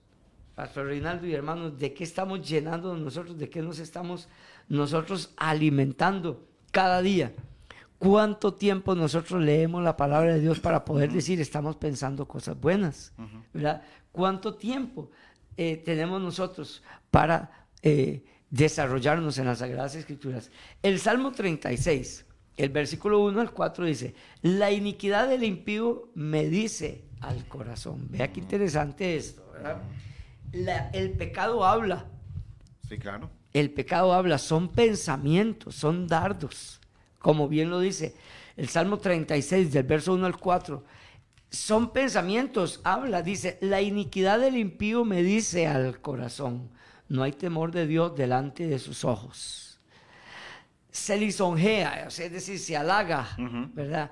Pastor 0.55 0.87
Reinaldo 0.87 1.27
y 1.27 1.33
hermanos, 1.33 1.77
¿de 1.77 1.93
qué 1.93 2.03
estamos 2.03 2.47
llenándonos 2.47 3.01
nosotros? 3.01 3.37
¿De 3.37 3.49
qué 3.49 3.61
nos 3.61 3.79
estamos 3.79 4.29
nosotros 4.69 5.33
alimentando 5.37 6.47
cada 6.71 7.01
día? 7.01 7.33
¿Cuánto 7.99 8.53
tiempo 8.53 8.95
nosotros 8.95 9.41
leemos 9.41 9.83
la 9.83 9.97
palabra 9.97 10.33
de 10.33 10.39
Dios 10.39 10.59
para 10.59 10.85
poder 10.85 11.11
decir 11.11 11.41
estamos 11.41 11.75
pensando 11.75 12.27
cosas 12.27 12.59
buenas? 12.59 13.13
¿verdad? 13.53 13.83
¿Cuánto 14.11 14.55
tiempo 14.55 15.11
eh, 15.57 15.77
tenemos 15.77 16.21
nosotros 16.21 16.83
para 17.11 17.67
eh, 17.81 18.23
desarrollarnos 18.49 19.37
en 19.37 19.45
las 19.45 19.59
Sagradas 19.59 19.95
Escrituras. 19.95 20.51
El 20.81 20.99
Salmo 20.99 21.31
36, 21.31 22.25
el 22.57 22.69
versículo 22.69 23.19
1 23.23 23.41
al 23.41 23.51
4 23.51 23.85
dice, 23.85 24.15
la 24.41 24.71
iniquidad 24.71 25.27
del 25.27 25.43
impío 25.43 26.09
me 26.15 26.45
dice 26.45 27.05
al 27.21 27.47
corazón. 27.47 28.07
Vea 28.09 28.31
qué 28.31 28.39
interesante 28.39 29.15
esto, 29.15 29.49
¿verdad? 29.53 29.81
El 30.93 31.11
pecado 31.11 31.65
habla. 31.65 32.05
Sí, 32.87 32.97
claro. 32.97 33.29
El 33.53 33.71
pecado 33.71 34.13
habla, 34.13 34.37
son 34.37 34.69
pensamientos, 34.69 35.75
son 35.75 36.07
dardos, 36.07 36.79
como 37.19 37.47
bien 37.47 37.69
lo 37.69 37.79
dice 37.79 38.15
el 38.57 38.69
Salmo 38.69 38.97
36 38.97 39.71
del 39.71 39.83
verso 39.83 40.13
1 40.13 40.25
al 40.25 40.37
4. 40.37 40.83
Son 41.49 41.91
pensamientos, 41.91 42.81
habla, 42.83 43.21
dice, 43.21 43.57
la 43.61 43.81
iniquidad 43.81 44.39
del 44.39 44.57
impío 44.57 45.05
me 45.05 45.23
dice 45.23 45.67
al 45.67 46.01
corazón 46.01 46.69
no 47.07 47.23
hay 47.23 47.31
temor 47.31 47.71
de 47.71 47.87
Dios 47.87 48.15
delante 48.15 48.67
de 48.67 48.79
sus 48.79 49.03
ojos. 49.03 49.79
Se 50.89 51.17
lisonjea, 51.17 52.07
es 52.07 52.31
decir, 52.31 52.57
se 52.57 52.77
halaga, 52.77 53.27
¿verdad? 53.73 54.09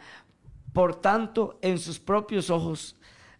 Por 0.74 1.00
tanto, 1.00 1.58
en 1.62 1.80
sus 1.80 2.00
propios 2.00 2.50
ojos 2.50 2.96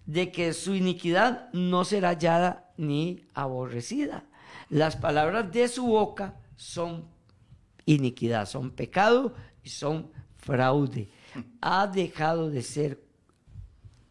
de 0.06 0.32
que 0.32 0.54
su 0.54 0.76
iniquidad 0.76 1.52
no 1.54 1.86
será 1.86 2.10
hallada 2.10 2.72
ni 2.78 3.26
aborrecida. 3.34 4.26
Las 4.70 4.96
palabras 4.96 5.52
de 5.52 5.68
su 5.68 5.86
boca 5.86 6.36
son 6.56 7.06
iniquidad, 7.86 8.46
son 8.46 8.72
pecado 8.72 9.34
y 9.64 9.70
son 9.70 10.12
fraude. 10.38 11.10
Ha 11.62 11.88
dejado 11.88 12.50
de 12.50 12.62
ser 12.62 13.04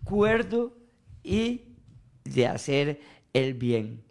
cuerdo 0.05 0.77
y 1.23 1.63
de 2.25 2.47
hacer 2.47 3.01
el 3.33 3.55
bien. 3.55 4.03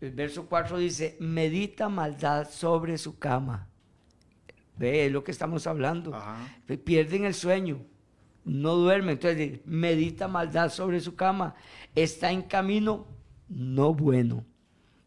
El 0.00 0.10
verso 0.12 0.46
4 0.46 0.78
dice, 0.78 1.16
medita 1.20 1.88
maldad 1.88 2.50
sobre 2.50 2.98
su 2.98 3.18
cama. 3.18 3.68
Ve 4.76 5.08
lo 5.10 5.22
que 5.22 5.30
estamos 5.30 5.66
hablando. 5.66 6.12
Pierden 6.84 7.24
el 7.24 7.34
sueño, 7.34 7.84
no 8.44 8.76
duermen. 8.76 9.14
Entonces, 9.14 9.60
medita 9.64 10.28
maldad 10.28 10.70
sobre 10.70 11.00
su 11.00 11.14
cama. 11.14 11.54
Está 11.94 12.30
en 12.32 12.42
camino 12.42 13.06
no 13.48 13.94
bueno. 13.94 14.44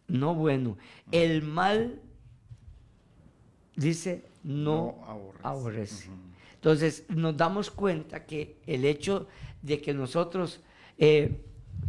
No 0.08 0.36
bueno. 0.36 0.78
El 1.12 1.42
mal, 1.42 2.02
dice, 3.76 4.26
no, 4.44 4.96
aborrece. 5.42 6.10
Entonces, 6.56 7.06
nos 7.10 7.36
damos 7.36 7.72
cuenta 7.72 8.26
que 8.26 8.60
el 8.66 8.86
hecho 8.86 9.28
de 9.62 9.82
que 9.82 9.94
nosotros 9.94 10.62
eh, 10.98 11.42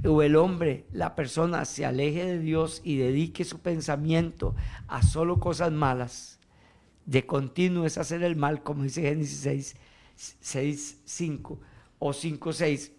o 0.04 0.22
el 0.22 0.36
hombre, 0.36 0.86
la 0.92 1.14
persona, 1.14 1.64
se 1.64 1.84
aleje 1.84 2.24
de 2.24 2.38
Dios 2.38 2.80
y 2.84 2.96
dedique 2.96 3.44
su 3.44 3.60
pensamiento 3.60 4.54
a 4.88 5.02
solo 5.02 5.40
cosas 5.40 5.72
malas, 5.72 6.38
de 7.06 7.24
continuo 7.24 7.86
es 7.86 7.98
hacer 7.98 8.22
el 8.22 8.36
mal, 8.36 8.62
como 8.62 8.82
dice 8.82 9.02
Génesis 9.02 9.38
6, 9.40 9.76
6 10.16 11.02
5 11.04 11.60
o 11.98 12.12
5, 12.12 12.52
6, 12.52 12.92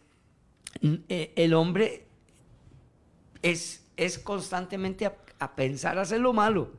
eh, 1.09 1.33
el 1.35 1.53
hombre 1.53 2.07
es, 3.41 3.85
es 3.95 4.19
constantemente 4.19 5.05
a, 5.05 5.55
pensar 5.55 5.97
hacer 5.97 6.19
lo 6.19 6.33
malo. 6.33 6.71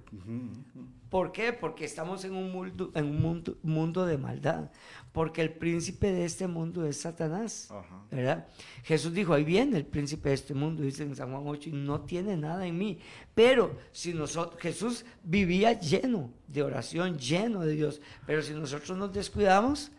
¿Por 1.08 1.32
qué? 1.32 1.52
Porque 1.52 1.84
estamos 1.84 2.24
en 2.24 2.34
un 2.34 2.52
mundo, 2.52 2.90
en 2.94 3.06
un 3.06 3.20
mundo, 3.20 3.56
mundo 3.62 4.04
de 4.04 4.18
maldad 4.18 4.70
porque 5.18 5.42
el 5.42 5.50
príncipe 5.50 6.12
de 6.12 6.24
este 6.24 6.46
mundo 6.46 6.86
es 6.86 7.00
Satanás, 7.00 7.68
¿verdad? 8.08 8.46
Jesús 8.84 9.12
dijo, 9.12 9.34
ahí 9.34 9.42
viene 9.42 9.76
el 9.76 9.84
príncipe 9.84 10.28
de 10.28 10.36
este 10.36 10.54
mundo, 10.54 10.82
dice 10.82 11.02
en 11.02 11.16
San 11.16 11.32
Juan 11.32 11.42
8, 11.44 11.70
y 11.70 11.72
no 11.72 12.02
tiene 12.02 12.36
nada 12.36 12.64
en 12.66 12.78
mí. 12.78 13.00
Pero 13.34 13.76
si 13.90 14.14
nosotros, 14.14 14.60
Jesús 14.60 15.04
vivía 15.24 15.72
lleno 15.72 16.30
de 16.46 16.62
oración, 16.62 17.18
lleno 17.18 17.62
de 17.62 17.72
Dios, 17.72 18.00
pero 18.26 18.42
si 18.42 18.52
nosotros 18.52 18.96
nos 18.96 19.12
descuidamos, 19.12 19.90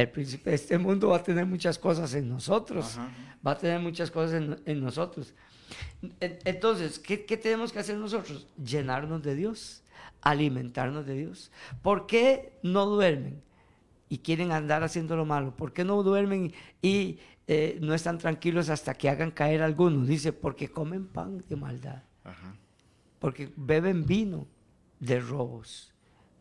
el 0.00 0.10
príncipe 0.10 0.50
de 0.50 0.56
este 0.56 0.78
mundo 0.78 1.08
va 1.08 1.16
a 1.16 1.22
tener 1.22 1.44
muchas 1.44 1.78
cosas 1.78 2.14
en 2.14 2.28
nosotros, 2.28 2.98
va 3.44 3.52
a 3.52 3.58
tener 3.58 3.80
muchas 3.80 4.10
cosas 4.10 4.42
en, 4.64 4.80
nosotros. 4.80 5.34
Entonces, 6.20 6.98
¿qué, 6.98 7.24
¿qué 7.24 7.36
tenemos 7.36 7.72
que 7.72 7.80
hacer 7.80 7.96
nosotros? 7.96 8.46
Llenarnos 8.56 9.22
de 9.22 9.34
Dios, 9.34 9.82
alimentarnos 10.20 11.04
de 11.04 11.14
Dios. 11.14 11.50
¿Por 11.82 12.06
qué 12.06 12.52
no 12.62 12.86
duermen? 12.86 13.42
y 14.08 14.18
quieren 14.18 14.52
andar 14.52 14.82
haciendo 14.82 15.16
lo 15.16 15.24
malo? 15.24 15.54
¿Por 15.54 15.72
qué 15.72 15.84
no 15.84 16.02
duermen 16.02 16.52
y 16.80 17.18
eh, 17.46 17.78
no 17.80 17.94
están 17.94 18.18
tranquilos 18.18 18.68
hasta 18.70 18.94
que 18.94 19.08
hagan 19.08 19.30
caer 19.30 19.62
algunos? 19.62 20.08
Dice, 20.08 20.32
porque 20.32 20.70
comen 20.70 21.06
pan 21.06 21.44
de 21.48 21.56
maldad. 21.56 22.02
Porque 23.18 23.52
beben 23.56 24.06
vino 24.06 24.46
de 25.00 25.20
robos. 25.20 25.92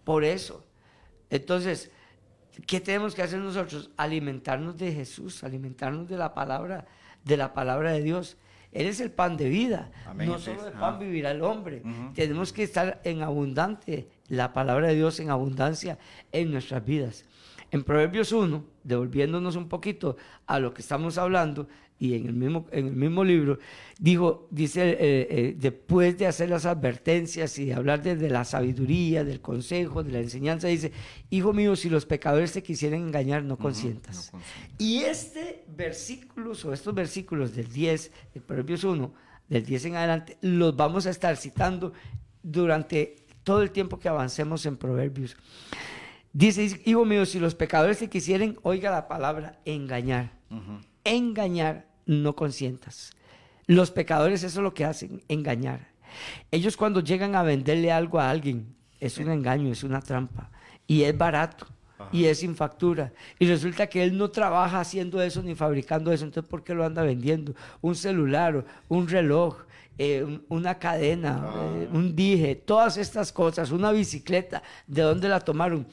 Por 0.03 0.23
eso. 0.23 0.65
Entonces, 1.29 1.91
¿qué 2.65 2.79
tenemos 2.79 3.15
que 3.15 3.21
hacer 3.21 3.39
nosotros? 3.39 3.91
Alimentarnos 3.97 4.77
de 4.77 4.91
Jesús, 4.91 5.43
alimentarnos 5.43 6.07
de 6.07 6.17
la 6.17 6.33
palabra, 6.33 6.85
de 7.23 7.37
la 7.37 7.53
palabra 7.53 7.91
de 7.91 8.01
Dios. 8.01 8.37
Él 8.71 8.87
es 8.87 8.99
el 8.99 9.11
pan 9.11 9.37
de 9.37 9.49
vida. 9.49 9.91
No 10.15 10.39
solo 10.39 10.63
de 10.63 10.71
pan 10.71 10.99
vivirá 10.99 11.31
el 11.31 11.41
hombre. 11.41 11.81
Tenemos 12.13 12.53
que 12.53 12.63
estar 12.63 13.01
en 13.03 13.21
abundante, 13.21 14.07
la 14.27 14.53
palabra 14.53 14.87
de 14.87 14.95
Dios 14.95 15.19
en 15.19 15.29
abundancia 15.29 15.97
en 16.31 16.51
nuestras 16.51 16.83
vidas. 16.85 17.25
En 17.71 17.83
Proverbios 17.83 18.31
1, 18.31 18.63
devolviéndonos 18.83 19.55
un 19.55 19.67
poquito 19.67 20.17
a 20.45 20.59
lo 20.59 20.73
que 20.73 20.81
estamos 20.81 21.17
hablando, 21.17 21.67
y 21.99 22.13
en 22.13 22.27
el 22.27 22.33
mismo, 22.33 22.67
en 22.71 22.87
el 22.87 22.95
mismo 22.95 23.23
libro, 23.23 23.57
dijo, 23.99 24.47
dice, 24.51 24.91
eh, 24.91 25.27
eh, 25.29 25.55
después 25.57 26.17
de 26.17 26.27
hacer 26.27 26.49
las 26.49 26.65
advertencias 26.65 27.57
y 27.57 27.65
de 27.65 27.73
hablar 27.73 28.03
de, 28.03 28.29
la 28.29 28.45
sabiduría, 28.45 29.23
del 29.23 29.41
consejo, 29.41 30.03
de 30.03 30.11
la 30.11 30.19
enseñanza, 30.19 30.67
dice, 30.67 30.91
hijo 31.29 31.53
mío, 31.53 31.75
si 31.75 31.89
los 31.89 32.05
pecadores 32.05 32.53
te 32.53 32.61
quisieren 32.61 33.01
engañar, 33.01 33.43
no 33.43 33.57
consientas. 33.57 34.31
Y 34.77 34.99
este 34.99 35.65
versículo, 35.75 36.51
o 36.51 36.73
estos 36.73 36.93
versículos 36.93 37.55
del 37.55 37.67
10, 37.67 38.11
de 38.35 38.41
Proverbios 38.41 38.83
1, 38.83 39.13
del 39.49 39.65
10 39.65 39.85
en 39.85 39.95
adelante, 39.95 40.37
los 40.41 40.75
vamos 40.75 41.07
a 41.07 41.09
estar 41.09 41.35
citando 41.35 41.93
durante 42.43 43.15
todo 43.43 43.63
el 43.63 43.71
tiempo 43.71 43.97
que 43.97 44.07
avancemos 44.07 44.65
en 44.67 44.77
Proverbios. 44.77 45.35
Dice, 46.33 46.81
hijo 46.85 47.05
mío, 47.05 47.25
si 47.25 47.39
los 47.39 47.55
pecadores 47.55 47.97
se 47.97 48.09
quisieren, 48.09 48.57
oiga 48.63 48.91
la 48.91 49.07
palabra 49.07 49.59
engañar. 49.65 50.31
Engañar, 51.03 51.87
no 52.05 52.35
consientas. 52.35 53.11
Los 53.65 53.91
pecadores 53.91 54.43
eso 54.43 54.59
es 54.59 54.63
lo 54.63 54.73
que 54.73 54.85
hacen, 54.85 55.23
engañar. 55.27 55.87
Ellos 56.51 56.77
cuando 56.77 57.01
llegan 57.01 57.35
a 57.35 57.43
venderle 57.43 57.91
algo 57.91 58.19
a 58.19 58.29
alguien, 58.29 58.75
es 58.99 59.17
un 59.17 59.29
engaño, 59.29 59.71
es 59.71 59.83
una 59.83 60.01
trampa. 60.01 60.49
Y 60.85 61.03
es 61.03 61.17
barato. 61.17 61.67
Y 62.11 62.25
es 62.25 62.39
sin 62.39 62.55
factura. 62.55 63.11
Y 63.39 63.47
resulta 63.47 63.87
que 63.87 64.03
él 64.03 64.17
no 64.17 64.29
trabaja 64.29 64.79
haciendo 64.79 65.21
eso 65.21 65.41
ni 65.41 65.55
fabricando 65.55 66.11
eso. 66.11 66.25
Entonces, 66.25 66.49
¿por 66.49 66.63
qué 66.63 66.73
lo 66.73 66.85
anda 66.85 67.01
vendiendo? 67.01 67.53
Un 67.81 67.95
celular, 67.95 68.63
un 68.87 69.07
reloj, 69.07 69.57
eh, 69.97 70.39
una 70.47 70.77
cadena, 70.77 71.41
ah. 71.43 71.73
eh, 71.75 71.89
un 71.91 72.15
dije, 72.15 72.55
todas 72.55 72.97
estas 72.97 73.33
cosas, 73.33 73.71
una 73.71 73.91
bicicleta. 73.91 74.61
¿De 74.85 75.01
dónde 75.01 75.27
la 75.27 75.39
tomaron? 75.39 75.87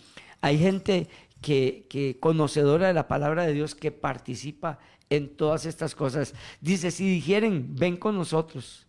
Hay 0.45 0.59
gente 0.59 1.09
que, 1.41 2.19
conocedora 2.21 2.89
de 2.89 2.93
la 2.93 3.09
palabra 3.09 3.47
de 3.47 3.55
Dios 3.55 3.75
que 3.75 3.91
participa 3.91 4.79
en 5.09 5.35
todas 5.35 5.65
estas 5.65 5.95
cosas. 5.95 6.35
Dice, 6.61 6.91
si 6.91 7.09
dijeren, 7.09 7.75
ven 7.75 7.97
con 7.97 8.15
nosotros, 8.15 8.87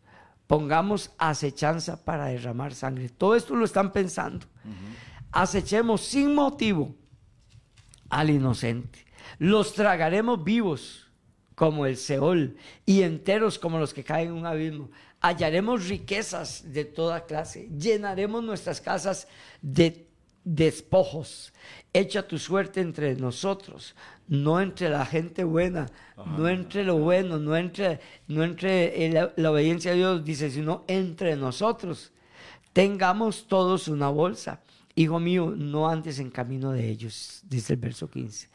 pongamos 0.47 1.11
acechanza 1.17 2.03
para 2.03 2.25
derramar 2.25 2.73
sangre. 2.73 3.07
Todo 3.07 3.35
esto 3.35 3.55
lo 3.55 3.63
están 3.63 3.93
pensando. 3.93 4.45
Acechemos 5.31 6.01
sin 6.01 6.35
motivo 6.35 6.93
al 8.09 8.31
inocente. 8.31 9.05
Los 9.39 9.71
tragaremos 9.71 10.43
vivos 10.43 11.07
como 11.55 11.85
el 11.85 11.95
Seol 11.95 12.57
y 12.85 13.03
enteros 13.03 13.57
como 13.59 13.79
los 13.79 13.93
que 13.93 14.03
caen 14.03 14.27
en 14.27 14.33
un 14.33 14.45
abismo. 14.45 14.91
Hallaremos 15.21 15.87
riquezas 15.87 16.73
de 16.73 16.83
toda 16.83 17.23
clase. 17.23 17.69
Llenaremos 17.69 18.43
nuestras 18.43 18.81
casas 18.81 19.29
de 19.61 20.05
despojos. 20.45 21.51
Echa 21.91 22.27
tu 22.27 22.37
suerte 22.37 22.79
entre 22.79 23.15
nosotros, 23.15 23.95
no 24.27 24.61
entre 24.61 24.89
la 24.89 25.05
gente 25.05 25.43
buena, 25.43 25.87
no 26.37 26.47
entre 26.47 26.85
lo 26.85 26.97
bueno, 26.99 27.39
no 27.39 27.57
entre, 27.57 27.99
no 28.27 28.43
entre 28.43 29.09
la, 29.09 29.33
la, 29.35 29.51
obediencia 29.51 29.91
a 29.91 29.95
Dios, 29.95 30.23
dice, 30.23 30.49
sino 30.49 30.83
entre 30.87 31.35
nosotros. 31.35 32.13
Tengamos 32.71 33.47
todos 33.47 33.87
una 33.87 34.09
bolsa. 34.09 34.61
Hijo 34.95 35.19
mío, 35.19 35.53
no 35.57 35.89
andes 35.89 36.19
en 36.19 36.29
camino 36.29 36.71
de 36.71 36.89
ellos, 36.89 37.41
dice 37.49 37.73
el 37.73 37.79
verso 37.79 38.09
15 38.09 38.47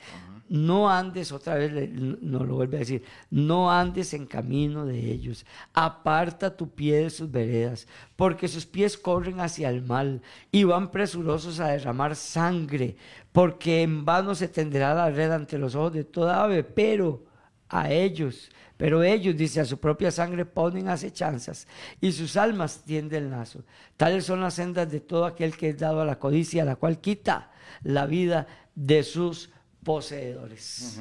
no 0.51 0.91
andes, 0.91 1.31
otra 1.31 1.55
vez 1.55 1.71
nos 1.93 2.47
lo 2.47 2.57
vuelve 2.57 2.77
a 2.77 2.81
decir, 2.81 3.05
no 3.31 3.71
andes 3.71 4.13
en 4.15 4.27
camino 4.27 4.85
de 4.85 4.99
ellos, 4.99 5.47
aparta 5.73 6.57
tu 6.57 6.69
pie 6.71 7.05
de 7.05 7.11
sus 7.11 7.31
veredas, 7.31 7.87
porque 8.17 8.49
sus 8.49 8.67
pies 8.67 8.99
corren 8.99 9.39
hacia 9.39 9.71
el 9.71 9.81
mal 9.81 10.23
y 10.51 10.65
van 10.65 10.91
presurosos 10.91 11.61
a 11.61 11.69
derramar 11.69 12.17
sangre, 12.17 12.97
porque 13.31 13.83
en 13.83 14.05
vano 14.05 14.35
se 14.35 14.49
tenderá 14.49 14.93
la 14.93 15.09
red 15.11 15.31
ante 15.31 15.57
los 15.57 15.77
ojos 15.77 15.93
de 15.93 16.03
toda 16.03 16.43
ave, 16.43 16.65
pero 16.65 17.23
a 17.69 17.89
ellos, 17.93 18.51
pero 18.77 19.05
ellos, 19.05 19.37
dice, 19.37 19.61
a 19.61 19.65
su 19.65 19.79
propia 19.79 20.11
sangre 20.11 20.45
ponen 20.47 20.89
acechanzas 20.89 21.69
y 22.01 22.11
sus 22.11 22.37
almas 22.37 22.83
tienden 22.85 23.25
el 23.25 23.31
lazo. 23.31 23.63
Tales 23.97 24.25
son 24.25 24.41
las 24.41 24.55
sendas 24.55 24.91
de 24.91 24.99
todo 24.99 25.27
aquel 25.27 25.57
que 25.57 25.69
es 25.69 25.79
dado 25.79 26.01
a 26.01 26.05
la 26.05 26.19
codicia, 26.19 26.65
la 26.65 26.75
cual 26.75 27.01
quita 27.01 27.53
la 27.85 28.07
vida 28.07 28.49
de 28.75 29.05
sus 29.05 29.51
poseedores. 29.85 31.01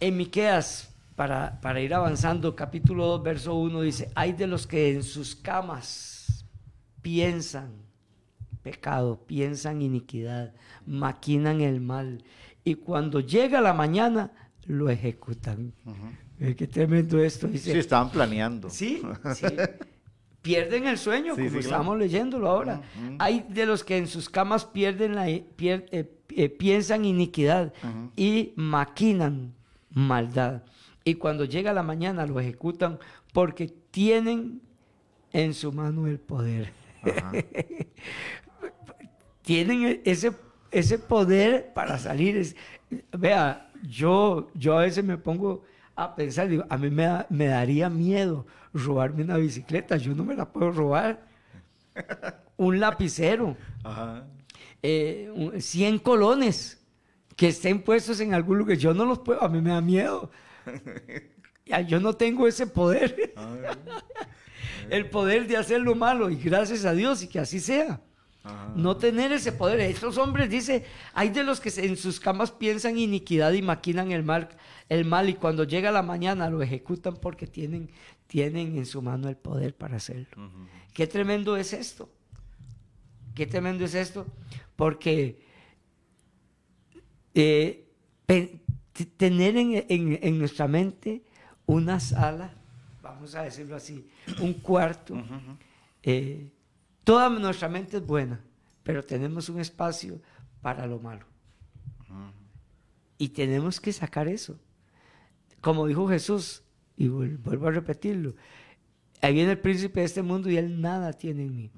En 0.00 0.16
Miqueas, 0.16 0.90
para, 1.16 1.60
para 1.60 1.80
ir 1.80 1.94
avanzando, 1.94 2.54
capítulo 2.54 3.06
2, 3.06 3.22
verso 3.22 3.54
1 3.54 3.80
dice, 3.82 4.10
hay 4.14 4.32
de 4.32 4.46
los 4.46 4.66
que 4.66 4.94
en 4.94 5.02
sus 5.02 5.34
camas 5.34 6.44
piensan 7.02 7.84
pecado, 8.62 9.20
piensan 9.26 9.82
iniquidad, 9.82 10.54
maquinan 10.86 11.60
el 11.60 11.80
mal, 11.80 12.24
y 12.64 12.76
cuando 12.76 13.20
llega 13.20 13.60
la 13.60 13.74
mañana 13.74 14.32
lo 14.64 14.88
ejecutan. 14.88 15.74
Qué 16.38 16.66
tremendo 16.66 17.22
esto. 17.22 17.46
Dice, 17.46 17.72
sí, 17.72 17.78
estaban 17.78 18.10
planeando. 18.10 18.70
Sí, 18.70 19.02
sí. 19.36 19.46
pierden 20.44 20.86
el 20.86 20.98
sueño, 20.98 21.34
como 21.34 21.58
estamos 21.60 21.98
leyéndolo 21.98 22.48
ahora. 22.48 22.82
Hay 23.18 23.44
de 23.48 23.64
los 23.66 23.82
que 23.82 23.96
en 23.96 24.06
sus 24.06 24.28
camas 24.28 24.64
pierden 24.66 25.14
la, 25.14 25.28
eh, 25.30 25.44
eh, 25.58 26.48
piensan 26.50 27.04
iniquidad 27.04 27.72
y 28.14 28.52
maquinan 28.56 29.54
maldad. 29.90 30.62
y 31.04 31.14
cuando 31.14 31.44
llega 31.44 31.72
la 31.72 31.82
mañana 31.82 32.26
lo 32.26 32.38
ejecutan 32.40 32.98
porque 33.32 33.68
tienen 33.90 34.60
en 35.32 35.52
su 35.54 35.72
mano 35.72 36.06
el 36.06 36.18
poder. 36.20 36.72
Tienen 39.42 40.00
ese, 40.04 40.32
ese 40.70 40.98
poder 40.98 41.72
para 41.74 41.98
salir. 41.98 42.36
Es- 42.36 42.56
vea, 43.12 43.70
yo, 43.82 44.48
yo 44.54 44.78
a 44.78 44.82
veces 44.82 45.04
me 45.04 45.18
pongo 45.18 45.62
a 45.96 46.14
pensar, 46.16 46.48
digo, 46.48 46.64
a 46.68 46.76
mí 46.78 46.90
me, 46.90 47.04
da- 47.04 47.26
me 47.30 47.46
daría 47.46 47.88
miedo 47.88 48.46
robarme 48.72 49.22
una 49.22 49.36
bicicleta, 49.36 49.96
yo 49.96 50.14
no 50.14 50.24
me 50.24 50.34
la 50.34 50.50
puedo 50.52 50.70
robar. 50.72 51.22
Un 52.56 52.80
lapicero, 52.80 53.56
Ajá. 53.84 54.24
eh, 54.82 55.30
un- 55.34 55.60
100 55.60 55.98
colones 56.00 56.80
que 57.36 57.48
estén 57.48 57.82
puestos 57.82 58.18
en 58.20 58.34
algún 58.34 58.58
lugar, 58.58 58.76
yo 58.76 58.94
no 58.94 59.04
los 59.04 59.18
puedo, 59.20 59.42
a 59.42 59.48
mí 59.48 59.60
me 59.60 59.70
da 59.70 59.80
miedo. 59.80 60.30
Yo 61.88 61.98
no 61.98 62.12
tengo 62.12 62.46
ese 62.46 62.66
poder, 62.66 63.32
el 64.90 65.08
poder 65.08 65.46
de 65.46 65.56
hacer 65.56 65.80
lo 65.80 65.94
malo, 65.94 66.28
y 66.28 66.36
gracias 66.36 66.84
a 66.84 66.92
Dios 66.92 67.22
y 67.22 67.28
que 67.28 67.38
así 67.38 67.58
sea. 67.58 68.00
ajá. 68.42 68.70
No 68.76 68.96
tener 68.98 69.32
ese 69.32 69.50
poder. 69.52 69.80
Estos 69.80 70.18
hombres, 70.18 70.50
dice, 70.50 70.84
hay 71.14 71.30
de 71.30 71.42
los 71.42 71.60
que 71.60 71.70
en 71.76 71.96
sus 71.96 72.20
camas 72.20 72.50
piensan 72.50 72.98
iniquidad 72.98 73.52
y 73.52 73.62
maquinan 73.62 74.12
el 74.12 74.22
mal, 74.24 74.50
el 74.88 75.04
mal 75.04 75.28
y 75.28 75.34
cuando 75.34 75.64
llega 75.64 75.90
la 75.90 76.02
mañana 76.02 76.50
lo 76.50 76.62
ejecutan 76.62 77.16
porque 77.16 77.46
tienen, 77.46 77.90
tienen 78.26 78.76
en 78.76 78.86
su 78.86 79.00
mano 79.02 79.28
el 79.28 79.36
poder 79.36 79.74
para 79.76 79.96
hacerlo. 79.96 80.50
Qué 80.92 81.06
tremendo 81.06 81.56
es 81.56 81.72
esto. 81.72 82.10
Qué 83.34 83.46
tremendo 83.46 83.84
es 83.84 83.94
esto. 83.94 84.26
Porque 84.76 85.42
eh, 87.34 87.88
tener 89.16 89.56
en, 89.56 89.84
en- 89.88 90.18
en 90.22 90.38
nuestra 90.38 90.68
mente 90.68 91.22
una 91.66 91.98
sala, 92.00 92.52
vamos 93.02 93.34
a 93.34 93.42
decirlo 93.42 93.76
así, 93.76 94.08
un 94.40 94.54
cuarto, 94.54 95.14
eh, 96.02 96.50
toda 97.02 97.28
nuestra 97.30 97.68
mente 97.68 97.96
es 97.96 98.06
buena, 98.06 98.40
pero 98.82 99.02
tenemos 99.04 99.48
un 99.48 99.60
espacio 99.60 100.20
para 100.60 100.86
lo 100.86 100.98
malo. 101.00 101.26
Y 103.18 103.28
tenemos 103.30 103.80
que 103.80 103.92
sacar 103.92 104.28
eso. 104.28 104.58
Como 105.64 105.86
dijo 105.86 106.06
Jesús, 106.06 106.62
y 106.94 107.08
vuel- 107.08 107.38
vuelvo 107.38 107.68
a 107.68 107.70
repetirlo, 107.70 108.34
ahí 109.22 109.32
viene 109.32 109.52
el 109.52 109.58
príncipe 109.58 110.00
de 110.00 110.06
este 110.06 110.20
mundo 110.20 110.50
y 110.50 110.58
él 110.58 110.78
nada 110.78 111.14
tiene 111.14 111.44
en 111.44 111.56
mí. 111.56 111.70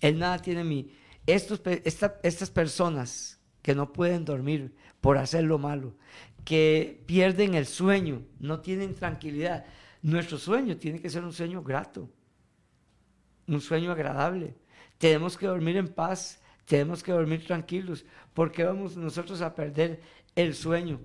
Él 0.00 0.20
nada 0.20 0.38
tiene 0.38 0.60
en 0.60 0.68
mí. 0.68 0.92
Estos, 1.26 1.60
esta- 1.84 2.20
estas 2.22 2.48
personas 2.48 3.40
que 3.60 3.74
no 3.74 3.92
pueden 3.92 4.24
dormir 4.24 4.72
por 5.00 5.18
hacer 5.18 5.42
lo 5.42 5.58
malo, 5.58 5.96
que 6.44 7.02
pierden 7.06 7.54
el 7.54 7.66
sueño, 7.66 8.22
no 8.38 8.60
tienen 8.60 8.94
tranquilidad. 8.94 9.64
Nuestro 10.00 10.38
sueño 10.38 10.76
tiene 10.76 11.00
que 11.00 11.10
ser 11.10 11.24
un 11.24 11.32
sueño 11.32 11.60
grato, 11.64 12.08
un 13.48 13.60
sueño 13.60 13.90
agradable. 13.90 14.54
Tenemos 14.96 15.36
que 15.36 15.48
dormir 15.48 15.76
en 15.76 15.88
paz, 15.88 16.40
tenemos 16.66 17.02
que 17.02 17.10
dormir 17.10 17.44
tranquilos, 17.44 18.04
porque 18.32 18.62
vamos 18.62 18.96
nosotros 18.96 19.42
a 19.42 19.56
perder 19.56 20.00
el 20.36 20.54
sueño 20.54 21.00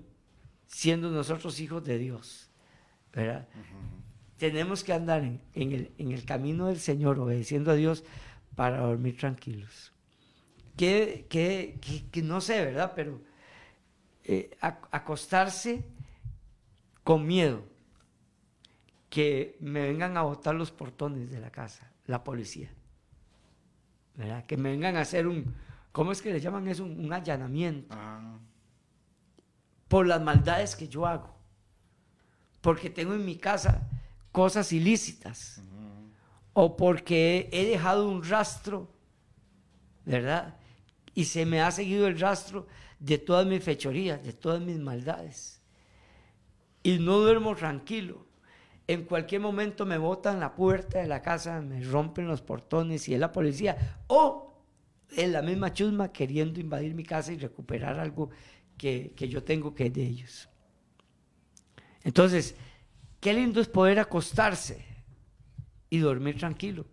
siendo 0.66 1.10
nosotros 1.10 1.58
hijos 1.60 1.84
de 1.84 1.98
Dios. 1.98 2.50
¿verdad? 3.12 3.48
Tenemos 4.38 4.82
que 4.82 4.92
andar 4.92 5.22
en, 5.22 5.40
en 5.54 5.72
el, 5.72 5.92
en 5.98 6.12
el 6.12 6.24
camino 6.24 6.66
del 6.66 6.80
Señor, 6.80 7.18
obedeciendo 7.20 7.70
a 7.70 7.74
Dios 7.74 8.04
para 8.56 8.78
dormir 8.80 9.16
tranquilos. 9.16 9.92
Que, 10.76 11.26
que, 11.30 11.78
que- 11.80 12.08
que 12.10 12.22
no 12.22 12.40
sé, 12.40 12.64
¿verdad? 12.64 12.92
Pero 12.96 13.20
eh, 14.24 14.50
ac- 14.60 14.88
acostarse 14.90 15.84
con 17.04 17.24
miedo, 17.26 17.64
que 19.08 19.56
me 19.60 19.82
vengan 19.82 20.16
a 20.16 20.22
botar 20.22 20.54
los 20.54 20.72
portones 20.72 21.30
de 21.30 21.38
la 21.40 21.50
casa, 21.50 21.92
la 22.06 22.24
policía. 22.24 22.70
¿verdad? 24.16 24.44
Que 24.46 24.56
me 24.56 24.70
vengan 24.70 24.96
a 24.96 25.00
hacer 25.02 25.26
un, 25.28 25.54
¿cómo 25.92 26.10
es 26.12 26.20
que 26.22 26.32
le 26.32 26.40
llaman 26.40 26.66
eso? 26.68 26.84
Un, 26.84 27.04
un 27.04 27.12
allanamiento 27.12 27.94
Ah, 27.96 28.36
por 29.94 30.08
las 30.08 30.20
maldades 30.20 30.74
que 30.74 30.88
yo 30.88 31.06
hago. 31.06 31.32
Porque 32.60 32.90
tengo 32.90 33.14
en 33.14 33.24
mi 33.24 33.36
casa 33.36 33.88
cosas 34.32 34.72
ilícitas. 34.72 35.62
O 36.52 36.76
porque 36.76 37.48
he 37.52 37.64
dejado 37.64 38.08
un 38.08 38.24
rastro, 38.24 38.90
¿verdad? 40.04 40.56
Y 41.14 41.26
se 41.26 41.46
me 41.46 41.62
ha 41.62 41.70
seguido 41.70 42.08
el 42.08 42.18
rastro 42.18 42.66
de 42.98 43.18
todas 43.18 43.46
mis 43.46 43.62
fechorías, 43.62 44.20
de 44.24 44.32
todas 44.32 44.60
mis 44.60 44.80
maldades. 44.80 45.62
Y 46.82 46.98
no 46.98 47.18
duermo 47.18 47.54
tranquilo. 47.54 48.26
En 48.88 49.04
cualquier 49.04 49.42
momento 49.42 49.86
me 49.86 49.98
botan 49.98 50.40
la 50.40 50.56
puerta 50.56 50.98
de 50.98 51.06
la 51.06 51.22
casa, 51.22 51.60
me 51.60 51.80
rompen 51.84 52.26
los 52.26 52.42
portones 52.42 53.08
y 53.08 53.14
es 53.14 53.20
la 53.20 53.30
policía. 53.30 54.00
O 54.08 54.60
es 55.16 55.30
la 55.30 55.40
misma 55.40 55.72
chusma 55.72 56.10
queriendo 56.12 56.58
invadir 56.58 56.96
mi 56.96 57.04
casa 57.04 57.32
y 57.32 57.38
recuperar 57.38 58.00
algo 58.00 58.30
que, 58.76 59.12
que 59.16 59.28
yo 59.28 59.42
tengo 59.42 59.74
que 59.74 59.90
de 59.90 60.02
ellos. 60.02 60.48
Entonces, 62.02 62.54
qué 63.20 63.32
lindo 63.32 63.60
es 63.60 63.68
poder 63.68 63.98
acostarse 63.98 64.84
y 65.90 65.98
dormir 65.98 66.36
tranquilo. 66.38 66.84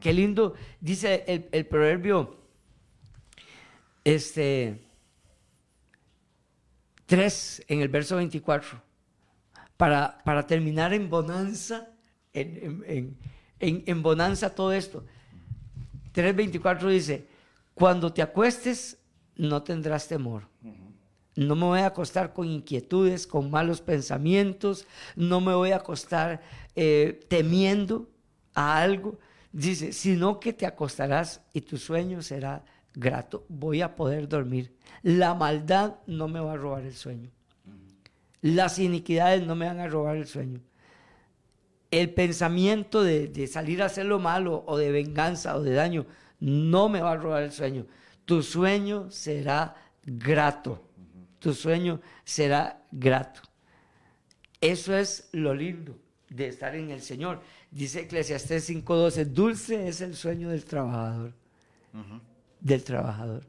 Qué 0.00 0.12
lindo, 0.12 0.54
dice 0.80 1.24
el, 1.26 1.48
el 1.52 1.66
proverbio 1.66 2.36
este 4.04 4.80
3 7.06 7.64
en 7.68 7.80
el 7.82 7.88
verso 7.88 8.16
24, 8.16 8.80
para, 9.76 10.18
para 10.24 10.46
terminar 10.46 10.92
en 10.92 11.08
bonanza, 11.08 11.88
en- 12.32 12.84
en- 12.86 13.16
en- 13.60 13.84
en 13.86 14.02
bonanza 14.02 14.54
todo 14.54 14.72
esto. 14.72 15.04
3.24 16.12 16.88
dice, 16.88 17.26
cuando 17.74 18.12
te 18.12 18.22
acuestes 18.22 18.98
no 19.36 19.62
tendrás 19.62 20.08
temor. 20.08 20.48
No 21.36 21.54
me 21.54 21.66
voy 21.66 21.80
a 21.80 21.86
acostar 21.86 22.32
con 22.32 22.48
inquietudes, 22.48 23.26
con 23.26 23.50
malos 23.50 23.82
pensamientos, 23.82 24.86
no 25.16 25.42
me 25.42 25.54
voy 25.54 25.72
a 25.72 25.76
acostar 25.76 26.40
eh, 26.74 27.20
temiendo 27.28 28.08
a 28.54 28.78
algo. 28.80 29.18
Dice, 29.52 29.92
sino 29.92 30.40
que 30.40 30.54
te 30.54 30.66
acostarás 30.66 31.42
y 31.52 31.60
tu 31.60 31.76
sueño 31.76 32.22
será 32.22 32.64
grato. 32.94 33.44
Voy 33.48 33.82
a 33.82 33.96
poder 33.96 34.28
dormir. 34.28 34.74
La 35.02 35.34
maldad 35.34 35.96
no 36.06 36.26
me 36.26 36.40
va 36.40 36.54
a 36.54 36.56
robar 36.56 36.84
el 36.84 36.94
sueño. 36.94 37.30
Las 38.40 38.78
iniquidades 38.78 39.46
no 39.46 39.54
me 39.56 39.66
van 39.66 39.80
a 39.80 39.88
robar 39.88 40.16
el 40.16 40.26
sueño. 40.26 40.60
El 41.90 42.14
pensamiento 42.14 43.02
de, 43.02 43.28
de 43.28 43.46
salir 43.46 43.82
a 43.82 43.86
hacer 43.86 44.06
lo 44.06 44.18
malo 44.18 44.64
o 44.66 44.78
de 44.78 44.90
venganza 44.90 45.56
o 45.56 45.62
de 45.62 45.72
daño 45.72 46.06
no 46.40 46.88
me 46.88 47.00
va 47.00 47.12
a 47.12 47.16
robar 47.16 47.42
el 47.42 47.52
sueño. 47.52 47.86
Tu 48.26 48.42
sueño 48.42 49.10
será 49.10 49.74
grato. 50.04 50.82
Tu 51.38 51.54
sueño 51.54 52.00
será 52.24 52.84
grato. 52.90 53.40
Eso 54.60 54.96
es 54.96 55.28
lo 55.32 55.54
lindo 55.54 55.96
de 56.28 56.48
estar 56.48 56.74
en 56.74 56.90
el 56.90 57.00
Señor. 57.00 57.40
Dice 57.70 58.00
Eclesiastés 58.00 58.68
5:12, 58.68 59.24
dulce 59.26 59.88
es 59.88 60.00
el 60.00 60.14
sueño 60.14 60.50
del 60.50 60.64
trabajador. 60.64 61.32
Del 62.60 62.82
trabajador. 62.82 63.46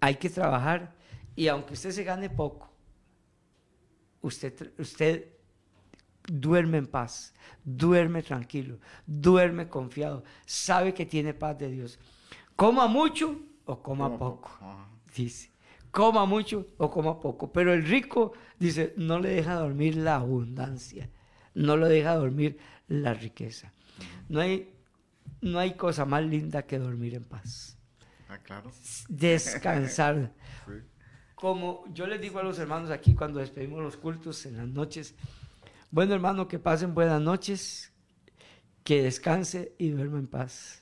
Hay 0.00 0.14
que 0.14 0.30
trabajar 0.30 0.94
y 1.34 1.48
aunque 1.48 1.74
usted 1.74 1.90
se 1.90 2.04
gane 2.04 2.30
poco, 2.30 2.70
usted, 4.22 4.72
usted 4.78 5.28
duerme 6.26 6.78
en 6.78 6.86
paz, 6.86 7.34
duerme 7.64 8.22
tranquilo, 8.22 8.78
duerme 9.06 9.68
confiado, 9.68 10.22
sabe 10.44 10.94
que 10.94 11.06
tiene 11.06 11.34
paz 11.34 11.58
de 11.58 11.70
Dios. 11.70 11.98
Coma 12.56 12.86
mucho 12.86 13.38
o 13.66 13.82
coma 13.82 14.16
poco, 14.16 14.50
dice. 15.14 15.52
Coma 15.90 16.24
mucho 16.26 16.66
o 16.78 16.90
coma 16.90 17.20
poco. 17.20 17.52
Pero 17.52 17.72
el 17.72 17.84
rico, 17.84 18.32
dice, 18.58 18.94
no 18.96 19.18
le 19.18 19.28
deja 19.30 19.54
dormir 19.54 19.96
la 19.96 20.16
abundancia, 20.16 21.10
no 21.54 21.76
le 21.76 21.88
deja 21.88 22.14
dormir 22.14 22.58
la 22.88 23.12
riqueza. 23.14 23.72
No 24.28 24.40
hay, 24.40 24.74
no 25.40 25.58
hay 25.58 25.74
cosa 25.74 26.04
más 26.04 26.24
linda 26.24 26.62
que 26.62 26.78
dormir 26.78 27.14
en 27.14 27.24
paz. 27.24 27.78
ah, 28.28 28.38
claro. 28.38 28.70
Descansar. 29.08 30.32
Sí. 30.66 30.72
Como 31.36 31.84
yo 31.92 32.06
les 32.06 32.20
digo 32.20 32.38
a 32.40 32.42
los 32.42 32.58
hermanos 32.58 32.90
aquí 32.90 33.14
cuando 33.14 33.38
despedimos 33.40 33.80
los 33.82 33.96
cultos 33.96 34.46
en 34.46 34.56
las 34.56 34.66
noches, 34.66 35.14
bueno 35.90 36.14
hermano, 36.14 36.48
que 36.48 36.58
pasen 36.58 36.94
buenas 36.94 37.20
noches, 37.20 37.92
que 38.86 39.02
descanse 39.02 39.72
y 39.78 39.88
duerma 39.90 40.18
en 40.20 40.28
paz. 40.28 40.80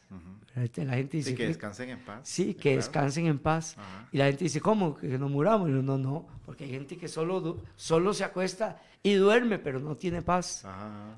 La 0.76 0.94
gente 0.94 1.16
dice, 1.16 1.30
Sí, 1.30 1.34
que 1.36 1.42
"¿Qué? 1.42 1.48
descansen 1.48 1.88
en 1.88 1.98
paz. 2.04 2.20
Sí, 2.22 2.54
que 2.54 2.60
claro. 2.60 2.76
descansen 2.76 3.26
en 3.26 3.38
paz. 3.38 3.76
Y 4.12 4.18
la 4.18 4.26
gente 4.26 4.44
dice, 4.44 4.60
¿cómo? 4.60 4.94
¿Que 4.94 5.18
no 5.18 5.28
muramos? 5.30 5.68
Y 5.70 5.72
yo, 5.72 5.82
no, 5.82 5.96
no, 5.98 6.26
porque 6.44 6.64
hay 6.64 6.70
gente 6.70 6.96
que 6.98 7.08
solo, 7.08 7.62
solo 7.76 8.12
se 8.14 8.22
acuesta 8.22 8.78
y 9.02 9.14
duerme, 9.14 9.58
pero 9.58 9.80
no 9.80 9.96
tiene 9.96 10.20
paz. 10.22 10.64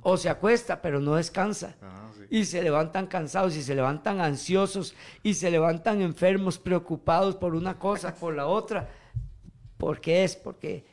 O 0.03 0.17
se 0.17 0.29
acuesta, 0.31 0.81
pero 0.81 1.01
no 1.01 1.17
descansa. 1.17 1.75
Sí. 2.17 2.25
Y 2.31 2.45
se 2.45 2.63
levantan 2.63 3.09
cansados 3.09 3.57
y 3.57 3.63
se 3.63 3.75
levantan 3.75 4.21
ansiosos 4.21 4.95
y 5.25 5.35
se 5.35 5.51
levantan 5.51 6.01
enfermos, 6.01 6.59
preocupados 6.59 7.35
por 7.35 7.55
una 7.57 7.79
cosa, 7.79 8.15
por 8.15 8.35
la 8.35 8.47
otra. 8.47 8.89
¿Por 9.77 10.01
qué 10.01 10.23
es? 10.25 10.37
Porque 10.37 10.87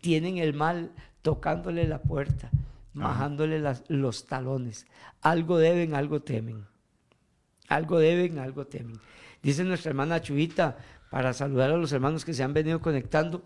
tienen 0.00 0.38
el 0.38 0.54
mal 0.54 0.90
tocándole 1.22 1.86
la 1.86 2.02
puerta, 2.02 2.50
majándole 2.92 3.60
las- 3.60 3.84
los 3.88 4.26
talones. 4.26 4.86
Algo 5.20 5.58
deben, 5.58 5.94
algo 5.94 6.20
temen. 6.22 6.66
Algo 7.68 7.98
deben, 7.98 8.38
algo 8.38 8.66
temen. 8.66 8.98
Dice 9.42 9.64
nuestra 9.64 9.90
hermana 9.90 10.20
Chuita, 10.20 10.76
para 11.10 11.32
saludar 11.32 11.70
a 11.70 11.76
los 11.76 11.92
hermanos 11.92 12.24
que 12.24 12.34
se 12.34 12.42
han 12.42 12.52
venido 12.54 12.80
conectando. 12.80 13.42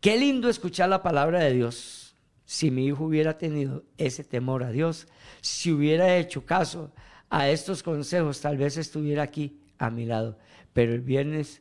Qué 0.00 0.18
lindo 0.18 0.48
escuchar 0.48 0.88
la 0.88 1.02
palabra 1.02 1.40
de 1.40 1.52
Dios. 1.52 2.14
Si 2.44 2.70
mi 2.70 2.86
hijo 2.86 3.04
hubiera 3.04 3.38
tenido 3.38 3.84
ese 3.98 4.22
temor 4.24 4.62
a 4.62 4.70
Dios, 4.70 5.08
si 5.40 5.72
hubiera 5.72 6.16
hecho 6.16 6.44
caso 6.44 6.92
a 7.28 7.48
estos 7.48 7.82
consejos, 7.82 8.40
tal 8.40 8.56
vez 8.56 8.76
estuviera 8.76 9.22
aquí 9.24 9.60
a 9.78 9.90
mi 9.90 10.04
lado. 10.06 10.38
Pero 10.72 10.92
el 10.92 11.00
viernes 11.00 11.60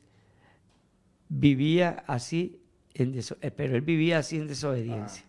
vivía 1.30 2.04
así, 2.08 2.62
en 2.94 3.18
eh, 3.18 3.52
pero 3.52 3.76
él 3.76 3.82
vivía 3.82 4.20
así 4.20 4.38
en 4.38 4.48
desobediencia. 4.48 5.24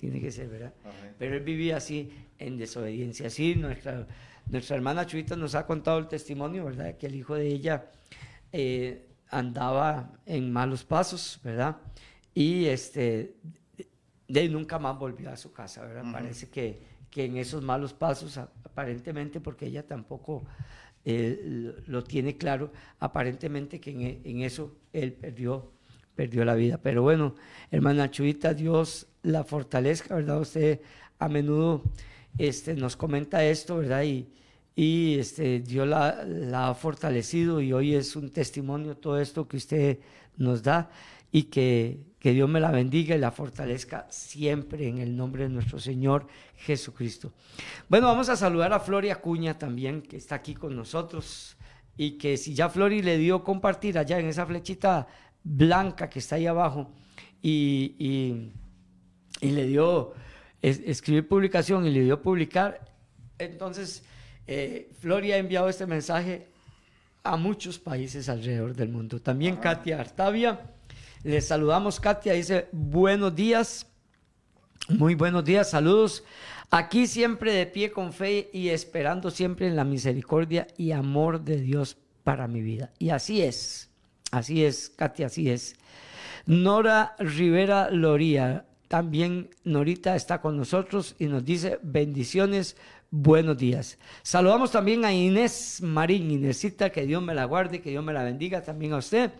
Tiene 0.00 0.18
que 0.18 0.32
ser, 0.32 0.48
¿verdad? 0.48 0.72
Amén. 0.82 1.14
Pero 1.18 1.36
él 1.36 1.42
vivía 1.42 1.76
así 1.76 2.10
en 2.38 2.56
desobediencia. 2.56 3.26
Así 3.26 3.54
nuestra, 3.54 4.06
nuestra 4.46 4.76
hermana 4.76 5.04
Chuita 5.04 5.36
nos 5.36 5.54
ha 5.54 5.66
contado 5.66 5.98
el 5.98 6.08
testimonio, 6.08 6.64
¿verdad? 6.64 6.96
Que 6.96 7.06
el 7.06 7.16
hijo 7.16 7.34
de 7.34 7.48
ella 7.48 7.90
eh, 8.50 9.06
andaba 9.28 10.10
en 10.24 10.50
malos 10.50 10.84
pasos, 10.84 11.38
¿verdad? 11.44 11.76
Y 12.32 12.64
este, 12.64 13.34
de 14.26 14.48
nunca 14.48 14.78
más 14.78 14.98
volvió 14.98 15.28
a 15.30 15.36
su 15.36 15.52
casa, 15.52 15.84
¿verdad? 15.84 16.10
Parece 16.10 16.48
que, 16.48 16.80
que 17.10 17.26
en 17.26 17.36
esos 17.36 17.62
malos 17.62 17.92
pasos, 17.92 18.38
aparentemente, 18.38 19.38
porque 19.38 19.66
ella 19.66 19.86
tampoco 19.86 20.46
eh, 21.04 21.74
lo, 21.86 22.04
tiene 22.04 22.38
claro, 22.38 22.72
aparentemente 23.00 23.78
que 23.80 23.90
en, 23.90 24.22
en 24.24 24.40
eso 24.40 24.78
él 24.94 25.12
perdió, 25.12 25.72
perdió 26.20 26.44
la 26.44 26.54
vida. 26.54 26.78
Pero 26.82 27.00
bueno, 27.00 27.34
hermana 27.70 28.10
Chuita, 28.10 28.52
Dios 28.52 29.06
la 29.22 29.42
fortalezca, 29.42 30.16
¿verdad? 30.16 30.38
Usted 30.38 30.82
a 31.18 31.30
menudo 31.30 31.82
este, 32.36 32.74
nos 32.74 32.94
comenta 32.94 33.42
esto, 33.42 33.78
¿verdad? 33.78 34.02
Y, 34.02 34.28
y 34.76 35.18
este, 35.18 35.60
Dios 35.60 35.88
la, 35.88 36.68
ha 36.68 36.74
fortalecido 36.74 37.62
y 37.62 37.72
hoy 37.72 37.94
es 37.94 38.16
un 38.16 38.28
testimonio 38.28 38.98
todo 38.98 39.18
esto 39.18 39.48
que 39.48 39.56
usted 39.56 39.98
nos 40.36 40.62
da 40.62 40.90
y 41.32 41.44
que, 41.44 42.02
que 42.18 42.32
Dios 42.32 42.50
me 42.50 42.60
la 42.60 42.70
bendiga 42.70 43.16
y 43.16 43.18
la 43.18 43.30
fortalezca 43.30 44.06
siempre 44.10 44.88
en 44.88 44.98
el 44.98 45.16
nombre 45.16 45.44
de 45.44 45.48
nuestro 45.48 45.78
Señor 45.78 46.26
Jesucristo. 46.54 47.32
Bueno, 47.88 48.08
vamos 48.08 48.28
a 48.28 48.36
saludar 48.36 48.74
a 48.74 48.80
Flori 48.80 49.08
Acuña 49.08 49.56
también, 49.56 50.02
que 50.02 50.18
está 50.18 50.34
aquí 50.34 50.52
con 50.54 50.76
nosotros 50.76 51.56
y 51.96 52.18
que 52.18 52.36
si 52.36 52.52
ya 52.52 52.68
Flori 52.68 53.00
le 53.00 53.16
dio 53.16 53.42
compartir 53.42 53.96
allá 53.96 54.18
en 54.18 54.26
esa 54.26 54.44
flechita 54.44 55.06
blanca 55.44 56.08
que 56.10 56.18
está 56.18 56.36
ahí 56.36 56.46
abajo 56.46 56.90
y, 57.42 57.94
y- 57.98 58.52
y 59.46 59.50
le 59.52 59.66
dio 59.66 60.12
es- 60.62 60.80
escribir 60.84 61.26
publicación 61.28 61.86
y 61.86 61.90
le 61.90 62.02
dio 62.02 62.20
publicar, 62.20 62.80
entonces 63.38 64.04
eh, 64.46 64.90
Flori 64.98 65.32
ha 65.32 65.38
enviado 65.38 65.68
este 65.68 65.86
mensaje 65.86 66.48
a 67.22 67.36
muchos 67.36 67.78
países 67.78 68.28
alrededor 68.28 68.74
del 68.74 68.88
mundo. 68.88 69.20
También 69.20 69.56
Katia 69.56 70.00
Artavia. 70.00 70.60
Le 71.22 71.40
saludamos, 71.42 72.00
Katia. 72.00 72.32
Dice, 72.32 72.68
buenos 72.72 73.34
días. 73.34 73.86
Muy 74.88 75.14
buenos 75.14 75.44
días, 75.44 75.70
saludos. 75.70 76.24
Aquí 76.70 77.06
siempre 77.06 77.52
de 77.52 77.66
pie 77.66 77.92
con 77.92 78.12
fe 78.12 78.48
y 78.52 78.70
esperando 78.70 79.30
siempre 79.30 79.66
en 79.68 79.76
la 79.76 79.84
misericordia 79.84 80.66
y 80.78 80.92
amor 80.92 81.42
de 81.44 81.60
Dios 81.60 81.96
para 82.24 82.48
mi 82.48 82.62
vida. 82.62 82.90
Y 82.98 83.10
así 83.10 83.42
es, 83.42 83.89
así 84.30 84.64
es, 84.64 84.90
Katia, 84.90 85.26
así 85.26 85.50
es. 85.50 85.76
Nora 86.46 87.14
Rivera 87.18 87.90
Loría, 87.90 88.66
también 88.88 89.50
Norita 89.64 90.16
está 90.16 90.40
con 90.40 90.56
nosotros 90.56 91.14
y 91.18 91.26
nos 91.26 91.44
dice 91.44 91.78
bendiciones, 91.82 92.76
buenos 93.10 93.56
días. 93.56 93.98
Saludamos 94.22 94.72
también 94.72 95.04
a 95.04 95.12
Inés 95.12 95.80
Marín, 95.80 96.30
Inésita, 96.30 96.90
que 96.90 97.06
Dios 97.06 97.22
me 97.22 97.34
la 97.34 97.44
guarde, 97.44 97.80
que 97.80 97.90
Dios 97.90 98.04
me 98.04 98.12
la 98.12 98.24
bendiga 98.24 98.62
también 98.62 98.92
a 98.92 98.98
usted. 98.98 99.30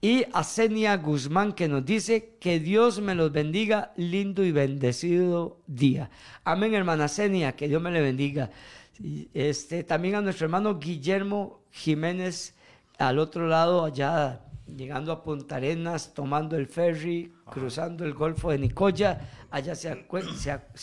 Y 0.00 0.24
a 0.32 0.44
Senia 0.44 0.96
Guzmán 0.96 1.52
que 1.52 1.68
nos 1.68 1.84
dice 1.84 2.36
que 2.38 2.60
Dios 2.60 3.00
me 3.00 3.14
los 3.14 3.32
bendiga, 3.32 3.92
lindo 3.96 4.44
y 4.44 4.52
bendecido 4.52 5.60
día. 5.66 6.10
Amén, 6.44 6.74
hermana 6.74 7.08
Senia, 7.08 7.52
que 7.52 7.68
Dios 7.68 7.82
me 7.82 7.90
le 7.90 8.02
bendiga. 8.02 8.50
Este, 9.34 9.84
también 9.84 10.14
a 10.14 10.20
nuestro 10.20 10.46
hermano 10.46 10.78
Guillermo 10.78 11.60
Jiménez, 11.70 12.54
al 12.98 13.18
otro 13.18 13.46
lado, 13.46 13.84
allá 13.84 14.40
llegando 14.66 15.12
a 15.12 15.22
Punta 15.22 15.56
Arenas, 15.56 16.12
tomando 16.12 16.56
el 16.56 16.66
ferry, 16.66 17.32
cruzando 17.50 18.04
el 18.04 18.14
Golfo 18.14 18.50
de 18.50 18.58
Nicoya. 18.58 19.20
Allá 19.50 19.74
se, 19.76 20.04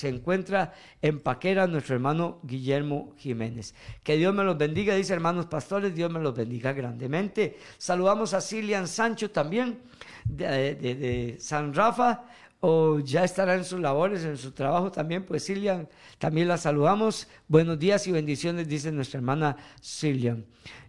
encuentra 0.08 0.74
en 1.02 1.20
Paquera 1.20 1.68
nuestro 1.68 1.96
hermano 1.96 2.40
Guillermo 2.44 3.14
Jiménez. 3.18 3.76
Que 4.04 4.16
Dios 4.16 4.34
me 4.34 4.44
los 4.44 4.58
bendiga, 4.58 4.96
dice 4.96 5.14
hermanos 5.14 5.48
pastores, 5.48 5.94
Dios 5.94 6.10
me 6.12 6.22
los 6.22 6.34
bendiga 6.34 6.72
grandemente. 6.72 7.58
Saludamos 7.78 8.34
a 8.34 8.42
Cilian 8.42 8.88
Sancho 8.88 9.30
también, 9.32 9.80
de, 10.24 10.76
de- 10.76 10.96
de 10.96 11.38
San 11.40 11.74
Rafa, 11.74 12.24
o 12.62 13.00
ya 13.00 13.26
estará 13.26 13.56
en 13.56 13.66
sus 13.66 13.82
labores, 13.82 14.24
en 14.24 14.38
su 14.38 14.54
trabajo 14.54 14.90
también, 14.90 15.26
pues 15.26 15.46
Cilian, 15.46 15.90
también 16.18 16.48
la 16.48 16.58
saludamos. 16.58 17.28
Buenos 17.50 17.78
días 17.78 18.08
y 18.08 18.14
bendiciones, 18.14 18.70
dice 18.70 18.90
nuestra 18.94 19.18
hermana 19.18 19.58
Cilian. 19.82 20.46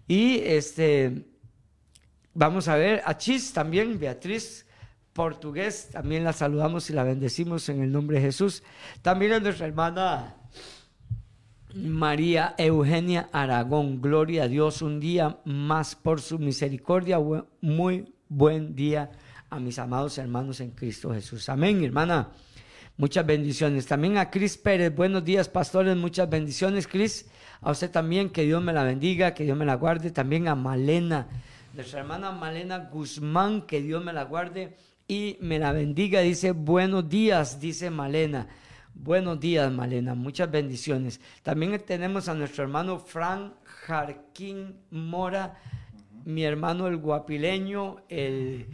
Y 0.06 0.38
este, 0.40 1.24
Vamos 2.36 2.66
a 2.66 2.74
ver 2.74 3.00
a 3.04 3.16
Chis 3.16 3.52
también, 3.52 3.96
Beatriz 3.96 4.66
Portugués, 5.12 5.90
también 5.92 6.24
la 6.24 6.32
saludamos 6.32 6.90
y 6.90 6.92
la 6.92 7.04
bendecimos 7.04 7.68
en 7.68 7.80
el 7.80 7.92
nombre 7.92 8.16
de 8.16 8.26
Jesús. 8.26 8.64
También 9.02 9.34
a 9.34 9.38
nuestra 9.38 9.68
hermana 9.68 10.34
María 11.76 12.56
Eugenia 12.58 13.28
Aragón, 13.30 14.02
gloria 14.02 14.44
a 14.44 14.48
Dios, 14.48 14.82
un 14.82 14.98
día 14.98 15.38
más 15.44 15.94
por 15.94 16.20
su 16.20 16.40
misericordia, 16.40 17.20
muy 17.60 18.12
buen 18.28 18.74
día 18.74 19.12
a 19.48 19.60
mis 19.60 19.78
amados 19.78 20.18
hermanos 20.18 20.58
en 20.58 20.72
Cristo 20.72 21.14
Jesús. 21.14 21.48
Amén, 21.48 21.84
hermana. 21.84 22.30
Muchas 22.96 23.24
bendiciones. 23.24 23.86
También 23.86 24.18
a 24.18 24.28
Cris 24.28 24.58
Pérez, 24.58 24.92
buenos 24.92 25.24
días, 25.24 25.48
pastores, 25.48 25.96
muchas 25.96 26.28
bendiciones, 26.28 26.88
Cris. 26.88 27.26
A 27.64 27.70
usted 27.70 27.90
también, 27.90 28.28
que 28.28 28.42
Dios 28.42 28.62
me 28.62 28.74
la 28.74 28.84
bendiga, 28.84 29.32
que 29.32 29.44
Dios 29.44 29.56
me 29.56 29.64
la 29.64 29.76
guarde. 29.76 30.10
También 30.10 30.48
a 30.48 30.54
Malena, 30.54 31.26
nuestra 31.72 32.00
hermana 32.00 32.30
Malena 32.30 32.90
Guzmán, 32.92 33.62
que 33.62 33.80
Dios 33.80 34.04
me 34.04 34.12
la 34.12 34.24
guarde 34.24 34.76
y 35.08 35.38
me 35.40 35.58
la 35.58 35.72
bendiga. 35.72 36.20
Dice, 36.20 36.52
buenos 36.52 37.08
días, 37.08 37.58
dice 37.60 37.88
Malena. 37.88 38.46
Buenos 38.94 39.40
días, 39.40 39.72
Malena. 39.72 40.14
Muchas 40.14 40.50
bendiciones. 40.50 41.22
También 41.42 41.82
tenemos 41.86 42.28
a 42.28 42.34
nuestro 42.34 42.64
hermano 42.64 42.98
Fran 42.98 43.54
Jarquín 43.64 44.76
Mora, 44.90 45.58
mi 46.24 46.44
hermano 46.44 46.86
el 46.86 46.98
guapileño, 46.98 47.96
el, 48.10 48.66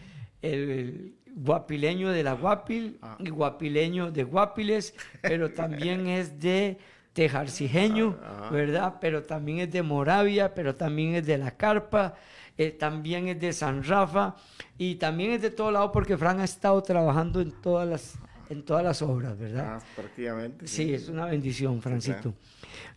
el 0.42 1.14
guapileño 1.32 2.10
de 2.10 2.22
la 2.24 2.32
Guapil, 2.32 2.98
y 3.20 3.30
guapileño 3.30 4.10
de 4.10 4.24
Guapiles, 4.24 4.94
pero 5.22 5.52
también 5.52 6.08
es 6.08 6.40
de 6.40 6.76
Tejarcijeño, 7.12 8.16
¿verdad? 8.50 8.94
Pero 9.00 9.22
también 9.22 9.58
es 9.60 9.70
de 9.72 9.82
Moravia, 9.82 10.54
pero 10.54 10.74
también 10.74 11.14
es 11.16 11.26
de 11.26 11.38
La 11.38 11.50
Carpa, 11.56 12.14
eh, 12.56 12.70
también 12.70 13.28
es 13.28 13.40
de 13.40 13.52
San 13.52 13.82
Rafa 13.82 14.36
y 14.78 14.94
también 14.96 15.32
es 15.32 15.42
de 15.42 15.50
todo 15.50 15.70
lado 15.70 15.90
porque 15.90 16.16
Fran 16.16 16.40
ha 16.40 16.44
estado 16.44 16.82
trabajando 16.82 17.40
en 17.40 17.52
todas 17.52 17.88
las, 17.88 18.18
en 18.48 18.64
todas 18.64 18.84
las 18.84 19.02
obras, 19.02 19.38
¿verdad? 19.38 19.78
Ah, 19.78 19.84
prácticamente. 19.96 20.66
Sí, 20.66 20.94
es 20.94 21.08
una 21.08 21.26
bendición, 21.26 21.80
Francito. 21.82 22.34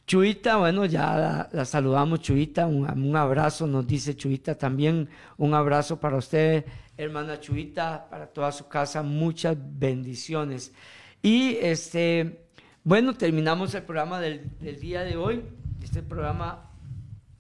Chuita, 0.06 0.58
bueno, 0.58 0.86
ya 0.86 1.16
la, 1.18 1.50
la 1.52 1.66
saludamos, 1.66 2.20
Chuita, 2.20 2.68
un, 2.68 2.90
un 2.90 3.16
abrazo, 3.16 3.66
nos 3.66 3.88
dice 3.88 4.16
Chuita 4.16 4.56
también, 4.56 5.08
un 5.38 5.54
abrazo 5.54 5.98
para 5.98 6.18
usted, 6.18 6.66
hermana 6.98 7.40
Chuita, 7.40 8.08
para 8.10 8.28
toda 8.28 8.52
su 8.52 8.68
casa, 8.68 9.02
muchas 9.02 9.56
bendiciones. 9.58 10.74
Y 11.22 11.56
este, 11.62 12.43
bueno, 12.84 13.14
terminamos 13.16 13.74
el 13.76 13.84
programa 13.84 14.20
del, 14.20 14.50
del 14.60 14.80
día 14.80 15.04
de 15.04 15.16
hoy, 15.16 15.44
este 15.82 16.02
programa 16.04 16.70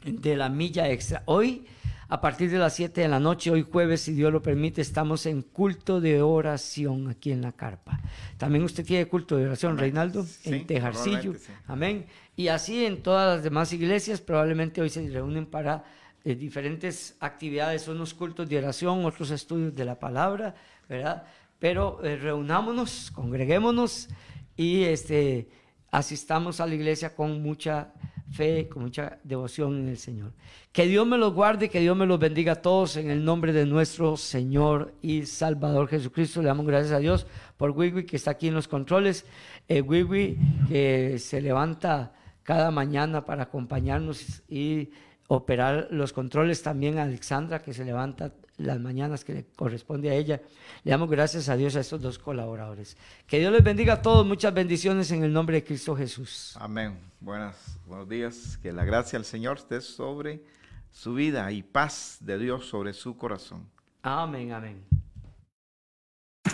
de 0.05 0.35
la 0.37 0.49
milla 0.49 0.89
extra. 0.89 1.23
Hoy, 1.25 1.65
a 2.07 2.21
partir 2.21 2.49
de 2.49 2.57
las 2.57 2.75
7 2.75 3.01
de 3.01 3.07
la 3.07 3.19
noche, 3.19 3.51
hoy 3.51 3.65
jueves, 3.69 4.01
si 4.01 4.13
Dios 4.13 4.31
lo 4.31 4.41
permite, 4.41 4.81
estamos 4.81 5.25
en 5.25 5.41
culto 5.41 5.99
de 5.99 6.21
oración 6.21 7.09
aquí 7.09 7.31
en 7.31 7.41
la 7.41 7.51
carpa. 7.51 7.99
También 8.37 8.63
usted 8.63 8.85
tiene 8.85 9.05
culto 9.07 9.35
de 9.35 9.45
oración. 9.45 9.77
Reinaldo, 9.77 10.23
Sí, 10.23 10.53
en 10.53 10.67
Tejarcillo. 10.67 11.33
sí. 11.33 11.51
Amén. 11.67 12.05
Y 12.35 12.47
así 12.47 12.85
en 12.85 13.01
todas 13.03 13.35
las 13.35 13.43
demás 13.43 13.73
iglesias, 13.73 14.21
probablemente 14.21 14.81
hoy 14.81 14.89
se 14.89 15.07
reúnen 15.09 15.45
para 15.45 15.83
eh, 16.23 16.35
diferentes 16.35 17.17
actividades, 17.19 17.87
unos 17.89 18.13
cultos 18.13 18.47
de 18.47 18.59
oración, 18.59 19.03
otros 19.05 19.29
estudios 19.31 19.75
de 19.75 19.83
la 19.85 19.99
palabra, 19.99 20.55
¿verdad? 20.87 21.23
Pero 21.59 22.03
eh, 22.03 22.15
reunámonos, 22.15 23.11
congreguémonos 23.11 24.07
y 24.55 24.83
este, 24.83 25.49
asistamos 25.91 26.59
a 26.59 26.67
la 26.67 26.75
iglesia 26.75 27.15
con 27.15 27.41
mucha 27.41 27.93
fe, 28.31 28.67
con 28.67 28.83
mucha 28.83 29.19
devoción 29.23 29.79
en 29.79 29.89
el 29.89 29.97
Señor. 29.97 30.33
Que 30.71 30.87
Dios 30.87 31.05
me 31.05 31.17
los 31.17 31.33
guarde, 31.33 31.69
que 31.69 31.79
Dios 31.79 31.95
me 31.95 32.05
los 32.05 32.19
bendiga 32.19 32.53
a 32.53 32.61
todos 32.61 32.97
en 32.97 33.09
el 33.09 33.23
nombre 33.23 33.53
de 33.53 33.65
nuestro 33.65 34.17
Señor 34.17 34.93
y 35.01 35.25
Salvador 35.25 35.87
Jesucristo. 35.87 36.41
Le 36.41 36.47
damos 36.47 36.65
gracias 36.65 36.93
a 36.93 36.99
Dios 36.99 37.27
por 37.57 37.71
Wiwi 37.71 38.05
que 38.05 38.15
está 38.15 38.31
aquí 38.31 38.47
en 38.47 38.55
los 38.55 38.67
controles. 38.67 39.25
Eh, 39.67 39.81
Wiwi 39.81 40.37
que 40.67 41.19
se 41.19 41.41
levanta 41.41 42.13
cada 42.41 42.71
mañana 42.71 43.23
para 43.23 43.43
acompañarnos 43.43 44.43
y 44.49 44.89
operar 45.35 45.87
los 45.91 46.13
controles. 46.13 46.61
También 46.61 46.97
a 46.97 47.03
Alexandra 47.03 47.61
que 47.61 47.73
se 47.73 47.85
levanta 47.85 48.31
las 48.57 48.79
mañanas 48.79 49.23
que 49.23 49.33
le 49.33 49.45
corresponde 49.55 50.09
a 50.09 50.13
ella. 50.13 50.41
Le 50.83 50.91
damos 50.91 51.09
gracias 51.09 51.49
a 51.49 51.55
Dios 51.55 51.75
a 51.75 51.79
estos 51.79 52.01
dos 52.01 52.19
colaboradores. 52.19 52.97
Que 53.27 53.39
Dios 53.39 53.51
les 53.51 53.63
bendiga 53.63 53.93
a 53.93 54.01
todos. 54.01 54.25
Muchas 54.25 54.53
bendiciones 54.53 55.11
en 55.11 55.23
el 55.23 55.33
nombre 55.33 55.57
de 55.57 55.63
Cristo 55.63 55.95
Jesús. 55.95 56.55
Amén. 56.59 56.97
Buenas, 57.19 57.77
buenos 57.87 58.07
días. 58.07 58.57
Que 58.61 58.71
la 58.71 58.85
gracia 58.85 59.17
del 59.17 59.25
Señor 59.25 59.57
esté 59.57 59.81
sobre 59.81 60.43
su 60.91 61.13
vida 61.13 61.51
y 61.51 61.63
paz 61.63 62.17
de 62.21 62.37
Dios 62.37 62.67
sobre 62.67 62.93
su 62.93 63.17
corazón. 63.17 63.67
Amén, 64.03 64.51
amén. 64.51 64.83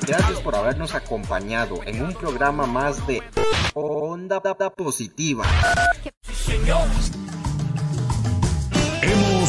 Gracias 0.08 0.40
por 0.42 0.56
habernos 0.56 0.96
acompañado 0.96 1.82
en 1.86 2.04
un 2.04 2.14
programa 2.14 2.66
más 2.66 3.06
de 3.06 3.22
Onda 3.74 4.40
Positiva. 4.70 5.44
Hemos 6.48 7.29